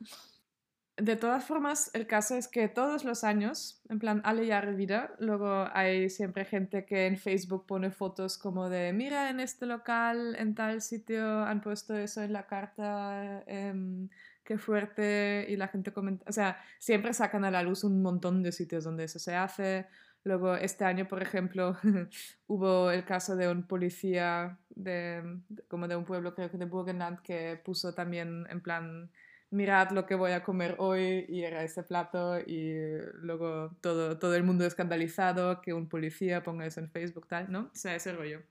De 0.97 1.15
todas 1.15 1.43
formas, 1.43 1.89
el 1.95 2.05
caso 2.05 2.35
es 2.35 2.47
que 2.47 2.67
todos 2.67 3.03
los 3.03 3.23
años, 3.23 3.81
en 3.89 3.97
plan, 3.97 4.21
alle 4.25 4.47
Jahre 4.47 4.75
wieder, 4.75 5.15
luego 5.17 5.67
hay 5.73 6.07
siempre 6.11 6.45
gente 6.45 6.85
que 6.85 7.07
en 7.07 7.17
Facebook 7.17 7.65
pone 7.65 7.89
fotos 7.89 8.37
como 8.37 8.69
de, 8.69 8.93
mira, 8.93 9.31
en 9.31 9.39
este 9.39 9.65
local, 9.65 10.35
en 10.37 10.53
tal 10.53 10.83
sitio, 10.83 11.39
han 11.45 11.61
puesto 11.61 11.95
eso 11.97 12.21
en 12.21 12.31
la 12.31 12.45
carta, 12.45 13.43
em, 13.47 14.07
qué 14.43 14.59
fuerte, 14.59 15.47
y 15.49 15.55
la 15.55 15.67
gente 15.67 15.91
comenta, 15.93 16.25
o 16.29 16.31
sea, 16.31 16.59
siempre 16.77 17.11
sacan 17.15 17.43
a 17.43 17.49
la 17.49 17.63
luz 17.63 17.83
un 17.83 18.03
montón 18.03 18.43
de 18.43 18.51
sitios 18.51 18.83
donde 18.83 19.05
eso 19.05 19.17
se 19.17 19.33
hace. 19.35 19.87
Luego, 20.23 20.55
este 20.55 20.85
año, 20.85 21.07
por 21.07 21.23
ejemplo, 21.23 21.75
hubo 22.47 22.91
el 22.91 23.03
caso 23.03 23.35
de 23.35 23.47
un 23.49 23.63
policía 23.65 24.59
de- 24.69 25.39
como 25.67 25.87
de 25.87 25.95
un 25.95 26.05
pueblo, 26.05 26.35
creo 26.35 26.51
que 26.51 26.57
de 26.57 26.65
Burgenland, 26.65 27.19
que 27.23 27.59
puso 27.65 27.93
también 27.95 28.45
en 28.49 28.61
plan 28.61 29.09
mirad 29.53 29.91
lo 29.91 30.05
que 30.05 30.15
voy 30.15 30.31
a 30.31 30.43
comer 30.43 30.75
hoy 30.79 31.25
y 31.29 31.43
era 31.43 31.63
ese 31.63 31.83
plato 31.83 32.39
y 32.39 32.73
luego 33.21 33.75
todo, 33.81 34.17
todo 34.17 34.35
el 34.35 34.43
mundo 34.43 34.65
escandalizado 34.65 35.61
que 35.61 35.73
un 35.73 35.87
policía 35.87 36.43
ponga 36.43 36.65
eso 36.65 36.79
en 36.79 36.89
Facebook, 36.89 37.27
tal, 37.27 37.51
¿no? 37.51 37.69
O 37.71 37.75
sea, 37.75 37.95
ese 37.95 38.13
rollo. 38.13 38.41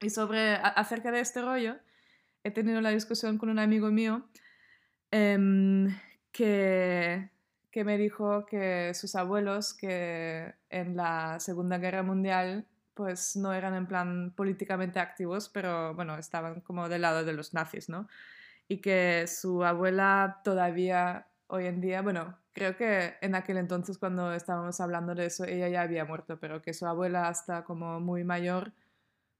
Y 0.00 0.10
sobre, 0.10 0.54
acerca 0.54 1.12
de 1.12 1.20
este 1.20 1.40
rollo, 1.40 1.76
he 2.42 2.50
tenido 2.50 2.80
la 2.80 2.90
discusión 2.90 3.38
con 3.38 3.48
un 3.48 3.58
amigo 3.58 3.90
mío 3.90 4.28
em, 5.12 5.96
que, 6.32 7.30
que 7.70 7.84
me 7.84 7.96
dijo 7.96 8.44
que 8.46 8.92
sus 8.94 9.14
abuelos, 9.14 9.72
que 9.72 10.52
en 10.68 10.96
la 10.96 11.38
Segunda 11.38 11.78
Guerra 11.78 12.02
Mundial, 12.02 12.66
pues 12.94 13.36
no 13.36 13.52
eran 13.52 13.74
en 13.74 13.86
plan 13.86 14.32
políticamente 14.34 14.98
activos, 14.98 15.48
pero 15.48 15.94
bueno, 15.94 16.18
estaban 16.18 16.60
como 16.60 16.88
del 16.88 17.02
lado 17.02 17.24
de 17.24 17.34
los 17.34 17.54
nazis, 17.54 17.88
¿no? 17.88 18.08
Y 18.70 18.78
que 18.80 19.26
su 19.26 19.64
abuela 19.64 20.42
todavía 20.44 21.26
hoy 21.48 21.66
en 21.66 21.80
día, 21.80 22.02
bueno, 22.02 22.38
creo 22.52 22.76
que 22.76 23.14
en 23.20 23.34
aquel 23.34 23.56
entonces 23.56 23.98
cuando 23.98 24.32
estábamos 24.32 24.80
hablando 24.80 25.12
de 25.16 25.26
eso, 25.26 25.44
ella 25.44 25.68
ya 25.68 25.82
había 25.82 26.04
muerto, 26.04 26.38
pero 26.38 26.62
que 26.62 26.72
su 26.72 26.86
abuela 26.86 27.26
hasta 27.26 27.64
como 27.64 27.98
muy 27.98 28.22
mayor, 28.22 28.72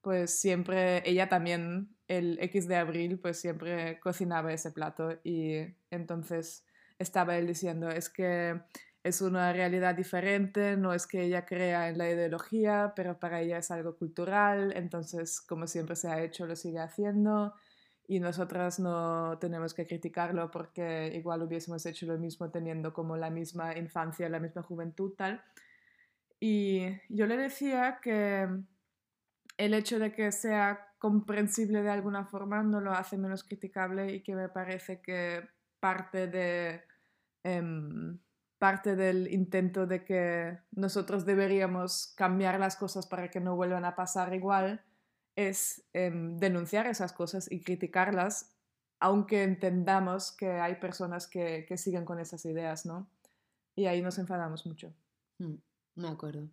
pues 0.00 0.34
siempre, 0.34 1.08
ella 1.08 1.28
también 1.28 1.94
el 2.08 2.38
X 2.40 2.66
de 2.66 2.74
abril, 2.74 3.20
pues 3.20 3.38
siempre 3.38 4.00
cocinaba 4.00 4.52
ese 4.52 4.72
plato 4.72 5.20
y 5.22 5.76
entonces 5.92 6.66
estaba 6.98 7.36
él 7.38 7.46
diciendo, 7.46 7.88
es 7.88 8.08
que 8.08 8.60
es 9.04 9.20
una 9.22 9.52
realidad 9.52 9.94
diferente, 9.94 10.76
no 10.76 10.92
es 10.92 11.06
que 11.06 11.22
ella 11.22 11.46
crea 11.46 11.88
en 11.88 11.98
la 11.98 12.10
ideología, 12.10 12.94
pero 12.96 13.20
para 13.20 13.40
ella 13.42 13.58
es 13.58 13.70
algo 13.70 13.94
cultural, 13.96 14.72
entonces 14.74 15.40
como 15.40 15.68
siempre 15.68 15.94
se 15.94 16.08
ha 16.08 16.20
hecho, 16.20 16.46
lo 16.46 16.56
sigue 16.56 16.80
haciendo 16.80 17.54
y 18.10 18.18
nosotras 18.18 18.80
no 18.80 19.38
tenemos 19.38 19.72
que 19.72 19.86
criticarlo 19.86 20.50
porque 20.50 21.12
igual 21.14 21.42
hubiésemos 21.42 21.86
hecho 21.86 22.06
lo 22.06 22.18
mismo 22.18 22.50
teniendo 22.50 22.92
como 22.92 23.16
la 23.16 23.30
misma 23.30 23.78
infancia, 23.78 24.28
la 24.28 24.40
misma 24.40 24.64
juventud, 24.64 25.12
tal. 25.16 25.40
Y 26.40 26.86
yo 27.08 27.26
le 27.26 27.36
decía 27.36 28.00
que 28.02 28.48
el 29.56 29.74
hecho 29.74 30.00
de 30.00 30.12
que 30.12 30.32
sea 30.32 30.88
comprensible 30.98 31.82
de 31.82 31.90
alguna 31.90 32.24
forma 32.24 32.64
no 32.64 32.80
lo 32.80 32.90
hace 32.90 33.16
menos 33.16 33.44
criticable 33.44 34.12
y 34.12 34.24
que 34.24 34.34
me 34.34 34.48
parece 34.48 35.00
que 35.00 35.48
parte 35.78 36.26
de 36.26 36.82
em, 37.44 38.18
parte 38.58 38.96
del 38.96 39.32
intento 39.32 39.86
de 39.86 40.02
que 40.02 40.58
nosotros 40.72 41.24
deberíamos 41.24 42.12
cambiar 42.16 42.58
las 42.58 42.74
cosas 42.74 43.06
para 43.06 43.30
que 43.30 43.38
no 43.38 43.54
vuelvan 43.54 43.84
a 43.84 43.94
pasar 43.94 44.34
igual 44.34 44.82
es 45.36 45.82
em, 45.92 46.38
denunciar 46.38 46.86
esas 46.86 47.12
cosas 47.12 47.50
y 47.50 47.60
criticarlas, 47.62 48.54
aunque 48.98 49.42
entendamos 49.42 50.32
que 50.32 50.50
hay 50.52 50.76
personas 50.76 51.26
que, 51.26 51.64
que 51.66 51.76
siguen 51.76 52.04
con 52.04 52.20
esas 52.20 52.44
ideas, 52.44 52.86
¿no? 52.86 53.08
Y 53.74 53.86
ahí 53.86 54.02
nos 54.02 54.18
enfadamos 54.18 54.66
mucho. 54.66 54.92
Mm, 55.38 55.54
me 55.96 56.08
acuerdo. 56.08 56.48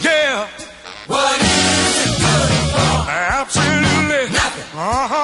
Yeah. 0.00 0.48
What 1.06 1.40
is 1.40 2.06
it 2.06 2.18
good 2.20 2.50
for? 2.72 3.10
Absolutely 3.10 4.32
nothing. 4.32 4.78
Uh-huh. 4.78 5.23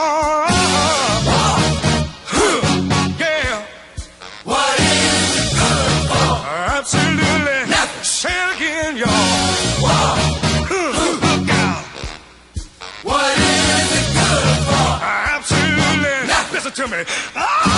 To 16.80 16.88
me. 16.88 17.04
Oh, 17.36 17.69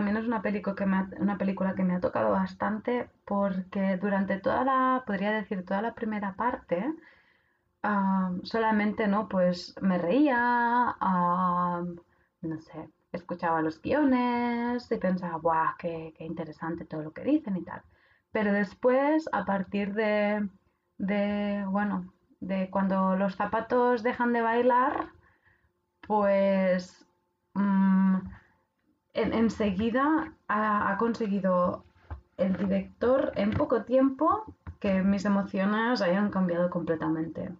también 0.00 0.16
es 0.16 0.26
una 0.26 0.40
película 0.40 0.74
que 0.74 0.86
me 0.86 0.96
ha, 0.96 1.10
una 1.18 1.36
película 1.36 1.74
que 1.74 1.82
me 1.84 1.94
ha 1.94 2.00
tocado 2.00 2.30
bastante 2.30 3.10
porque 3.26 3.98
durante 3.98 4.38
toda 4.38 4.64
la, 4.64 5.04
podría 5.06 5.30
decir, 5.30 5.62
toda 5.66 5.82
la 5.82 5.94
primera 5.94 6.32
parte, 6.36 6.94
solamente, 8.44 9.06
¿no? 9.08 9.28
Pues 9.28 9.74
me 9.82 9.98
reía, 9.98 10.96
no 12.40 12.58
sé, 12.60 12.88
escuchaba 13.12 13.60
los 13.60 13.82
guiones 13.82 14.90
y 14.90 14.96
pensaba, 14.96 15.36
¡buah, 15.36 15.76
qué, 15.78 16.14
interesante 16.20 16.86
todo 16.86 17.02
lo 17.02 17.12
que 17.12 17.22
dicen 17.22 17.58
y 17.58 17.62
tal! 17.62 17.82
Pero 18.32 18.54
después, 18.54 19.28
a 19.32 19.44
partir 19.44 19.92
de, 19.92 20.48
de, 20.96 21.62
bueno, 21.68 22.10
de 22.40 22.70
cuando 22.70 23.16
los 23.16 23.36
zapatos 23.36 24.02
dejan 24.02 24.32
de 24.32 24.40
bailar, 24.40 25.10
pues 26.06 27.06
mm, 27.52 28.16
enseguida 29.14 30.32
ha, 30.48 30.90
ha 30.90 30.98
conseguido 30.98 31.84
el 32.36 32.56
director 32.56 33.32
en 33.36 33.50
poco 33.50 33.82
tiempo 33.84 34.44
que 34.80 35.02
mis 35.02 35.24
emociones 35.24 36.00
hayan 36.00 36.30
cambiado 36.30 36.70
completamente. 36.70 37.50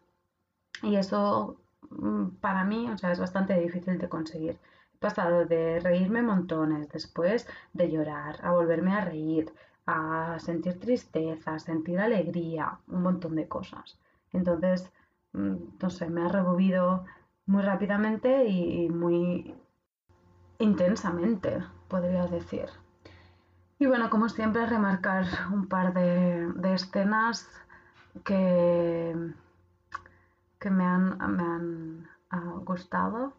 Y 0.83 0.97
eso 0.97 1.57
mm, 1.91 2.29
para 2.41 2.65
mí, 2.65 2.89
o 2.91 2.99
sea, 2.99 3.13
es 3.13 3.21
bastante 3.21 3.59
difícil 3.61 3.99
de 3.99 4.09
conseguir. 4.09 4.59
He 4.95 4.99
pasado 4.99 5.45
de 5.45 5.81
reírme 5.81 6.23
montones, 6.23 6.89
después 6.89 7.47
de 7.75 7.91
llorar, 7.91 8.41
a 8.43 8.53
volverme 8.53 8.95
a 8.95 9.05
reír, 9.05 9.53
a 9.87 10.39
sentir 10.41 10.81
tristeza, 10.81 11.55
a 11.55 11.59
sentir 11.59 11.99
alegría, 12.01 12.79
un 12.89 13.03
montón 13.03 13.37
de 13.37 13.49
cosas. 13.49 13.99
Entonces, 14.33 14.91
mm, 15.33 15.57
no 15.83 15.91
sé, 15.91 16.09
me 16.09 16.23
ha 16.23 16.29
removido 16.29 17.05
muy 17.47 17.63
rápidamente 17.63 18.47
y 18.47 18.89
muy 18.89 19.55
intensamente, 20.61 21.65
podría 21.89 22.27
decir. 22.27 22.69
Y 23.79 23.87
bueno, 23.87 24.11
como 24.11 24.29
siempre, 24.29 24.67
remarcar 24.67 25.25
un 25.53 25.67
par 25.67 25.95
de, 25.95 26.75
escenas 26.75 27.49
que, 28.25 29.33
que 30.59 30.71
me 30.71 30.85
han, 30.85 31.17
me 31.37 31.43
han 31.43 32.09
ah, 32.31 32.55
gustado 32.65 33.33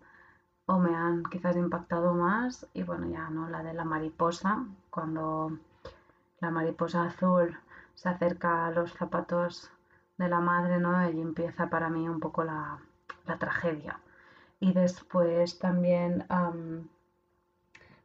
o 0.65 0.80
me 0.80 0.95
han 0.95 1.24
quizás 1.24 1.55
impactado 1.55 2.13
más. 2.13 2.67
Y 2.74 2.84
bueno, 2.84 3.07
ya 3.07 3.30
no, 3.30 3.49
la 3.49 3.63
de 3.63 3.74
la 3.74 3.86
mariposa, 3.86 4.65
cuando 4.89 5.57
la 6.39 6.49
mariposa 6.49 7.03
azul 7.03 7.57
se 7.93 8.09
acerca 8.09 8.65
a 8.65 8.72
los 8.72 8.93
zapatos 8.93 9.72
de 10.17 10.28
la 10.28 10.39
madre, 10.39 10.80
¿no? 10.80 11.09
Y 11.09 11.22
empieza 11.22 11.69
para 11.69 11.89
mí 11.89 12.09
un 12.09 12.19
poco 12.19 12.43
la, 12.43 12.80
la 13.26 13.38
tragedia. 13.38 13.99
Y 14.59 14.74
después 14.74 15.59
también, 15.59 16.26
am, 16.30 16.88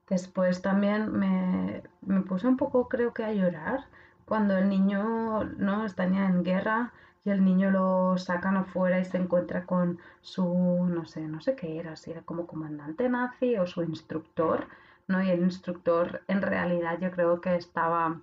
después 0.08 0.62
también 0.62 1.12
me, 1.12 1.82
me 2.02 2.20
puse 2.22 2.46
un 2.46 2.56
poco, 2.56 2.88
creo 2.88 3.12
que 3.12 3.24
a 3.24 3.32
llorar, 3.32 3.86
cuando 4.26 4.56
el 4.56 4.68
niño, 4.68 5.44
¿no? 5.44 5.86
Están 5.86 6.14
en 6.14 6.42
guerra 6.42 6.92
y 7.24 7.30
el 7.30 7.44
niño 7.44 7.70
lo 7.70 8.18
sacan 8.18 8.56
afuera 8.56 9.00
y 9.00 9.04
se 9.04 9.18
encuentra 9.18 9.66
con 9.66 9.98
su, 10.20 10.86
no 10.88 11.06
sé, 11.06 11.22
no 11.22 11.40
sé 11.40 11.56
qué 11.56 11.78
era, 11.78 11.96
si 11.96 12.10
era 12.10 12.22
como 12.22 12.46
comandante 12.46 13.08
nazi 13.08 13.56
o 13.56 13.66
su 13.66 13.82
instructor, 13.82 14.66
¿no? 15.08 15.22
Y 15.22 15.30
el 15.30 15.40
instructor 15.40 16.22
en 16.28 16.42
realidad 16.42 16.98
yo 17.00 17.10
creo 17.10 17.40
que 17.40 17.56
estaba 17.56 18.20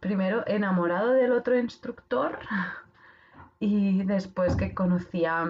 primero 0.00 0.44
enamorado 0.46 1.12
del 1.12 1.32
otro 1.32 1.58
instructor 1.58 2.38
y 3.60 4.02
después 4.04 4.56
que 4.56 4.74
conocía 4.74 5.44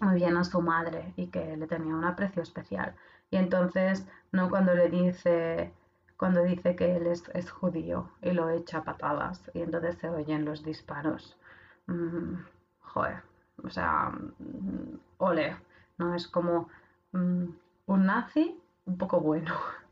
muy 0.00 0.14
bien 0.14 0.36
a 0.36 0.44
su 0.44 0.60
madre 0.60 1.12
y 1.16 1.28
que 1.28 1.56
le 1.56 1.66
tenía 1.66 1.94
un 1.94 2.04
aprecio 2.04 2.42
especial. 2.42 2.94
Y 3.30 3.36
entonces, 3.36 4.06
¿no? 4.32 4.50
Cuando 4.50 4.74
le 4.74 4.88
dice, 4.88 5.72
cuando 6.16 6.42
dice 6.42 6.74
que 6.76 6.96
él 6.96 7.06
es, 7.06 7.28
es 7.34 7.50
judío 7.50 8.10
y 8.22 8.32
lo 8.32 8.50
echa 8.50 8.82
patadas 8.82 9.50
y 9.54 9.62
entonces 9.62 9.96
se 9.98 10.08
oyen 10.08 10.44
los 10.44 10.64
disparos. 10.64 11.38
Mm, 11.86 12.34
o 13.64 13.70
sea, 13.70 14.10
mm, 14.10 14.98
ole, 15.18 15.56
¿no? 15.98 16.14
Es 16.14 16.26
como 16.28 16.68
mm, 17.12 17.44
un 17.86 18.06
nazi 18.06 18.58
un 18.86 18.98
poco 18.98 19.20
bueno. 19.20 19.54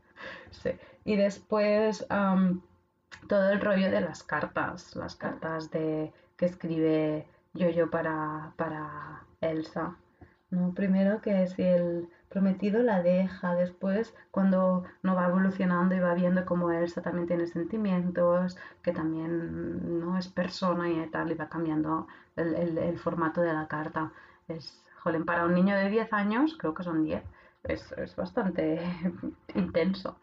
Sí. 0.51 0.69
Y 1.05 1.15
después 1.15 2.05
am, 2.09 2.61
todo 3.27 3.49
el 3.49 3.61
rollo 3.61 3.89
de 3.89 4.01
las 4.01 4.21
cartas, 4.21 4.95
las 4.95 5.15
cartas 5.15 5.71
de 5.71 6.13
que 6.37 6.45
escribe 6.45 7.25
Yoyo 7.53 7.89
para, 7.89 8.53
para 8.57 9.23
Elsa. 9.39 9.95
¿no? 10.51 10.73
Primero 10.73 11.21
que 11.21 11.47
si 11.47 11.63
el 11.63 12.09
prometido 12.31 12.81
la 12.81 13.03
deja, 13.03 13.53
después 13.55 14.13
cuando 14.31 14.85
no 15.03 15.15
va 15.15 15.27
evolucionando 15.27 15.93
y 15.95 15.99
va 15.99 16.13
viendo 16.13 16.45
cómo 16.45 16.71
Elsa 16.71 17.01
también 17.01 17.27
tiene 17.27 17.45
sentimientos, 17.45 18.57
que 18.81 18.93
también 18.93 19.99
no 19.99 20.17
es 20.17 20.27
persona 20.27 20.89
y 20.89 21.05
tal, 21.09 21.31
y 21.31 21.35
va 21.35 21.49
cambiando 21.49 22.07
el 22.35 22.97
formato 22.97 23.41
de 23.41 23.53
la 23.53 23.67
carta. 23.67 24.11
Es, 24.47 24.81
jolín, 25.01 25.25
para 25.25 25.45
un 25.45 25.53
niño 25.53 25.75
de 25.75 25.89
10 25.89 26.13
años, 26.13 26.55
creo 26.57 26.73
que 26.73 26.83
son 26.83 27.03
10, 27.03 27.23
es, 27.63 27.91
es 27.93 28.15
bastante 28.15 28.81
intenso. 29.55 30.17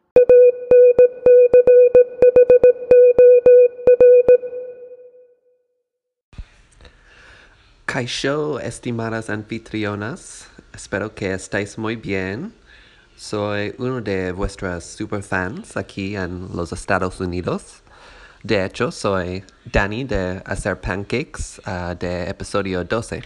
Kaisho, 7.87 8.61
estimadas 8.61 9.31
anfitrionas, 9.31 10.51
espero 10.73 11.15
que 11.15 11.35
estéis 11.35 11.79
muy 11.79 11.97
bien. 11.97 12.53
Soy 13.17 13.75
uno 13.79 14.01
de 14.01 14.33
vuestras 14.33 14.85
superfans 14.85 15.77
aquí 15.77 16.17
en 16.17 16.49
los 16.55 16.73
Estados 16.73 17.21
Unidos. 17.21 17.83
De 18.43 18.65
hecho, 18.65 18.93
soy 18.93 19.45
Danny 19.65 20.05
de 20.05 20.41
Hacer 20.47 20.81
Pancakes 20.81 21.61
ah, 21.65 21.97
de 21.99 22.31
episodio 22.31 22.85
12. 22.85 23.23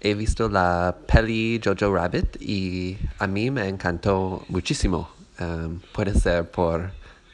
He 0.00 0.14
visto 0.14 0.48
la 0.48 0.96
peli 1.06 1.60
Jojo 1.62 1.94
Rabbit 1.94 2.36
y 2.40 2.98
a 3.18 3.26
mí 3.28 3.50
me 3.50 3.68
encantó 3.68 4.44
muchísimo. 4.48 5.08
Um, 5.38 5.80
puede 5.92 6.14
ser 6.14 6.50
por 6.50 6.90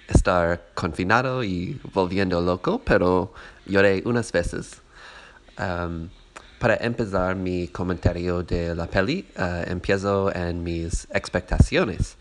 estar 0.07 0.69
confinado 0.75 1.43
y 1.43 1.81
volviendo 1.95 2.41
loco, 2.41 2.83
pero 2.85 3.33
lloré 3.65 4.03
unas 4.05 4.31
veces. 4.33 4.83
Um, 5.59 6.11
para 6.59 6.77
empezar 6.77 7.37
mi 7.37 7.69
comentario 7.69 8.43
de 8.43 8.75
la 8.75 8.87
peli, 8.87 9.27
uh, 9.39 9.71
empiezo 9.71 10.35
en 10.35 10.63
mis 10.63 11.07
expectaciones. 11.13 12.17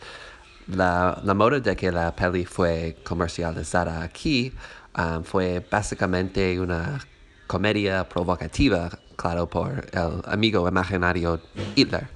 La, 0.68 1.20
la 1.24 1.34
moda 1.34 1.60
de 1.60 1.76
que 1.76 1.92
la 1.92 2.16
peli 2.16 2.46
fue 2.46 2.98
comercializada 3.04 4.04
aquí 4.04 4.54
um, 4.98 5.24
fue 5.24 5.66
básicamente 5.72 6.60
una 6.60 7.00
comedia 7.48 8.08
provocativa, 8.08 8.90
claro, 9.16 9.48
por 9.48 9.86
el 9.92 10.22
amigo 10.26 10.68
imaginario 10.68 11.40
Hitler. 11.76 12.08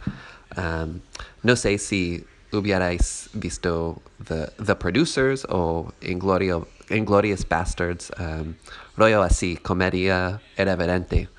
Um, 0.58 1.00
no 1.44 1.56
sé 1.56 1.78
si 1.78 2.26
hubierais 2.52 3.30
visto 3.34 4.02
The, 4.28 4.48
The 4.64 4.76
Producers 4.76 5.46
o 5.50 5.94
Inglorio- 6.02 6.68
Inglorious 6.90 7.48
Bastards, 7.48 8.12
um, 8.20 8.56
rollo 8.98 9.24
así, 9.24 9.56
comedia 9.56 10.42
irreverente. 10.58 11.30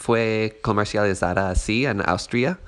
¿Fue 0.00 0.58
comercializada 0.62 1.50
así 1.50 1.84
en 1.84 2.00
Austria? 2.08 2.58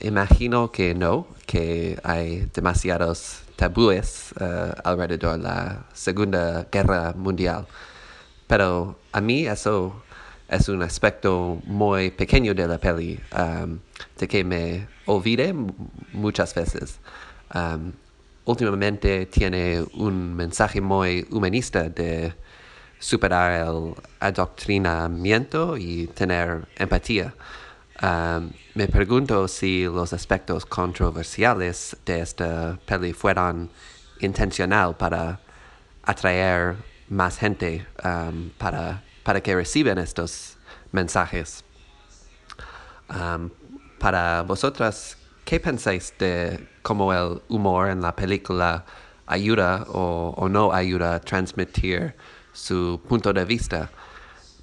Imagino 0.00 0.72
que 0.72 0.94
no, 0.94 1.26
que 1.44 2.00
hay 2.02 2.48
demasiados 2.54 3.42
tabúes 3.54 4.32
eh, 4.40 4.72
alrededor 4.82 5.36
de 5.36 5.42
la 5.42 5.84
Segunda 5.92 6.66
Guerra 6.72 7.12
Mundial. 7.14 7.66
Pero 8.46 8.98
a 9.12 9.20
mí 9.20 9.46
eso 9.46 10.02
es 10.48 10.66
un 10.70 10.82
aspecto 10.82 11.60
muy 11.66 12.10
pequeño 12.10 12.54
de 12.54 12.66
la 12.66 12.78
peli, 12.78 13.20
um, 13.36 13.78
de 14.18 14.26
que 14.26 14.42
me 14.42 14.88
olvidé 15.04 15.54
muchas 16.14 16.54
veces. 16.54 16.98
Um, 17.54 17.92
últimamente 18.46 19.26
tiene 19.26 19.84
un 19.92 20.34
mensaje 20.34 20.80
muy 20.80 21.26
humanista 21.30 21.90
de 21.90 22.32
superar 23.04 23.52
el 23.66 23.94
adoctrinamiento 24.18 25.76
y 25.76 26.06
tener 26.06 26.66
empatía. 26.76 27.34
Um, 28.02 28.50
me 28.74 28.88
pregunto 28.88 29.46
si 29.46 29.84
los 29.84 30.14
aspectos 30.14 30.64
controversiales 30.64 31.94
de 32.06 32.20
esta 32.20 32.78
peli 32.86 33.12
fueron 33.12 33.68
intencional 34.20 34.96
para 34.96 35.38
atraer 36.02 36.76
más 37.10 37.36
gente 37.36 37.86
um, 38.02 38.48
para, 38.56 39.04
para 39.22 39.42
que 39.42 39.54
reciban 39.54 39.98
estos 39.98 40.56
mensajes. 40.90 41.62
Um, 43.10 43.50
para 43.98 44.42
vosotras, 44.42 45.18
¿qué 45.44 45.60
pensáis 45.60 46.14
de 46.18 46.66
cómo 46.80 47.12
el 47.12 47.42
humor 47.48 47.90
en 47.90 48.00
la 48.00 48.16
película 48.16 48.86
ayuda 49.26 49.84
o, 49.88 50.32
o 50.38 50.48
no 50.48 50.72
ayuda 50.72 51.16
a 51.16 51.20
transmitir 51.20 52.14
su 52.54 53.00
punto 53.06 53.34
de 53.34 53.44
vista? 53.44 53.90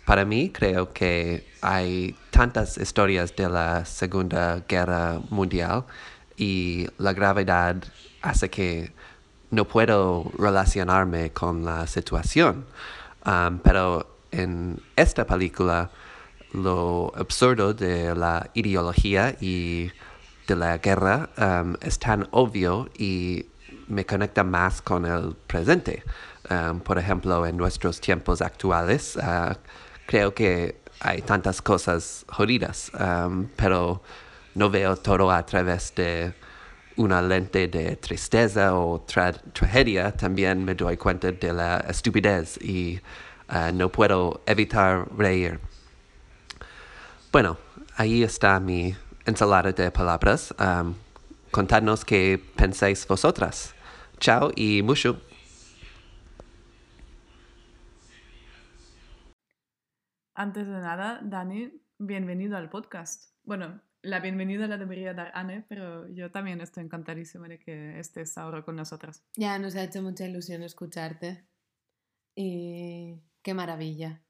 Para 0.05 0.25
mí 0.25 0.49
creo 0.49 0.91
que 0.91 1.47
hay 1.61 2.15
tantas 2.31 2.77
historias 2.77 3.35
de 3.35 3.47
la 3.47 3.85
Segunda 3.85 4.63
Guerra 4.67 5.21
Mundial 5.29 5.85
y 6.35 6.87
la 6.97 7.13
gravedad 7.13 7.75
hace 8.23 8.49
que 8.49 8.91
no 9.51 9.65
puedo 9.67 10.31
relacionarme 10.37 11.31
con 11.31 11.63
la 11.63 11.85
situación. 11.85 12.65
Um, 13.25 13.59
pero 13.59 14.17
en 14.31 14.81
esta 14.95 15.25
película 15.27 15.91
lo 16.53 17.13
absurdo 17.15 17.73
de 17.73 18.15
la 18.15 18.49
ideología 18.55 19.35
y 19.39 19.91
de 20.47 20.55
la 20.55 20.79
guerra 20.79 21.29
um, 21.37 21.75
es 21.81 21.99
tan 21.99 22.27
obvio 22.31 22.89
y 22.97 23.45
me 23.87 24.05
conecta 24.05 24.43
más 24.43 24.81
con 24.81 25.05
el 25.05 25.35
presente. 25.47 26.03
Por 26.83 26.97
ejemplo, 26.97 27.45
en 27.45 27.55
nuestros 27.57 27.99
tiempos 28.01 28.41
actuales, 28.41 29.15
uh, 29.15 29.55
creo 30.05 30.33
que 30.33 30.81
hay 30.99 31.21
tantas 31.21 31.61
cosas 31.61 32.25
jodidas, 32.27 32.91
pero 33.55 34.01
no 34.55 34.69
veo 34.69 34.95
todo 34.97 35.31
a 35.31 35.45
través 35.45 35.93
de 35.95 36.33
una 36.97 37.21
lente 37.21 37.67
de 37.67 37.95
tristeza 37.95 38.75
o 38.75 39.01
tra 39.01 39.31
tragedia. 39.31 40.11
También 40.11 40.63
me 40.63 40.75
doy 40.75 40.97
cuenta 40.97 41.31
de 41.31 41.53
la 41.53 41.77
estupidez 41.89 42.57
y 42.61 42.99
uh, 43.49 43.71
no 43.73 43.89
puedo 43.89 44.41
evitar 44.45 45.07
reír. 45.17 45.59
Bueno, 47.31 47.57
ahí 47.95 48.23
está 48.23 48.59
mi 48.59 48.95
ensalada 49.25 49.71
de 49.71 49.89
palabras. 49.89 50.53
Um, 50.59 50.93
contadnos 51.49 52.03
qué 52.03 52.43
pensáis 52.55 53.07
vosotras. 53.07 53.73
Chao 54.19 54.51
y 54.55 54.81
mucho. 54.83 55.30
Antes 60.41 60.65
de 60.65 60.73
nada, 60.73 61.19
Dani, 61.21 61.71
bienvenido 61.99 62.57
al 62.57 62.67
podcast. 62.67 63.31
Bueno, 63.43 63.79
la 64.01 64.21
bienvenida 64.21 64.65
la 64.65 64.79
debería 64.79 65.13
dar 65.13 65.31
Anne, 65.35 65.63
pero 65.69 66.07
yo 66.07 66.31
también 66.31 66.61
estoy 66.61 66.83
encantadísima 66.83 67.47
de 67.47 67.59
que 67.59 67.99
estés 67.99 68.39
ahora 68.39 68.63
con 68.63 68.75
nosotras. 68.75 69.23
Ya 69.35 69.59
nos 69.59 69.75
ha 69.75 69.83
hecho 69.83 70.01
mucha 70.01 70.25
ilusión 70.25 70.63
escucharte. 70.63 71.45
Y 72.33 73.21
qué 73.43 73.53
maravilla. 73.53 74.23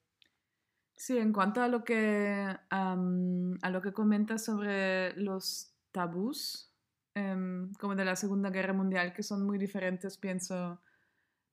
Sí, 0.98 1.18
en 1.18 1.32
cuanto 1.32 1.62
a 1.62 1.70
lo 1.70 1.86
que, 1.86 2.58
am, 2.70 3.58
a 3.62 3.70
lo 3.70 3.82
que 3.82 3.94
comentas 3.94 4.44
sobre 4.44 5.14
los 5.16 5.74
tabús, 5.94 6.74
em, 7.16 7.72
como 7.76 7.96
de 7.96 8.04
la 8.04 8.18
Segunda 8.18 8.50
Guerra 8.50 8.74
Mundial, 8.74 9.14
que 9.14 9.24
son 9.24 9.46
muy 9.46 9.58
diferentes, 9.58 10.18
pienso, 10.18 10.82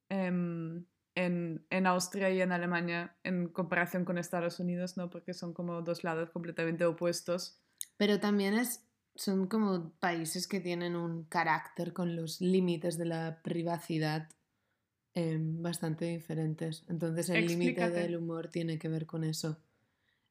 em, 0.09 0.85
en, 1.19 1.67
en 1.71 1.87
Austria 1.89 2.31
y 2.31 2.41
en 2.41 2.53
Alemania 2.53 3.17
en 3.25 3.49
comparación 3.49 4.05
con 4.05 4.19
Estados 4.19 4.61
Unidos, 4.61 4.97
¿no? 4.97 5.11
Porque 5.11 5.35
son 5.35 5.53
como 5.53 5.83
dos 5.83 6.05
lados 6.05 6.31
completamente 6.31 6.85
opuestos. 6.85 7.59
Pero 7.97 8.21
también 8.21 8.55
es, 8.55 8.85
son 9.17 9.49
como 9.49 9.91
países 9.99 10.47
que 10.47 10.61
tienen 10.61 10.95
un 10.95 11.25
carácter 11.25 11.93
con 11.93 12.15
los 12.15 12.41
límites 12.41 12.97
de 12.99 13.07
la 13.07 13.41
privacidad 13.43 14.29
em, 15.15 15.61
bastante 15.61 16.05
diferentes. 16.05 16.85
Entonces 16.89 17.29
el 17.31 17.47
límite 17.49 17.91
del 17.91 18.17
humor 18.17 18.49
tiene 18.49 18.79
que 18.79 18.89
ver 18.89 19.05
con 19.07 19.25
eso. 19.25 19.59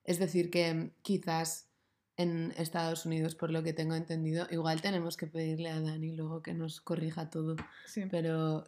Es 0.05 0.19
decir, 0.19 0.49
que 0.49 0.93
quizás 1.01 1.69
en 2.15 2.53
Estados 2.57 3.05
Unidos, 3.05 3.35
por 3.35 3.51
lo 3.51 3.61
que 3.61 3.73
tengo 3.73 3.93
entendido, 3.95 4.47
igual 4.51 4.81
tenemos 4.81 5.17
que 5.17 5.27
pedirle 5.27 5.69
a 5.69 5.81
Dani 5.81 6.15
luego 6.15 6.41
que 6.41 6.53
nos 6.53 6.79
corrija 6.79 7.29
todo, 7.29 7.57
Sí. 7.85 8.05
pero 8.09 8.63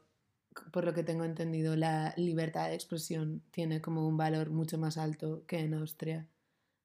por 0.71 0.85
lo 0.85 0.93
que 0.93 1.03
tengo 1.03 1.23
entendido, 1.23 1.75
la 1.75 2.13
libertad 2.17 2.67
de 2.67 2.75
expresión 2.75 3.41
tiene 3.51 3.81
como 3.81 4.07
un 4.07 4.17
valor 4.17 4.49
mucho 4.49 4.77
más 4.77 4.97
alto 4.97 5.43
que 5.47 5.59
en 5.59 5.73
Austria, 5.73 6.27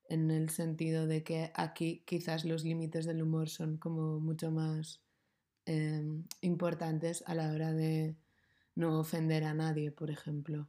en 0.09 0.31
el 0.31 0.51
sentido 0.51 1.07
de 1.07 1.23
que 1.23 1.53
aquí 1.55 2.03
quizás 2.07 2.45
los 2.45 2.65
límites 2.65 3.07
del 3.07 3.23
humor 3.23 3.49
son 3.49 3.77
como 3.79 4.21
mucho 4.21 4.51
más 4.51 5.01
em, 5.67 6.25
importantes 6.41 7.25
a 7.27 7.35
la 7.35 7.53
hora 7.53 7.73
de 7.73 8.17
no 8.75 8.99
ofender 8.99 9.45
a 9.45 9.55
nadie, 9.55 9.91
por 9.91 10.11
ejemplo. 10.11 10.69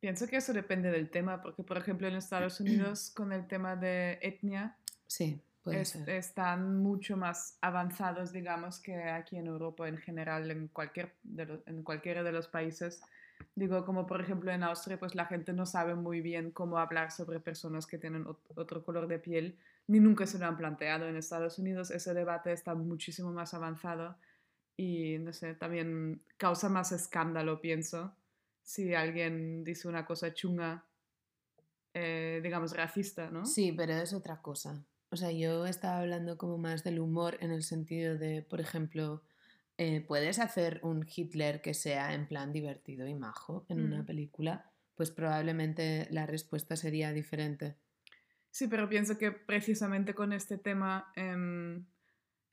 Pienso 0.00 0.26
que 0.26 0.36
eso 0.36 0.52
depende 0.52 0.90
del 0.90 1.10
tema, 1.10 1.40
porque 1.42 1.62
por 1.62 1.78
ejemplo 1.78 2.08
en 2.08 2.16
Estados 2.16 2.60
Unidos 2.60 3.10
con 3.10 3.32
el 3.32 3.46
tema 3.46 3.76
de 3.76 4.18
etnia 4.20 4.76
Sí, 5.12 5.42
es- 5.66 5.96
están 6.08 6.76
mucho 6.78 7.16
más 7.16 7.56
avanzados, 7.60 8.32
digamos, 8.32 8.80
que 8.80 8.94
aquí 9.04 9.36
en 9.36 9.46
Europa 9.46 9.88
en 9.88 9.98
general, 9.98 10.50
en, 10.50 10.68
cualquier 10.68 11.14
de 11.22 11.62
en 11.66 11.82
cualquiera 11.82 12.22
de 12.22 12.32
los 12.32 12.48
países. 12.48 13.00
Digo, 13.54 13.84
como 13.84 14.06
por 14.06 14.20
ejemplo 14.20 14.50
en 14.52 14.62
Austria, 14.62 14.98
pues 14.98 15.14
la 15.14 15.26
gente 15.26 15.52
no 15.52 15.66
sabe 15.66 15.94
muy 15.94 16.20
bien 16.20 16.50
cómo 16.52 16.78
hablar 16.78 17.10
sobre 17.10 17.40
personas 17.40 17.86
que 17.86 17.98
tienen 17.98 18.24
ot- 18.24 18.38
otro 18.56 18.84
color 18.84 19.06
de 19.08 19.18
piel, 19.18 19.58
ni 19.88 20.00
nunca 20.00 20.26
se 20.26 20.38
lo 20.38 20.46
han 20.46 20.56
planteado. 20.56 21.06
En 21.06 21.16
Estados 21.16 21.58
Unidos 21.58 21.90
ese 21.90 22.14
debate 22.14 22.52
está 22.52 22.74
muchísimo 22.74 23.32
más 23.32 23.52
avanzado 23.54 24.16
y, 24.76 25.18
no 25.18 25.32
sé, 25.32 25.54
también 25.54 26.22
causa 26.36 26.68
más 26.68 26.92
escándalo, 26.92 27.60
pienso, 27.60 28.14
si 28.62 28.94
alguien 28.94 29.64
dice 29.64 29.88
una 29.88 30.06
cosa 30.06 30.32
chunga, 30.32 30.84
eh, 31.94 32.40
digamos, 32.42 32.74
racista, 32.76 33.30
¿no? 33.30 33.44
Sí, 33.44 33.72
pero 33.72 33.92
es 33.94 34.12
otra 34.14 34.40
cosa. 34.40 34.82
O 35.12 35.16
sea, 35.16 35.30
yo 35.30 35.66
estaba 35.66 35.98
hablando 36.00 36.38
como 36.38 36.56
más 36.56 36.84
del 36.84 36.98
humor 36.98 37.36
en 37.40 37.50
el 37.50 37.62
sentido 37.62 38.16
de, 38.16 38.40
por 38.42 38.62
ejemplo, 38.62 39.22
eh, 39.76 40.00
puedes 40.00 40.38
hacer 40.38 40.80
un 40.82 41.06
Hitler 41.06 41.60
que 41.60 41.74
sea 41.74 42.14
en 42.14 42.26
plan 42.26 42.50
divertido 42.50 43.06
y 43.06 43.14
majo 43.14 43.66
en 43.68 43.80
una 43.82 44.02
Mm. 44.02 44.06
película, 44.06 44.72
pues 44.94 45.10
probablemente 45.10 46.08
la 46.10 46.24
respuesta 46.24 46.76
sería 46.76 47.12
diferente. 47.12 47.76
Sí, 48.50 48.68
pero 48.68 48.88
pienso 48.88 49.18
que 49.18 49.32
precisamente 49.32 50.14
con 50.14 50.32
este 50.32 50.56
tema 50.56 51.12
em, 51.14 51.84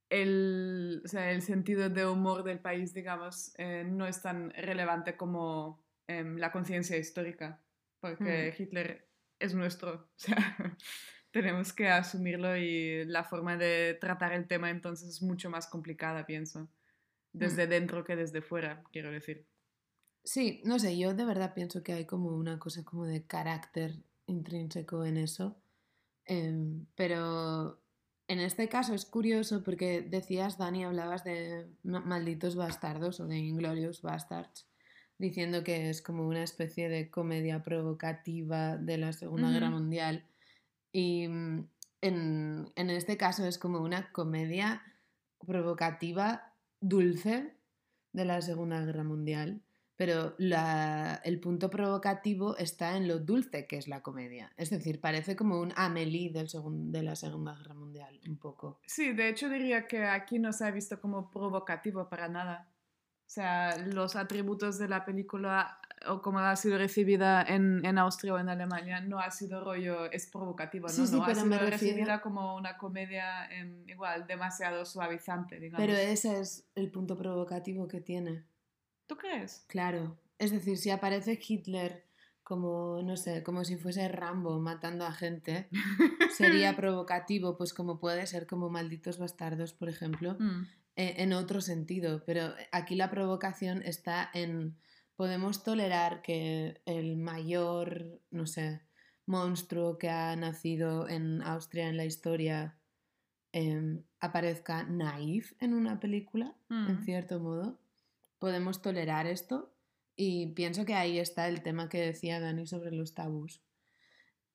el, 0.10 1.02
o 1.06 1.08
sea, 1.08 1.32
el 1.32 1.42
sentido 1.42 1.90
de 1.90 2.06
humor 2.06 2.44
del 2.44 2.60
país, 2.60 2.94
digamos, 2.94 3.54
eh, 3.58 3.86
no 3.86 4.06
es 4.06 4.22
tan 4.22 4.50
relevante 4.52 5.16
como 5.16 5.82
em, 6.08 6.36
la 6.38 6.52
conciencia 6.52 6.98
histórica, 6.98 7.64
porque 8.02 8.54
Hitler 8.58 9.08
es 9.40 9.54
nuestro, 9.54 9.94
o 10.18 10.20
sea, 10.20 10.78
tenemos 11.32 11.74
que 11.74 11.90
asumirlo 11.90 12.58
y 12.58 13.06
la 13.06 13.24
forma 13.24 13.58
de 13.58 13.98
tratar 14.00 14.34
el 14.34 14.48
tema 14.48 14.70
entonces 14.70 15.10
es 15.10 15.22
mucho 15.22 15.50
más 15.50 15.68
complicada, 15.68 16.26
pienso, 16.26 16.68
desde 17.34 17.68
dentro 17.68 18.04
que 18.04 18.16
desde 18.16 18.42
fuera, 18.42 18.84
quiero 18.92 19.12
decir. 19.12 19.46
Sí, 20.24 20.62
no 20.66 20.80
sé, 20.80 20.98
yo 20.98 21.14
de 21.14 21.26
verdad 21.26 21.54
pienso 21.54 21.84
que 21.84 21.94
hay 21.94 22.06
como 22.06 22.30
una 22.36 22.60
cosa 22.60 22.84
como 22.84 23.06
de 23.06 23.24
carácter 23.26 23.96
intrínseco 24.26 25.06
en 25.06 25.18
eso. 25.18 25.58
Em, 26.26 26.86
pero 26.96 27.82
en 28.28 28.40
este 28.40 28.70
caso 28.70 28.94
es 28.94 29.06
curioso 29.06 29.64
porque 29.64 30.02
decías, 30.02 30.58
Dani, 30.58 30.84
hablabas 30.84 31.24
de 31.24 31.68
ma- 31.84 32.02
malditos 32.02 32.56
bastardos 32.56 33.20
o 33.20 33.28
de 33.28 33.38
Inglorious 33.38 34.02
Bastards, 34.02 34.68
diciendo 35.18 35.64
que 35.64 35.90
es 35.90 36.02
como 36.02 36.28
una 36.28 36.44
especie 36.44 36.90
de 36.90 37.10
comedia 37.10 37.64
provocativa 37.64 38.78
de 38.78 38.98
la 38.98 39.14
Segunda 39.14 39.50
Guerra. 39.50 39.70
Mundial. 39.72 40.26
Y 40.92 41.28
mm, 41.28 41.68
en, 42.02 42.72
en 42.76 42.90
este 42.90 43.18
caso 43.18 43.46
es 43.46 43.58
como 43.58 43.80
una 43.82 44.12
comedia 44.12 44.82
provocativa 45.46 46.54
dulce 46.80 47.54
de 48.14 48.26
la 48.26 48.42
Segunda 48.42 48.82
Guerra 48.86 49.04
Mundial. 49.04 49.62
Pero 49.96 50.34
la- 50.38 51.20
el 51.26 51.42
punto 51.42 51.70
provocativo 51.70 52.56
está 52.56 52.96
en 52.96 53.08
lo 53.10 53.20
dulce 53.20 53.68
que 53.68 53.76
es 53.78 53.90
la 53.90 54.02
comedia. 54.02 54.50
Es 54.56 54.70
decir, 54.70 55.02
parece 55.02 55.36
como 55.36 55.60
un 55.60 55.74
Amélie 55.76 56.32
del 56.32 56.48
segun- 56.48 56.90
de 56.92 57.04
la 57.04 57.18
Segunda 57.18 57.54
Guerra 57.56 57.74
Mundial, 57.74 58.18
un 58.26 58.38
poco. 58.38 58.80
Sí, 58.86 59.12
de 59.12 59.28
hecho 59.28 59.50
diría 59.50 59.88
que 59.88 60.06
aquí 60.06 60.40
no 60.40 60.54
se 60.54 60.64
ha 60.66 60.72
visto 60.72 61.02
como 61.02 61.30
provocativo 61.30 62.08
para 62.08 62.30
nada. 62.30 62.70
O 63.28 63.30
sea, 63.32 63.78
los 63.78 64.16
atributos 64.16 64.80
de 64.80 64.88
la 64.88 65.04
película 65.04 65.79
o 66.08 66.22
como 66.22 66.40
ha 66.40 66.56
sido 66.56 66.78
recibida 66.78 67.44
en, 67.44 67.86
en 67.86 67.98
Austria 67.98 68.34
o 68.34 68.40
en 68.40 68.50
Alemania 68.50 69.02
no 69.02 69.20
ha 69.20 69.32
sido 69.32 69.64
rollo, 69.64 70.12
es 70.12 70.28
provocativo, 70.28 70.88
¿no? 70.88 70.94
Sí, 70.94 71.08
sí, 71.08 71.16
no, 71.16 71.24
ha 71.24 71.28
me 71.28 71.36
sido 71.36 71.70
recibida 71.70 72.22
como 72.22 72.56
una 72.56 72.78
comedia 72.78 73.46
em, 73.52 73.88
igual 73.88 74.28
demasiado 74.28 74.86
suavizante, 74.86 75.60
digamos. 75.60 75.86
Pero 75.86 75.98
ese 75.98 76.40
es 76.40 76.68
el 76.76 76.92
punto 76.92 77.18
provocativo 77.18 77.88
que 77.88 78.02
tiene. 78.02 78.46
¿Tú 79.08 79.18
crees? 79.18 79.66
Claro. 79.68 80.18
Es 80.38 80.52
decir, 80.52 80.78
si 80.78 80.90
aparece 80.90 81.40
Hitler 81.46 82.06
como, 82.44 83.02
no 83.04 83.16
sé, 83.16 83.44
como 83.44 83.64
si 83.64 83.78
fuese 83.78 84.08
Rambo 84.08 84.60
matando 84.60 85.06
a 85.06 85.12
gente, 85.12 85.68
sería 86.36 86.76
provocativo, 86.76 87.58
pues 87.58 87.74
como 87.74 88.00
puede 88.00 88.26
ser 88.26 88.48
como 88.48 88.70
Malditos 88.70 89.20
Bastardos, 89.20 89.74
por 89.74 89.90
ejemplo, 89.90 90.36
Mm, 90.40 90.66
eh, 90.96 91.16
en 91.20 91.32
otro 91.32 91.62
sentido, 91.62 92.24
pero 92.26 92.54
aquí 92.72 92.96
la 92.96 93.10
provocación 93.10 93.82
está 93.84 94.30
en 94.34 94.76
podemos 95.20 95.66
tolerar 95.66 96.22
que 96.22 96.82
el 96.86 97.18
mayor, 97.18 98.22
no 98.32 98.48
sé, 98.48 98.80
monstruo 99.26 99.98
que 99.98 100.08
ha 100.08 100.34
nacido 100.38 101.10
en 101.10 101.42
Austria 101.42 101.90
en 101.90 101.98
la 101.98 102.06
historia 102.06 102.80
em, 103.52 104.02
aparezca 104.22 104.84
naif 104.84 105.52
en 105.60 105.74
una 105.74 106.00
película, 106.00 106.56
en 106.70 107.02
Mm. 107.02 107.04
cierto 107.04 107.42
modo. 107.42 107.82
Podemos 108.38 108.82
tolerar 108.82 109.28
esto 109.28 109.76
y 110.16 110.54
pienso 110.54 110.86
que 110.86 110.94
ahí 110.94 111.20
está 111.20 111.50
el 111.50 111.64
tema 111.64 111.90
que 111.90 112.00
decía 112.00 112.40
Dani 112.40 112.66
sobre 112.66 112.92
los 112.92 113.14
tabús. 113.14 113.62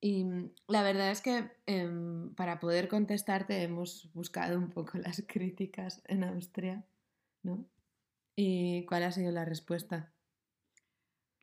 Y 0.00 0.24
mm, 0.24 0.50
la 0.68 0.82
verdad 0.82 1.10
es 1.10 1.20
que 1.20 1.50
em, 1.66 2.34
para 2.36 2.58
poder 2.58 2.88
contestarte 2.88 3.62
hemos 3.62 4.10
buscado 4.14 4.58
un 4.58 4.70
poco 4.70 4.96
las 5.06 5.22
críticas 5.28 6.00
en 6.06 6.24
Austria, 6.24 6.86
¿no? 7.42 7.66
¿Y 8.34 8.86
cuál 8.86 9.02
ha 9.02 9.12
sido 9.12 9.30
la 9.30 9.44
respuesta? 9.44 10.13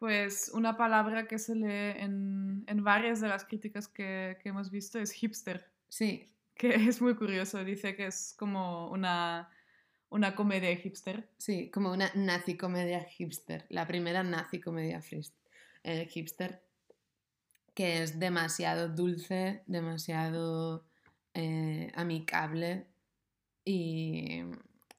Pues 0.01 0.49
una 0.55 0.77
palabra 0.77 1.27
que 1.27 1.37
se 1.37 1.53
lee 1.53 2.01
en, 2.01 2.63
en 2.65 2.83
varias 2.83 3.21
de 3.21 3.27
las 3.27 3.45
críticas 3.45 3.87
que, 3.87 4.35
que 4.41 4.49
hemos 4.49 4.71
visto 4.71 4.97
es 4.97 5.11
hipster, 5.11 5.71
Sí, 5.89 6.27
que 6.55 6.73
es 6.73 7.03
muy 7.03 7.13
curioso. 7.13 7.63
Dice 7.63 7.95
que 7.95 8.07
es 8.07 8.33
como 8.35 8.89
una, 8.89 9.51
una 10.09 10.33
comedia 10.33 10.75
hipster. 10.75 11.29
sí, 11.37 11.69
como 11.69 11.91
una 11.91 12.09
nazi 12.15 12.57
comedia 12.57 13.03
hipster, 13.03 13.67
la 13.69 13.85
primera 13.85 14.23
nazi 14.23 14.59
comedia 14.59 15.03
eh, 15.83 16.07
hipster, 16.07 16.63
que 17.75 18.01
es 18.01 18.17
demasiado 18.17 18.89
dulce, 18.89 19.61
demasiado 19.67 20.83
eh, 21.35 21.91
amicable 21.93 22.87
y 23.63 24.41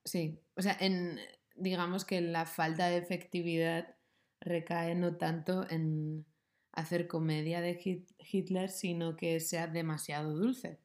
sí, 0.05 0.39
o 0.55 0.63
sea, 0.63 0.77
en, 0.79 1.19
digamos 1.57 2.05
que 2.05 2.21
la 2.21 2.47
falta 2.47 2.87
de 2.87 2.99
efectividad 2.99 3.97
recae 4.45 4.95
no 4.95 5.17
tanto 5.17 5.67
en 5.71 6.25
hacer 6.73 7.07
comedia 7.07 7.61
de 7.61 7.75
Hit- 7.79 8.15
Hitler, 8.19 8.69
sino 8.71 9.17
que 9.17 9.41
sea 9.41 9.67
demasiado 9.67 10.35
dulce. 10.35 10.79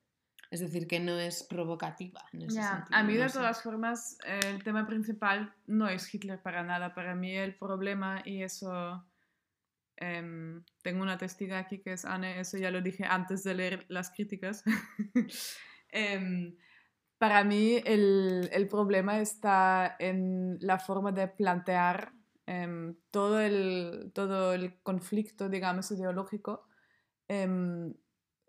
Es 0.49 0.61
decir, 0.61 0.87
que 0.87 0.99
no 1.01 1.19
es 1.19 1.43
provocativa. 1.43 2.21
En 2.31 2.43
ese 2.43 2.61
Ya, 2.61 2.69
sentido, 2.77 2.97
a 2.97 3.03
mí 3.03 3.15
no 3.15 3.23
de 3.23 3.29
sé. 3.29 3.37
todas 3.37 3.61
formas 3.61 4.17
el 4.25 4.63
tema 4.63 4.87
principal 4.87 5.53
no 5.65 5.89
es 5.89 6.13
Hitler 6.13 6.41
para 6.41 6.63
nada. 6.63 6.93
Para 6.93 7.15
mí 7.15 7.35
el 7.35 7.55
problema, 7.55 8.21
y 8.23 8.43
eso 8.43 9.05
em, 9.97 10.63
tengo 10.83 11.01
una 11.03 11.17
testiga 11.17 11.59
aquí 11.59 11.79
que 11.79 11.93
es 11.93 12.05
Anne, 12.05 12.39
eso 12.39 12.57
ya 12.57 12.71
lo 12.71 12.81
dije 12.81 13.03
antes 13.03 13.43
de 13.43 13.55
leer 13.55 13.85
las 13.89 14.09
críticas. 14.11 14.63
Em, 15.89 16.55
para 17.17 17.43
mí 17.45 17.81
el, 17.85 18.49
el 18.51 18.67
problema 18.67 19.19
está 19.19 19.95
en 19.99 20.57
la 20.59 20.79
forma 20.79 21.13
de 21.13 21.29
plantear 21.29 22.11
em, 22.47 22.95
todo, 23.11 23.39
el, 23.39 24.11
todo 24.13 24.53
el 24.53 24.81
conflicto, 24.81 25.49
digamos, 25.49 25.91
ideológico 25.91 26.65
em, 27.27 27.93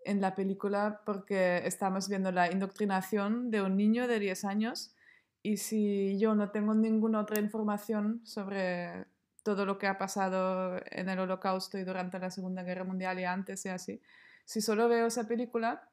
en 0.04 0.20
la 0.20 0.34
película 0.34 1.02
porque 1.04 1.58
estamos 1.66 2.08
viendo 2.08 2.32
la 2.32 2.50
indoctrinación 2.50 3.50
de 3.50 3.60
un 3.60 3.76
niño 3.76 4.08
de 4.08 4.18
10 4.18 4.44
años 4.44 4.94
y 5.42 5.58
si 5.58 6.18
yo 6.18 6.34
no 6.34 6.50
tengo 6.50 6.74
ninguna 6.74 7.20
otra 7.20 7.40
información 7.40 8.20
sobre 8.24 9.06
todo 9.42 9.66
lo 9.66 9.78
que 9.78 9.86
ha 9.86 9.98
pasado 9.98 10.80
en 10.90 11.08
el 11.08 11.18
holocausto 11.18 11.78
y 11.78 11.84
durante 11.84 12.18
la 12.18 12.30
Segunda 12.30 12.62
Guerra 12.62 12.84
Mundial 12.84 13.18
y 13.18 13.24
antes 13.24 13.64
y 13.66 13.68
así, 13.68 14.00
si 14.44 14.60
solo 14.60 14.88
veo 14.88 15.06
esa 15.06 15.26
película, 15.26 15.88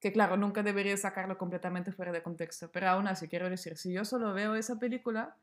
que 0.00 0.12
claro, 0.12 0.36
nunca 0.36 0.62
debería 0.62 0.96
sacarlo 0.96 1.36
completamente 1.36 1.92
fuera 1.92 2.12
de 2.12 2.22
contexto, 2.22 2.70
pero 2.72 2.88
aún 2.88 3.08
así 3.08 3.28
quiero 3.28 3.48
decir, 3.50 3.76
si 3.76 3.92
yo 3.92 4.04
solo 4.04 4.32
veo 4.32 4.54
esa 4.54 4.78
película, 4.78 5.36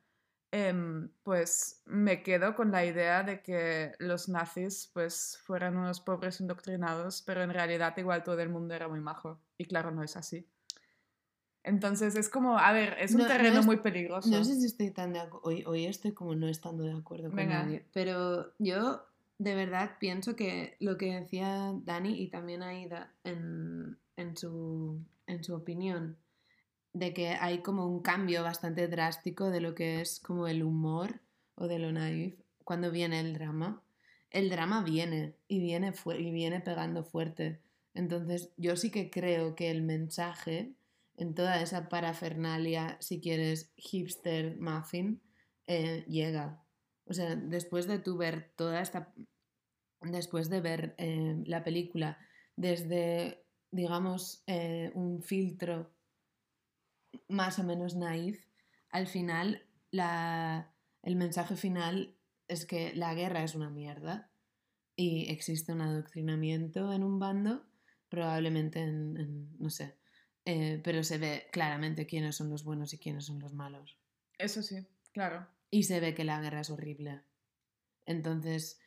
em, 0.52 1.10
pues 1.24 1.82
me 1.86 2.24
quedo 2.24 2.56
con 2.56 2.72
la 2.72 2.86
idea 2.86 3.24
de 3.24 3.42
que 3.42 3.94
los 4.00 4.30
nazis 4.30 4.90
pues 4.94 5.40
fueran 5.44 5.78
unos 5.78 6.00
pobres 6.02 6.40
indoctrinados, 6.40 7.22
pero 7.22 7.42
en 7.44 7.52
realidad 7.52 7.96
igual 7.98 8.24
todo 8.24 8.40
el 8.40 8.50
mundo 8.50 8.74
era 8.74 8.88
muy 8.88 9.00
majo. 9.02 9.40
Y 9.58 9.66
claro, 9.66 9.92
no 9.92 10.04
es 10.04 10.16
así. 10.18 10.48
Entonces 11.64 12.16
es 12.16 12.30
como, 12.30 12.58
a 12.58 12.72
ver, 12.72 12.96
es 13.00 13.12
un 13.12 13.18
No- 13.20 13.24
no 13.26 13.30
terreno 13.30 13.60
es- 13.60 13.66
muy 13.66 13.78
peligroso. 13.78 14.30
No 14.30 14.44
sé 14.44 14.56
si 14.56 14.66
estoy 14.68 14.92
tan 14.92 15.12
de 15.14 15.20
acuerdo. 15.20 15.42
Hoy, 15.48 15.64
hoy 15.66 15.86
estoy 15.86 16.14
como 16.14 16.34
no 16.34 16.48
estando 16.48 16.84
de 16.84 16.94
acuerdo 16.94 17.28
con 17.28 17.36
Venga. 17.36 17.64
nadie. 17.64 17.86
Pero 17.94 18.54
yo 18.58 19.04
de 19.38 19.54
verdad 19.54 19.98
pienso 20.00 20.36
que 20.36 20.78
lo 20.80 20.98
que 20.98 21.14
decía 21.14 21.74
Dani 21.84 22.22
y 22.22 22.30
también 22.30 22.64
Aida 22.64 23.12
en, 23.26 23.98
en, 24.16 24.38
su, 24.38 25.02
en 25.28 25.44
su 25.44 25.54
opinión, 25.56 26.18
de 26.94 27.14
que 27.14 27.30
hay 27.30 27.60
como 27.60 27.86
un 27.88 28.02
cambio 28.02 28.44
bastante 28.44 28.88
drástico 28.88 29.50
de 29.50 29.62
lo 29.62 29.76
que 29.76 30.02
es 30.02 30.20
como 30.20 30.48
el 30.48 30.64
humor 30.64 31.22
o 31.56 31.68
de 31.68 31.80
lo 31.80 31.92
naif 31.92 32.40
cuando 32.64 32.92
viene 32.92 33.20
el 33.20 33.34
drama. 33.34 33.84
El 34.30 34.50
drama 34.50 34.84
viene 34.84 35.36
y 35.48 35.60
viene, 35.60 35.94
y 36.18 36.32
viene 36.32 36.60
pegando 36.60 37.04
fuerte. 37.04 37.62
Entonces 37.94 38.52
yo 38.58 38.76
sí 38.76 38.92
que 38.92 39.10
creo 39.10 39.56
que 39.56 39.72
el 39.72 39.84
mensaje 39.84 40.76
en 41.18 41.34
toda 41.34 41.62
esa 41.62 41.90
parafernalia, 41.90 42.98
si 43.00 43.20
quieres, 43.20 43.72
hipster 43.76 44.60
muffin, 44.60 45.22
eh, 45.66 46.06
llega. 46.08 46.64
O 47.06 47.14
sea, 47.14 47.36
después 47.36 47.88
de 47.88 48.00
tú 48.00 48.18
ver 48.18 48.52
toda 48.56 48.82
esta. 48.82 49.14
Después 50.02 50.50
de 50.50 50.62
ver 50.62 50.96
eh, 51.00 51.42
la 51.46 51.64
película 51.64 52.20
desde, 52.56 53.44
digamos, 53.72 54.44
eh, 54.46 54.92
un 54.94 55.24
filtro 55.24 55.92
más 57.28 57.60
o 57.60 57.64
menos 57.64 57.96
naif, 57.96 58.46
al 58.90 59.08
final 59.08 59.66
la, 59.92 60.74
el 61.04 61.16
mensaje 61.16 61.56
final 61.56 62.16
es 62.48 62.66
que 62.66 62.94
la 62.96 63.14
guerra 63.14 63.44
es 63.44 63.56
una 63.56 63.70
mierda 63.70 64.32
y 64.96 65.30
existe 65.32 65.72
un 65.74 65.82
adoctrinamiento 65.82 66.92
en 66.94 67.04
un 67.04 67.20
bando, 67.20 67.66
probablemente 68.10 68.80
en, 68.80 69.18
en- 69.18 69.58
no 69.60 69.70
sé, 69.70 69.96
eh, 70.46 70.80
pero 70.84 71.04
se 71.04 71.18
ve 71.18 71.48
claramente 71.52 72.08
quiénes 72.08 72.36
son 72.36 72.50
los 72.50 72.64
buenos 72.64 72.94
y 72.94 73.00
quiénes 73.00 73.26
son 73.26 73.40
los 73.40 73.54
malos. 73.54 73.98
Eso 74.38 74.62
sí, 74.64 74.88
claro. 75.12 75.48
Y 75.70 75.84
se 75.84 76.00
ve 76.00 76.14
que 76.14 76.24
la 76.24 76.42
guerra 76.42 76.62
es 76.62 76.70
horrible. 76.70 77.22
Entonces, 78.06 78.80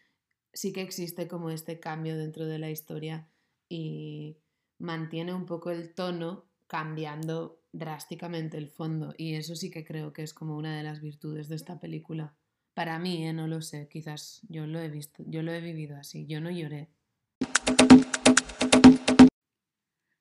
sí 0.53 0.73
que 0.73 0.83
existe 0.83 1.29
como 1.29 1.51
este 1.51 1.79
cambio 1.81 2.17
dentro 2.17 2.47
de 2.47 2.59
la 2.59 2.71
historia 2.71 3.29
y 3.69 4.39
mantiene 4.79 5.35
un 5.35 5.47
poco 5.47 5.71
el 5.71 5.95
tono 5.95 6.47
cambiando 6.67 7.60
drásticamente 7.73 8.57
el 8.59 8.69
fondo. 8.69 9.15
Y 9.17 9.35
eso 9.35 9.55
sí 9.55 9.71
que 9.71 9.85
creo 9.85 10.13
que 10.13 10.23
es 10.23 10.35
como 10.35 10.57
una 10.57 10.77
de 10.77 10.83
las 10.83 11.01
virtudes 11.01 11.49
de 11.49 11.57
esta 11.57 11.81
película. 11.81 12.35
Para 12.75 12.99
mí, 12.99 13.27
¿eh? 13.27 13.33
no 13.33 13.47
lo 13.47 13.63
sé, 13.63 13.89
quizás 13.89 14.41
yo 14.49 14.67
lo 14.67 14.81
he 14.81 14.89
visto, 14.89 15.23
yo 15.27 15.43
lo 15.43 15.53
he 15.53 15.61
vivido 15.61 15.97
así, 15.97 16.27
yo 16.27 16.41
no 16.41 16.51
lloré. 16.51 16.89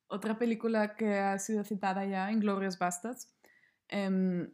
Otra 0.07 0.37
película 0.37 0.95
que 0.95 1.19
ha 1.19 1.37
sido 1.37 1.63
citada 1.63 2.05
ya, 2.05 2.31
Inglourious 2.31 2.79
Basterds. 2.79 3.27
Em, 3.87 4.51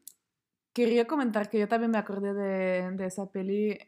quería 0.73 1.07
comentar 1.07 1.49
que 1.49 1.59
yo 1.59 1.67
también 1.67 1.91
me 1.91 1.97
acordé 1.97 2.33
de, 2.33 2.91
de 2.91 3.05
esa 3.05 3.31
peli 3.31 3.79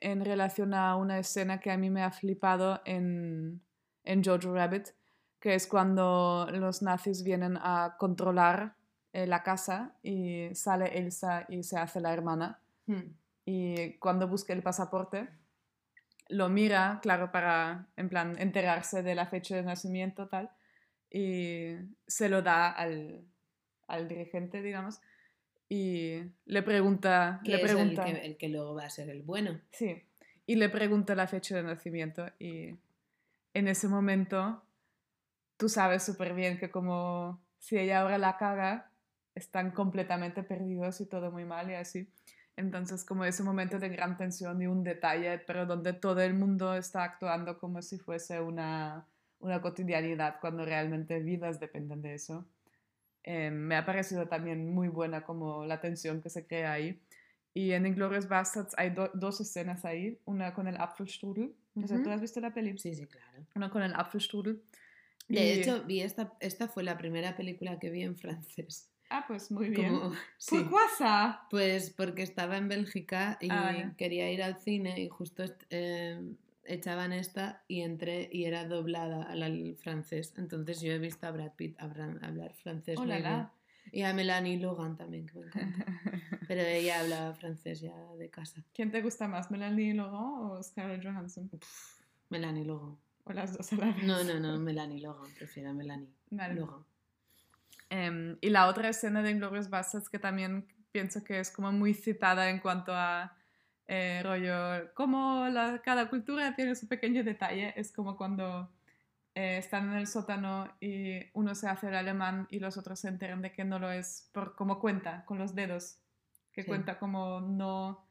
en 0.00 0.24
relación 0.24 0.72
a 0.72 0.96
una 0.96 1.18
escena 1.18 1.60
que 1.60 1.70
a 1.70 1.76
mí 1.76 1.90
me 1.90 2.02
ha 2.02 2.12
flipado 2.12 2.80
en, 2.84 3.60
en 4.04 4.24
Jojo 4.24 4.54
Rabbit, 4.54 4.88
que 5.40 5.54
es 5.54 5.66
cuando 5.66 6.46
los 6.52 6.82
nazis 6.82 7.24
vienen 7.24 7.56
a 7.56 7.96
controlar 7.98 8.76
eh, 9.12 9.26
la 9.26 9.42
casa 9.42 9.96
y 10.02 10.54
sale 10.54 10.98
Elsa 10.98 11.46
y 11.48 11.62
se 11.62 11.78
hace 11.78 12.00
la 12.00 12.12
hermana. 12.12 12.60
Hmm. 12.86 13.14
Y 13.44 13.94
cuando 13.94 14.28
busca 14.28 14.52
el 14.52 14.62
pasaporte, 14.62 15.28
lo 16.28 16.48
mira, 16.48 17.00
claro, 17.02 17.32
para, 17.32 17.88
en 17.96 18.08
plan, 18.08 18.36
enterarse 18.38 19.02
de 19.02 19.14
la 19.14 19.26
fecha 19.26 19.56
de 19.56 19.62
nacimiento, 19.62 20.28
tal, 20.28 20.50
y 21.10 21.74
se 22.06 22.28
lo 22.28 22.42
da 22.42 22.70
al, 22.70 23.24
al 23.88 24.06
dirigente, 24.06 24.62
digamos, 24.62 25.00
y 25.68 26.22
le 26.44 26.62
pregunta, 26.62 27.40
Que 27.44 27.52
le 27.52 27.56
es 27.56 27.62
el 27.62 27.76
pregunta, 27.76 28.04
que, 28.04 28.10
el 28.12 28.36
que 28.36 28.48
luego 28.48 28.74
va 28.74 28.84
a 28.84 28.90
ser 28.90 29.10
el 29.10 29.22
bueno. 29.22 29.60
sí, 29.72 30.02
y 30.46 30.56
le 30.56 30.68
pregunta 30.68 31.14
la 31.14 31.26
fecha 31.26 31.56
de 31.56 31.62
nacimiento, 31.62 32.26
y 32.38 32.76
en 33.54 33.68
ese 33.68 33.88
momento 33.88 34.62
tú 35.60 35.68
sabes 35.68 36.02
súper 36.02 36.32
bien 36.34 36.58
que 36.58 36.70
como 36.70 37.38
si 37.58 37.78
ella 37.78 38.00
ahora 38.00 38.16
la 38.16 38.38
caga, 38.38 38.90
están 39.34 39.70
completamente 39.72 40.42
perdidos 40.42 41.00
y 41.02 41.06
todo 41.06 41.30
muy 41.30 41.44
mal 41.44 41.70
y 41.70 41.74
así. 41.74 42.10
Entonces, 42.56 43.04
como 43.04 43.24
ese 43.26 43.42
momento 43.42 43.78
de 43.78 43.90
gran 43.90 44.16
tensión 44.16 44.60
y 44.62 44.66
un 44.66 44.82
detalle, 44.82 45.38
pero 45.46 45.66
donde 45.66 45.92
todo 45.92 46.20
el 46.22 46.32
mundo 46.34 46.74
está 46.74 47.04
actuando 47.04 47.58
como 47.58 47.82
si 47.82 47.98
fuese 47.98 48.40
una, 48.40 49.06
una 49.38 49.60
cotidianidad, 49.60 50.40
cuando 50.40 50.64
realmente 50.64 51.20
vidas 51.20 51.60
dependen 51.60 52.00
de 52.00 52.14
eso. 52.14 52.46
Eh, 53.22 53.50
me 53.50 53.76
ha 53.76 53.84
parecido 53.84 54.26
también 54.28 54.72
muy 54.74 54.88
buena 54.88 55.22
como 55.24 55.66
la 55.66 55.78
tensión 55.80 56.22
que 56.22 56.30
se 56.30 56.46
crea 56.46 56.72
ahí. 56.72 57.00
Y 57.52 57.72
en 57.72 57.84
Inglourious 57.84 58.28
Bastards 58.28 58.74
hay 58.78 58.90
do- 58.90 59.10
dos 59.12 59.40
escenas 59.42 59.84
ahí, 59.84 60.18
una 60.24 60.54
con 60.54 60.66
el 60.68 60.76
Apfelstrudel. 60.78 61.54
O 61.74 61.86
sea, 61.86 61.96
Ujú. 61.96 62.04
¿Tú 62.04 62.10
has 62.10 62.20
visto 62.22 62.40
la 62.40 62.52
peli? 62.54 62.78
Sí, 62.78 62.94
sí, 62.94 63.06
claro. 63.06 63.44
Una 63.54 63.68
con 63.70 63.82
el 63.82 63.94
Apfelstrudel. 63.94 64.62
De 65.30 65.46
Y- 65.46 65.60
hecho, 65.60 65.84
vi 65.84 66.00
esta, 66.00 66.34
esta 66.40 66.68
fue 66.68 66.82
la 66.82 66.98
primera 66.98 67.36
película 67.36 67.78
que 67.78 67.90
vi 67.90 68.02
en 68.02 68.16
francés. 68.16 68.90
Ah, 69.08 69.24
pues 69.26 69.50
muy 69.50 69.70
bien. 69.70 69.98
Como, 69.98 70.14
sí. 70.38 70.56
¿Por 70.60 70.68
qué 70.70 70.76
ça? 70.98 71.46
Pues 71.50 71.90
porque 71.90 72.22
estaba 72.22 72.56
en 72.56 72.68
Bélgica 72.68 73.38
y 73.40 73.48
Ah, 73.50 73.94
quería 73.96 74.30
ir 74.30 74.42
al 74.42 74.58
cine 74.60 75.00
y 75.00 75.08
justo 75.08 75.42
eh, 75.70 76.20
echaban 76.64 77.12
esta 77.12 77.64
y 77.66 77.80
entré 77.80 78.28
y 78.32 78.44
era 78.44 78.64
doblada 78.66 79.22
al, 79.24 79.76
francés. 79.82 80.34
Entonces 80.36 80.80
yo 80.80 80.92
he 80.92 80.98
visto 80.98 81.26
a 81.26 81.30
Brad 81.32 81.52
Pitt 81.56 81.80
hablar, 81.80 82.18
hablar 82.22 82.54
francés 82.54 82.96
Oh, 82.98 83.02
muy 83.02 83.08
la, 83.10 83.16
bien. 83.18 83.30
la. 83.30 83.52
Y 83.92 84.02
a 84.02 84.12
Melanie 84.14 84.58
Logan 84.58 84.96
también, 84.96 85.26
que 85.26 85.38
me 85.38 85.46
encanta. 85.46 85.84
Pero 86.48 86.60
ella 86.62 87.00
hablaba 87.00 87.34
francés 87.34 87.80
ya 87.80 87.94
de 88.18 88.30
casa. 88.30 88.62
¿Quién 88.72 88.90
te 88.92 89.00
gusta 89.02 89.26
más, 89.26 89.50
Melanie 89.50 89.94
Laurent 89.94 90.52
o 90.52 90.62
Scarlett 90.62 91.02
Johansson? 91.04 91.50
Melanie 92.28 92.64
Logan. 92.64 92.96
O 93.24 93.32
las 93.32 93.56
dos 93.56 93.72
a 93.72 93.76
la 93.76 93.86
vez. 93.86 94.02
No, 94.04 94.22
no, 94.24 94.40
no, 94.40 94.58
Melanie 94.58 95.00
Logan. 95.00 95.30
Prefiero 95.34 95.70
a 95.70 95.72
Melanie 95.72 96.08
Vale. 96.30 96.54
Logan. 96.54 96.84
Em, 97.90 98.38
y 98.40 98.50
la 98.50 98.66
otra 98.68 98.88
escena 98.88 99.22
de 99.22 99.30
Inglourious 99.32 99.68
Basterds 99.68 100.08
que 100.08 100.18
también 100.18 100.66
pienso 100.92 101.22
que 101.24 101.40
es 101.40 101.50
como 101.50 101.72
muy 101.72 101.94
citada 101.94 102.48
en 102.50 102.60
cuanto 102.60 102.92
a 102.94 103.36
eh, 103.92 104.20
rollo, 104.22 104.94
como 104.94 105.48
la- 105.48 105.82
cada 105.82 106.08
cultura 106.08 106.54
tiene 106.54 106.76
su 106.76 106.86
pequeño 106.86 107.24
detalle, 107.24 107.72
es 107.76 107.90
como 107.92 108.16
cuando 108.16 108.70
eh, 109.34 109.58
están 109.58 109.90
en 109.90 109.96
el 109.96 110.06
sótano 110.06 110.72
y 110.80 111.20
uno 111.34 111.56
se 111.56 111.68
hace 111.68 111.88
el 111.88 111.96
alemán 111.96 112.46
y 112.50 112.60
los 112.60 112.76
otros 112.76 113.00
se 113.00 113.08
enteran 113.08 113.42
de 113.42 113.52
que 113.52 113.64
no 113.64 113.80
lo 113.80 113.90
es 113.90 114.28
por 114.32 114.54
como 114.54 114.78
cuenta, 114.78 115.24
con 115.24 115.38
los 115.38 115.56
dedos, 115.56 115.98
que 116.52 116.62
Sí. 116.62 116.68
cuenta 116.68 116.98
como 117.00 117.40
no, 117.40 118.06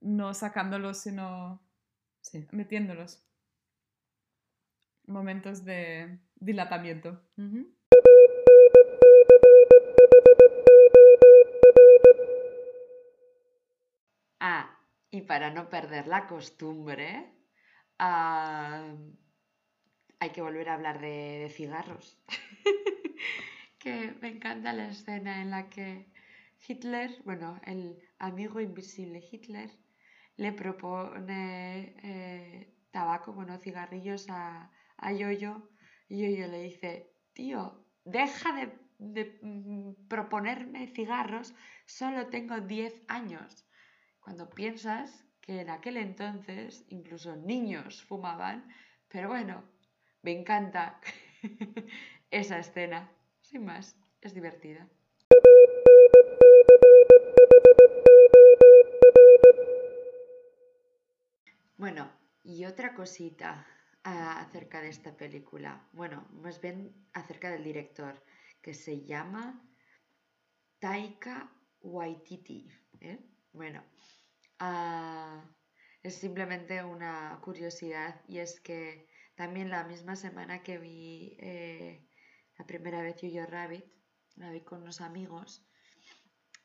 no 0.00 0.32
sacándolos, 0.34 0.98
sino 0.98 1.60
Sí. 2.20 2.46
metiéndolos. 2.52 3.20
Momentos 5.06 5.64
de 5.64 6.18
dilatamiento. 6.36 7.20
Ah, 14.40 14.78
y 15.10 15.22
para 15.22 15.50
no 15.50 15.68
perder 15.68 16.06
la 16.06 16.26
costumbre, 16.26 17.32
hay 17.98 19.10
que 20.32 20.42
volver 20.42 20.68
a 20.68 20.74
hablar 20.74 21.00
de, 21.00 21.40
de 21.40 21.50
cigarros. 21.50 22.18
que 23.78 24.14
me 24.22 24.28
encanta 24.28 24.72
la 24.72 24.88
escena 24.88 25.42
en 25.42 25.50
la 25.50 25.68
que 25.68 26.10
Hitler, 26.66 27.10
bueno, 27.24 27.60
el 27.64 27.98
amigo 28.18 28.60
invisible 28.60 29.22
Hitler, 29.30 29.70
le 30.36 30.52
propone 30.52 31.94
eh, 32.02 32.74
tabaco, 32.90 33.32
bueno, 33.32 33.58
cigarrillos 33.58 34.26
a, 34.30 34.70
a 35.04 35.12
Yoyo 35.12 35.68
y 36.08 36.22
Yoyo 36.22 36.48
le 36.48 36.62
dice, 36.62 37.12
tío, 37.34 37.86
deja 38.04 38.52
de, 38.54 38.72
de, 38.98 39.38
mm, 39.42 40.08
proponerme 40.08 40.86
cigarros, 40.86 41.54
solo 41.84 42.28
tengo 42.28 42.60
10 42.60 43.02
años. 43.08 43.66
Cuando 44.18 44.48
piensas 44.48 45.26
que 45.42 45.60
en 45.60 45.68
aquel 45.68 45.98
entonces 45.98 46.86
incluso 46.88 47.36
niños 47.36 48.02
fumaban, 48.02 48.66
pero 49.08 49.28
bueno, 49.28 49.62
me 50.22 50.32
encanta 50.32 51.00
esa 52.30 52.58
escena, 52.58 53.10
sin 53.42 53.66
más, 53.66 53.98
es 54.22 54.32
divertida. 54.32 54.88
Bueno, 61.76 62.10
y 62.42 62.64
otra 62.64 62.94
cosita 62.94 63.66
acerca 64.04 64.82
de 64.82 64.90
esta 64.90 65.16
película, 65.16 65.88
bueno, 65.92 66.26
más 66.32 66.60
bien 66.60 66.94
acerca 67.14 67.50
del 67.50 67.64
director, 67.64 68.22
que 68.60 68.74
se 68.74 69.04
llama 69.04 69.66
Taika 70.78 71.50
Waititi. 71.80 72.68
¿eh? 73.00 73.18
Bueno, 73.52 73.82
ah, 74.58 75.42
es 76.02 76.14
simplemente 76.16 76.84
una 76.84 77.40
curiosidad 77.42 78.20
y 78.28 78.38
es 78.38 78.60
que 78.60 79.08
también 79.34 79.70
la 79.70 79.84
misma 79.84 80.16
semana 80.16 80.62
que 80.62 80.78
vi 80.78 81.36
eh, 81.40 82.06
la 82.58 82.66
primera 82.66 83.02
vez 83.02 83.16
Yo 83.22 83.46
Rabbit, 83.46 83.86
la 84.36 84.50
vi 84.50 84.60
con 84.60 84.82
unos 84.82 85.00
amigos 85.00 85.66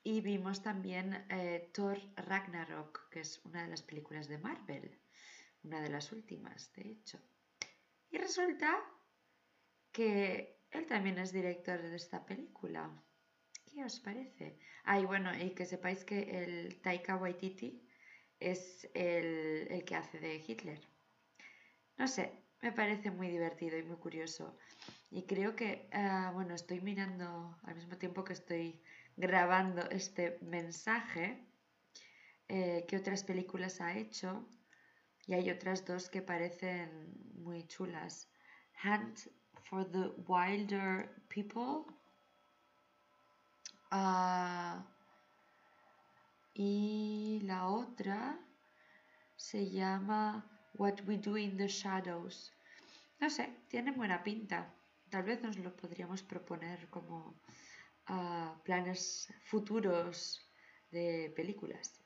y 0.04 0.22
vimos 0.22 0.62
también 0.62 1.26
eh, 1.30 1.70
Thor 1.74 2.00
Ragnarok, 2.16 3.10
que 3.10 3.22
es 3.22 3.40
una 3.46 3.64
de 3.64 3.70
las 3.70 3.82
películas 3.82 4.28
de 4.28 4.38
Marvel, 4.38 5.00
una 5.64 5.82
de 5.82 5.90
las 5.90 6.12
últimas, 6.12 6.72
de 6.74 6.92
hecho. 6.92 7.20
Y 8.12 8.18
resulta 8.18 8.80
que 9.92 10.60
él 10.72 10.86
también 10.86 11.18
es 11.18 11.32
director 11.32 11.82
de 11.82 11.96
esta 11.96 12.26
película. 12.26 12.90
¿Qué 13.66 13.84
os 13.84 14.00
parece? 14.00 14.58
Ah, 14.84 15.00
y 15.00 15.06
bueno, 15.06 15.32
y 15.38 15.52
que 15.52 15.66
sepáis 15.66 16.04
que 16.04 16.44
el 16.44 16.82
Taika 16.82 17.18
Waititi 17.18 17.88
es 18.40 18.90
el, 18.94 19.68
el 19.70 19.84
que 19.86 19.96
hace 19.96 20.20
de 20.20 20.44
Hitler. 20.48 20.82
No 21.98 22.08
sé, 22.08 22.32
me 22.62 22.72
parece 22.72 23.12
muy 23.12 23.30
divertido 23.30 23.78
y 23.78 23.84
muy 23.84 23.98
curioso. 23.98 24.58
Y 25.12 25.24
creo 25.24 25.56
que, 25.56 25.88
ah, 25.92 26.32
bueno, 26.34 26.56
estoy 26.56 26.82
mirando 26.82 27.58
al 27.64 27.76
mismo 27.76 27.98
tiempo 27.98 28.24
que 28.24 28.34
estoy 28.34 28.82
grabando 29.18 29.90
este 29.90 30.40
mensaje, 30.42 31.46
eh, 32.48 32.86
qué 32.88 32.98
otras 32.98 33.24
películas 33.24 33.82
ha 33.82 33.98
hecho. 33.98 34.48
Y 35.30 35.36
hay 35.36 35.52
otras 35.52 35.86
dos 35.86 36.10
que 36.10 36.24
parecen 36.24 37.14
muy 37.36 37.68
chulas. 37.68 38.28
Hunt 38.84 39.28
for 39.62 39.86
the 39.92 40.10
Wilder 40.28 41.08
People. 41.28 41.86
Ah, 43.92 44.84
y 46.56 47.42
la 47.44 47.68
otra 47.68 48.40
se 49.36 49.70
llama 49.70 50.50
What 50.74 51.02
We 51.06 51.20
Do 51.20 51.38
in 51.38 51.58
the 51.58 51.68
Shadows. 51.68 52.52
No 53.20 53.30
sé, 53.30 53.54
tiene 53.68 53.92
buena 53.92 54.24
pinta. 54.24 54.74
Tal 55.12 55.22
vez 55.26 55.44
nos 55.44 55.60
lo 55.60 55.76
podríamos 55.76 56.24
proponer 56.24 56.90
como 56.90 57.40
ah, 58.08 58.60
planes 58.64 59.32
futuros 59.44 60.50
de 60.90 61.32
películas. 61.36 62.02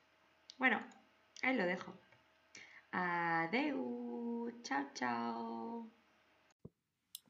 Bueno, 0.58 0.86
ahí 1.42 1.56
lo 1.56 1.66
dejo. 1.66 1.94
Adeu, 2.94 4.52
chao, 4.62 4.86
chao. 4.94 5.90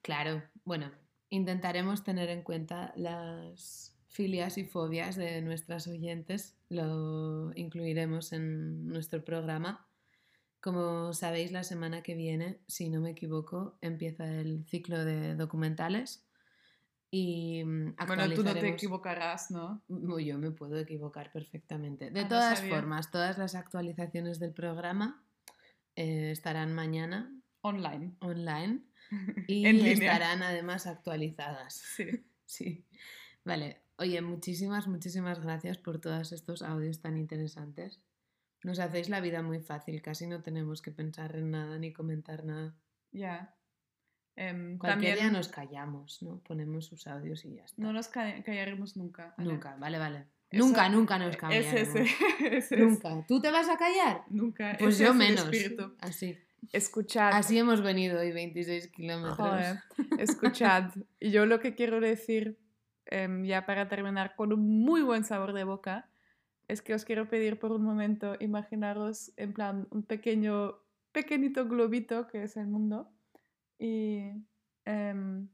Claro, 0.01 0.43
bueno, 0.66 0.91
intentaremos 1.30 2.03
tener 2.03 2.30
en 2.30 2.41
cuenta 2.43 2.91
las 2.97 3.95
filias 4.09 4.57
y 4.57 4.66
fobias 4.66 5.16
de 5.16 5.41
nuestras 5.41 5.88
oyentes, 5.88 6.57
lo 6.70 7.51
incluiremos 7.55 8.34
en 8.34 8.88
nuestro 8.88 9.24
programa. 9.24 9.88
Como 10.59 11.14
sabéis, 11.14 11.53
la 11.53 11.64
semana 11.64 12.03
que 12.03 12.16
viene, 12.16 12.59
si 12.68 12.89
no 12.89 12.99
me 12.99 13.11
equivoco, 13.11 13.78
empieza 13.82 14.26
el 14.28 14.66
ciclo 14.68 15.05
de 15.05 15.36
documentales 15.36 16.28
y 17.09 17.64
mm, 17.64 17.95
Bueno, 18.05 18.30
tú 18.34 18.43
no 18.43 18.53
te 18.53 18.68
equivocarás, 18.68 19.49
¿no? 19.49 19.82
Yo 19.88 20.38
me 20.39 20.51
puedo 20.51 20.78
equivocar 20.78 21.32
perfectamente. 21.32 22.11
De 22.11 22.22
Ah, 22.22 22.28
todas 22.28 22.61
formas, 22.61 23.11
todas 23.11 23.38
las 23.38 23.55
actualizaciones 23.55 24.39
del 24.39 24.53
programa 24.53 25.24
eh, 25.96 26.32
estarán 26.32 26.74
mañana 26.74 27.32
Online. 27.62 28.16
online 28.20 28.82
y 29.48 29.66
En 29.66 29.78
línea. 29.78 30.14
estarán 30.14 30.44
además 30.44 30.88
actualizadas. 30.88 31.74
Sí. 31.76 32.06
Sí. 32.46 32.86
Vale. 33.46 33.82
Oye, 33.98 34.22
muchísimas, 34.22 34.88
muchísimas 34.88 35.39
gracias 35.39 35.78
por 35.78 36.00
todos 36.00 36.32
estos 36.34 36.62
audios 36.62 37.00
tan 37.02 37.18
interesantes. 37.18 38.02
Nos 38.64 38.80
hacéis 38.80 39.10
la 39.10 39.22
vida 39.22 39.41
muy 39.41 39.60
fácil, 39.60 40.02
casi 40.02 40.28
no 40.28 40.41
tenemos 40.44 40.82
que 40.82 40.91
pensar 40.91 41.36
en 41.36 41.52
nada 41.52 41.80
ni 41.80 41.94
comentar 41.94 42.44
nada. 42.46 42.76
Ya. 43.12 43.56
Em, 44.36 44.78
Cualquier 44.78 45.16
también 45.16 45.16
día 45.16 45.32
nos 45.32 45.48
callamos, 45.48 46.22
¿no? 46.22 46.39
Ponemos 46.44 46.86
sus 46.86 47.08
audios 47.08 47.44
y 47.46 47.56
ya 47.56 47.64
está. 47.66 47.82
no 47.82 47.91
nos 47.94 48.08
ca- 48.08 48.44
callaremos 48.44 48.96
nunca. 48.98 49.34
Nunca, 49.38 49.76
vale, 49.78 49.98
vale. 49.98 50.28
Eso- 50.54 50.66
nunca, 50.66 50.89
nunca 50.89 51.18
nos 51.20 51.32
Es 51.32 51.38
callaremos. 51.38 51.74
ese. 51.74 52.01
ese 52.58 52.76
es. 52.76 52.82
Nunca. 52.82 53.26
¿Tú 53.28 53.41
te 53.41 53.51
vas 53.51 53.68
a 53.70 53.78
callar? 53.78 54.24
Nunca. 54.30 54.76
Pues 54.80 54.95
ese 54.95 55.04
yo 55.06 55.10
es 55.12 55.16
menos. 55.16 55.43
espíritu. 55.45 55.93
Así. 55.99 56.38
Escuchad. 56.72 57.32
Así 57.34 57.58
hemos 57.58 57.82
venido 57.82 58.20
hoy 58.22 58.32
26 58.32 58.88
kilómetros. 58.88 59.38
Joder, 59.38 59.80
escuchad. 60.18 60.91
Y 61.20 61.32
Yo 61.32 61.45
lo 61.45 61.60
que 61.60 61.76
quiero 61.76 61.99
decir, 61.99 62.58
em, 63.06 63.43
ya 63.43 63.66
para 63.66 63.89
terminar 63.89 64.36
con 64.36 64.54
un 64.54 64.82
muy 64.82 65.01
buen 65.01 65.26
sabor 65.26 65.51
de 65.54 65.66
boca, 65.66 66.10
es 66.70 66.82
que 66.82 66.93
os 66.93 67.04
quiero 67.04 67.28
pedir 67.28 67.60
por 67.60 67.74
un 67.74 67.84
momento, 67.84 68.36
imaginaros 68.39 69.34
en 69.36 69.51
plan 69.54 69.88
un 69.91 70.04
pequeño, 70.04 70.76
pequeñito 71.12 71.68
globito 71.68 72.28
que 72.28 72.43
es 72.43 72.56
el 72.56 72.68
mundo 72.68 73.12
y 73.78 74.32
em, 74.86 75.49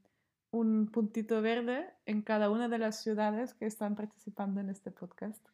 un 0.50 0.88
puntito 0.88 1.40
verde 1.42 1.86
en 2.06 2.22
cada 2.22 2.50
una 2.50 2.68
de 2.68 2.78
las 2.78 3.02
ciudades 3.02 3.54
que 3.54 3.66
están 3.66 3.94
participando 3.94 4.60
en 4.60 4.70
este 4.70 4.90
podcast. 4.90 5.44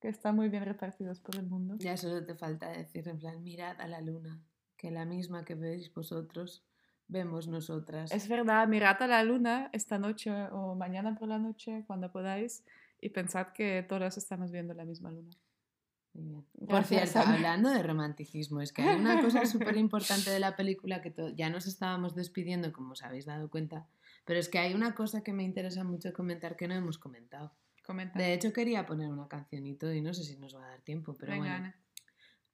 que 0.00 0.08
están 0.10 0.36
muy 0.36 0.50
bien 0.50 0.66
repartidos 0.66 1.18
por 1.20 1.36
el 1.36 1.46
mundo. 1.46 1.76
Ya 1.78 1.96
solo 1.96 2.22
te 2.26 2.34
falta 2.34 2.68
decir 2.68 3.08
en 3.08 3.18
plan, 3.18 3.42
mirad 3.42 3.80
a 3.80 3.88
la 3.88 4.02
luna, 4.02 4.38
que 4.76 4.90
la 4.90 5.06
misma 5.06 5.46
que 5.46 5.54
veis 5.54 5.94
vosotros, 5.94 6.62
vemos 7.08 7.48
nosotras. 7.48 8.12
Es 8.12 8.28
verdad, 8.28 8.68
mirad 8.68 9.00
a 9.02 9.06
la 9.06 9.22
luna 9.24 9.70
esta 9.72 9.98
noche 9.98 10.30
o 10.52 10.74
mañana 10.74 11.14
por 11.14 11.28
la 11.28 11.38
noche, 11.38 11.84
cuando 11.86 12.12
podáis, 12.12 12.64
y 13.00 13.08
pensad 13.08 13.48
que 13.54 13.82
todos 13.88 14.18
estamos 14.18 14.50
viendo 14.50 14.74
la 14.74 14.84
misma 14.84 15.10
luna. 15.10 15.32
Bien. 16.12 16.44
Por 16.58 16.68
Gracias, 16.68 17.10
cierto, 17.10 17.28
Ana. 17.28 17.36
hablando 17.36 17.70
de 17.70 17.82
romanticismo, 17.82 18.60
es 18.60 18.72
que 18.72 18.82
hay 18.82 19.00
una 19.00 19.20
cosa 19.20 19.44
súper 19.46 19.76
importante 19.76 20.30
de 20.30 20.38
la 20.38 20.54
película 20.54 21.02
que 21.02 21.12
ya 21.34 21.50
nos 21.50 21.66
estábamos 21.66 22.14
despidiendo, 22.14 22.72
como 22.72 22.92
os 22.92 23.02
habéis 23.02 23.24
dado 23.24 23.48
cuenta, 23.50 23.86
pero 24.24 24.38
es 24.38 24.48
que 24.48 24.58
hay 24.58 24.74
una 24.74 24.94
cosa 24.94 25.22
que 25.22 25.32
me 25.32 25.42
interesa 25.42 25.84
mucho 25.84 26.12
comentar 26.12 26.56
que 26.56 26.68
no 26.68 26.74
hemos 26.74 26.98
comentado. 26.98 27.52
Comenta. 27.84 28.18
De 28.18 28.32
hecho, 28.32 28.52
quería 28.52 28.86
poner 28.86 29.10
una 29.10 29.28
cancionito 29.28 29.92
y 29.92 30.00
no 30.00 30.14
sé 30.14 30.24
si 30.24 30.36
nos 30.38 30.56
va 30.56 30.64
a 30.64 30.68
dar 30.70 30.80
tiempo, 30.80 31.14
pero 31.14 31.32
Venga, 31.32 31.44
bueno. 31.44 31.54
Ana. 31.56 31.76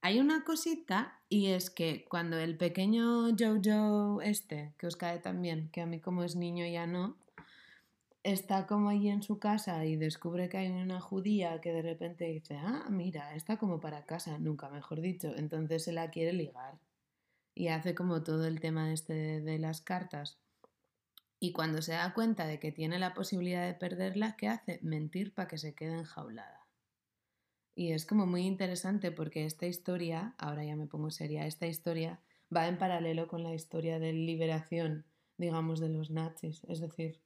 Hay 0.03 0.19
una 0.19 0.45
cosita 0.45 1.21
y 1.29 1.49
es 1.49 1.71
que 1.71 2.07
cuando 2.09 2.39
el 2.39 2.57
pequeño 2.57 3.29
Jojo 3.39 4.23
este, 4.23 4.75
que 4.79 4.87
os 4.87 4.97
cae 4.97 5.19
también, 5.19 5.69
que 5.71 5.83
a 5.83 5.87
mí 5.87 6.01
como 6.01 6.25
es 6.25 6.37
niño 6.37 6.67
ya 6.67 6.87
no, 6.87 7.19
está 8.23 8.67
como 8.67 8.89
allí 8.89 9.09
en 9.09 9.23
su 9.23 9.39
casa 9.39 9.85
y 9.85 9.97
descubre 9.97 10.49
que 10.49 10.57
hay 10.57 10.71
una 10.71 11.01
judía 11.01 11.61
que 11.61 11.73
de 11.73 11.83
repente 11.83 12.25
dice, 12.25 12.57
ah, 12.57 12.87
mira, 12.91 13.35
está 13.35 13.59
como 13.59 13.79
para 13.79 14.07
casa, 14.07 14.39
nunca 14.39 14.71
mejor 14.71 15.01
dicho, 15.01 15.33
entonces 15.37 15.85
se 15.85 15.93
la 15.93 16.11
quiere 16.11 16.33
ligar 16.33 16.79
y 17.55 17.69
hace 17.69 17.95
como 17.95 18.23
todo 18.23 18.47
el 18.47 18.59
tema 18.59 18.93
este 18.93 19.13
de, 19.13 19.41
de 19.43 19.59
las 19.59 19.83
cartas. 19.83 20.39
Y 21.41 21.53
cuando 21.53 21.81
se 21.81 21.93
da 21.93 22.13
cuenta 22.13 22.47
de 22.47 22.61
que 22.61 22.71
tiene 22.71 22.99
la 22.99 23.15
posibilidad 23.15 23.67
de 23.67 23.75
perderla, 23.75 24.37
¿qué 24.37 24.47
hace? 24.49 24.79
Mentir 24.83 25.35
para 25.35 25.49
que 25.49 25.59
se 25.59 25.75
quede 25.75 25.95
enjaulada. 25.99 26.67
Y 27.75 27.93
es 27.93 28.05
como 28.05 28.27
muy 28.27 28.43
interesante 28.43 29.11
porque 29.11 29.47
esta 29.47 29.67
historia, 29.67 30.35
ahora 30.37 30.65
ya 30.65 30.77
me 30.77 30.87
pongo 30.87 31.11
seria, 31.11 31.47
esta 31.47 31.67
historia 31.67 32.21
va 32.55 32.69
en 32.69 32.77
paralelo 32.77 33.27
con 33.27 33.43
la 33.43 33.55
historia 33.55 33.99
de 33.99 34.13
liberación, 34.13 35.07
digamos, 35.39 35.81
de 35.81 35.89
los 35.89 36.11
nazis. 36.11 36.63
Es 36.69 36.81
decir, 36.81 37.23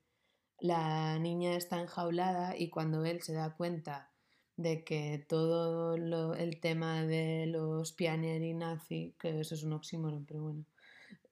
la 0.61 1.19
niña 1.19 1.57
está 1.57 1.81
enjaulada 1.81 2.57
y 2.57 2.71
cuando 2.71 3.05
él 3.05 3.21
se 3.23 3.33
da 3.35 3.57
cuenta 3.57 4.13
de 4.57 4.85
que 4.85 5.25
todo 5.29 5.97
lo- 5.99 6.35
el 6.35 6.61
tema 6.61 7.03
de 7.03 7.47
los 7.47 7.93
pianieri 7.93 8.55
nazi, 8.55 9.17
que 9.19 9.41
eso 9.41 9.57
es 9.57 9.65
un 9.65 9.73
oxímoron, 9.73 10.25
pero 10.25 10.43
bueno, 10.43 10.65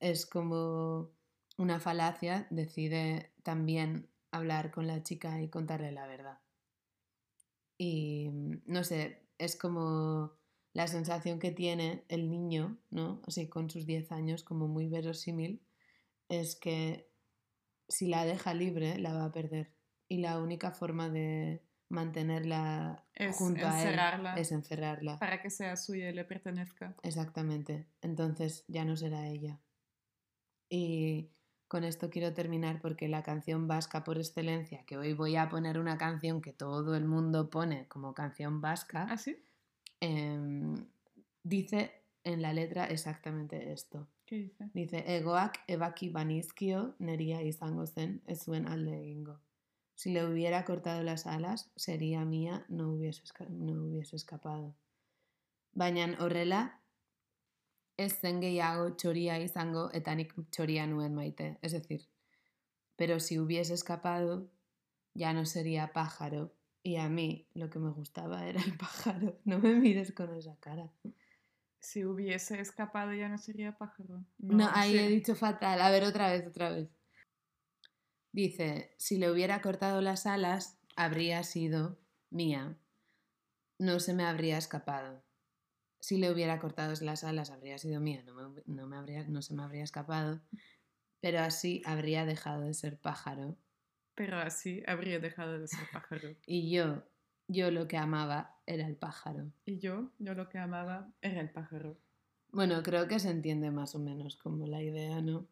es 0.00 0.26
como 0.26 1.12
una 1.58 1.80
falacia, 1.80 2.46
decide 2.50 3.32
también 3.42 4.08
hablar 4.30 4.70
con 4.70 4.86
la 4.86 5.02
chica 5.02 5.40
y 5.40 5.48
contarle 5.48 5.92
la 5.92 6.06
verdad. 6.06 6.38
Y 7.78 8.28
mm, 8.30 8.62
no 8.66 8.84
sé, 8.84 9.22
es 9.38 9.56
como 9.56 10.32
la 10.72 10.86
sensación 10.86 11.38
que 11.38 11.52
tiene 11.52 12.04
el 12.08 12.30
niño, 12.30 12.78
¿no? 12.90 13.20
Así 13.26 13.48
con 13.48 13.68
sus 13.70 13.86
10 13.86 14.10
años, 14.12 14.42
como 14.42 14.68
muy 14.68 14.88
verosímil, 14.88 15.60
es 16.28 16.56
que 16.56 17.10
si 17.88 18.06
la 18.08 18.24
deja 18.24 18.54
libre, 18.54 18.98
la 18.98 19.12
va 19.12 19.24
a 19.26 19.32
perder. 19.32 19.72
Y 20.08 20.18
la 20.18 20.38
única 20.40 20.72
forma 20.72 21.10
de 21.10 21.62
mantenerla 21.88 23.04
Es 23.14 23.36
junto 23.36 23.66
a 23.66 23.80
él 23.82 23.88
encerrarla. 23.88 24.34
es 24.36 24.52
encerrarla. 24.52 25.18
Para 25.18 25.42
que 25.42 25.50
sea 25.50 25.76
suya 25.76 26.08
y 26.08 26.14
le 26.14 26.24
pertenezca. 26.24 26.96
Exactamente. 27.02 27.86
Entonces 28.00 28.64
ya 28.66 28.84
no 28.86 28.96
será 28.96 29.28
ella. 29.28 29.60
Y 30.70 31.30
con 31.72 31.84
esto 31.84 32.10
quiero 32.10 32.34
terminar 32.34 32.82
porque 32.82 33.08
la 33.08 33.22
canción 33.22 33.66
vasca 33.66 34.04
por 34.04 34.18
excelencia, 34.18 34.84
que 34.84 34.98
hoy 34.98 35.14
voy 35.14 35.36
a 35.36 35.48
poner 35.48 35.78
una 35.78 35.96
canción 35.96 36.42
que 36.42 36.52
todo 36.52 36.94
el 36.94 37.06
mundo 37.06 37.48
pone 37.48 37.88
como 37.88 38.12
canción 38.12 38.60
vasca, 38.60 39.06
¿Ah, 39.08 39.16
sí? 39.16 39.38
em, 39.98 40.74
dice 41.42 42.04
en 42.24 42.42
la 42.42 42.52
letra 42.52 42.84
exactamente 42.84 43.72
esto. 43.72 44.06
¿Qué 44.26 44.36
dice? 44.36 44.68
Dice, 44.74 45.16
egoak 45.16 45.60
ebaki 45.66 46.10
banizkio 46.10 46.94
neria 46.98 47.40
izango 47.40 47.86
zen, 47.86 48.20
ez 48.26 48.44
zuen 48.44 48.68
alde 48.68 49.00
egingo. 49.00 49.40
Si 49.94 50.12
le 50.12 50.26
hubiera 50.26 50.66
cortado 50.66 51.02
las 51.02 51.26
alas, 51.26 51.72
sería 51.76 52.26
mía, 52.26 52.66
no 52.68 52.92
hubiese, 52.92 53.22
no 53.48 53.84
hubiese 53.84 54.16
escapado. 54.16 54.74
Baina 55.72 56.18
horrela, 56.20 56.81
ez 58.04 58.18
zen 58.20 58.40
gehiago 58.42 58.90
txoria 58.96 59.38
izango 59.42 59.88
eta 59.98 60.14
nik 60.14 60.34
txoria 60.50 60.86
nuen 60.86 61.14
maite. 61.14 61.58
Es 61.62 61.72
decir, 61.72 62.08
pero 62.96 63.20
si 63.20 63.38
hubiese 63.38 63.74
escapado, 63.74 64.50
ya 65.14 65.32
no 65.32 65.44
sería 65.46 65.92
pájaro. 65.92 66.54
Y 66.82 66.96
a 66.96 67.08
mí 67.08 67.46
lo 67.54 67.70
que 67.70 67.78
me 67.78 67.90
gustaba 67.90 68.46
era 68.46 68.60
el 68.62 68.76
pájaro. 68.76 69.38
No 69.44 69.58
me 69.58 69.74
mires 69.74 70.12
con 70.12 70.34
esa 70.36 70.56
cara. 70.60 70.90
Si 71.80 72.04
hubiese 72.04 72.60
escapado 72.60 73.12
ya 73.12 73.28
no 73.28 73.38
sería 73.38 73.76
pájaro. 73.76 74.24
No, 74.38 74.68
ahí 74.72 74.92
sí. 74.92 74.98
he 74.98 75.08
dicho 75.08 75.34
fatal. 75.34 75.80
A 75.80 75.90
ver, 75.90 76.04
otra 76.04 76.30
vez, 76.30 76.46
otra 76.46 76.70
vez. 76.70 76.88
Dice, 78.32 78.94
si 78.98 79.18
le 79.18 79.30
hubiera 79.30 79.60
cortado 79.60 80.00
las 80.00 80.26
alas, 80.26 80.78
habría 80.96 81.42
sido 81.42 81.98
mía. 82.30 82.78
No 83.78 84.00
se 84.00 84.14
me 84.14 84.24
habría 84.24 84.58
escapado. 84.58 85.22
Si 86.02 86.18
le 86.18 86.32
hubiera 86.32 86.58
cortado 86.58 86.92
las 87.02 87.22
alas, 87.22 87.50
habría 87.50 87.78
sido 87.78 88.00
mía. 88.00 88.24
No, 88.26 88.34
me, 88.34 88.62
no, 88.66 88.88
me 88.88 88.96
habría, 88.96 89.22
no 89.28 89.40
se 89.40 89.54
me 89.54 89.62
habría 89.62 89.84
escapado. 89.84 90.40
Pero 91.20 91.38
así 91.38 91.80
habría 91.86 92.26
dejado 92.26 92.62
de 92.62 92.74
ser 92.74 92.98
pájaro. 92.98 93.56
Pero 94.16 94.38
así 94.38 94.82
habría 94.88 95.20
dejado 95.20 95.60
de 95.60 95.68
ser 95.68 95.88
pájaro. 95.92 96.34
Y 96.44 96.72
yo, 96.72 97.04
yo 97.46 97.70
lo 97.70 97.86
que 97.86 97.98
amaba 97.98 98.58
era 98.66 98.88
el 98.88 98.96
pájaro. 98.96 99.52
Y 99.64 99.78
yo, 99.78 100.10
yo 100.18 100.34
lo 100.34 100.48
que 100.48 100.58
amaba 100.58 101.08
era 101.20 101.40
el 101.40 101.50
pájaro. 101.50 101.96
Bueno, 102.50 102.82
creo 102.82 103.06
que 103.06 103.20
se 103.20 103.30
entiende 103.30 103.70
más 103.70 103.94
o 103.94 104.00
menos 104.00 104.34
como 104.34 104.66
la 104.66 104.82
idea, 104.82 105.22
¿no? 105.22 105.46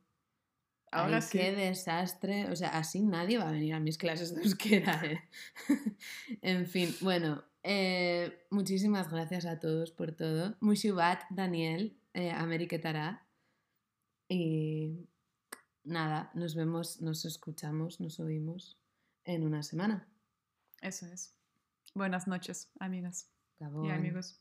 Ahora 0.90 1.16
Ay, 1.16 1.22
sí. 1.22 1.38
qué 1.38 1.53
desastre. 1.53 2.51
O 2.51 2.57
sea, 2.57 2.70
así 2.70 3.03
nadie 3.03 3.38
va 3.38 3.48
a 3.48 3.53
venir 3.53 3.74
a 3.74 3.78
mis 3.78 3.98
clases 3.98 4.34
de 4.34 4.42
euskera, 4.42 5.01
¿eh? 5.05 5.20
en 6.42 6.66
fin, 6.66 6.92
bueno, 7.01 7.44
eh, 7.63 8.47
muchísimas 8.51 9.11
gracias 9.11 9.47
a 9.47 9.59
todos 9.59 9.93
por 9.93 10.13
todo. 10.13 10.57
Mushubat, 10.61 11.23
Daniel, 11.31 11.99
eh. 12.15 12.33
Y 14.29 15.09
nada, 15.85 16.31
nos 16.35 16.55
vemos, 16.55 17.01
nos 17.01 17.25
escuchamos, 17.25 18.01
nos 18.01 18.21
oímos 18.21 18.79
en 19.25 19.45
una 19.45 19.63
semana. 19.63 20.09
Eso 20.81 21.07
es. 21.07 21.37
Buenas 21.95 22.27
noches, 22.27 22.71
amigas 22.79 23.31
y 23.59 23.91
amigos. 23.91 24.41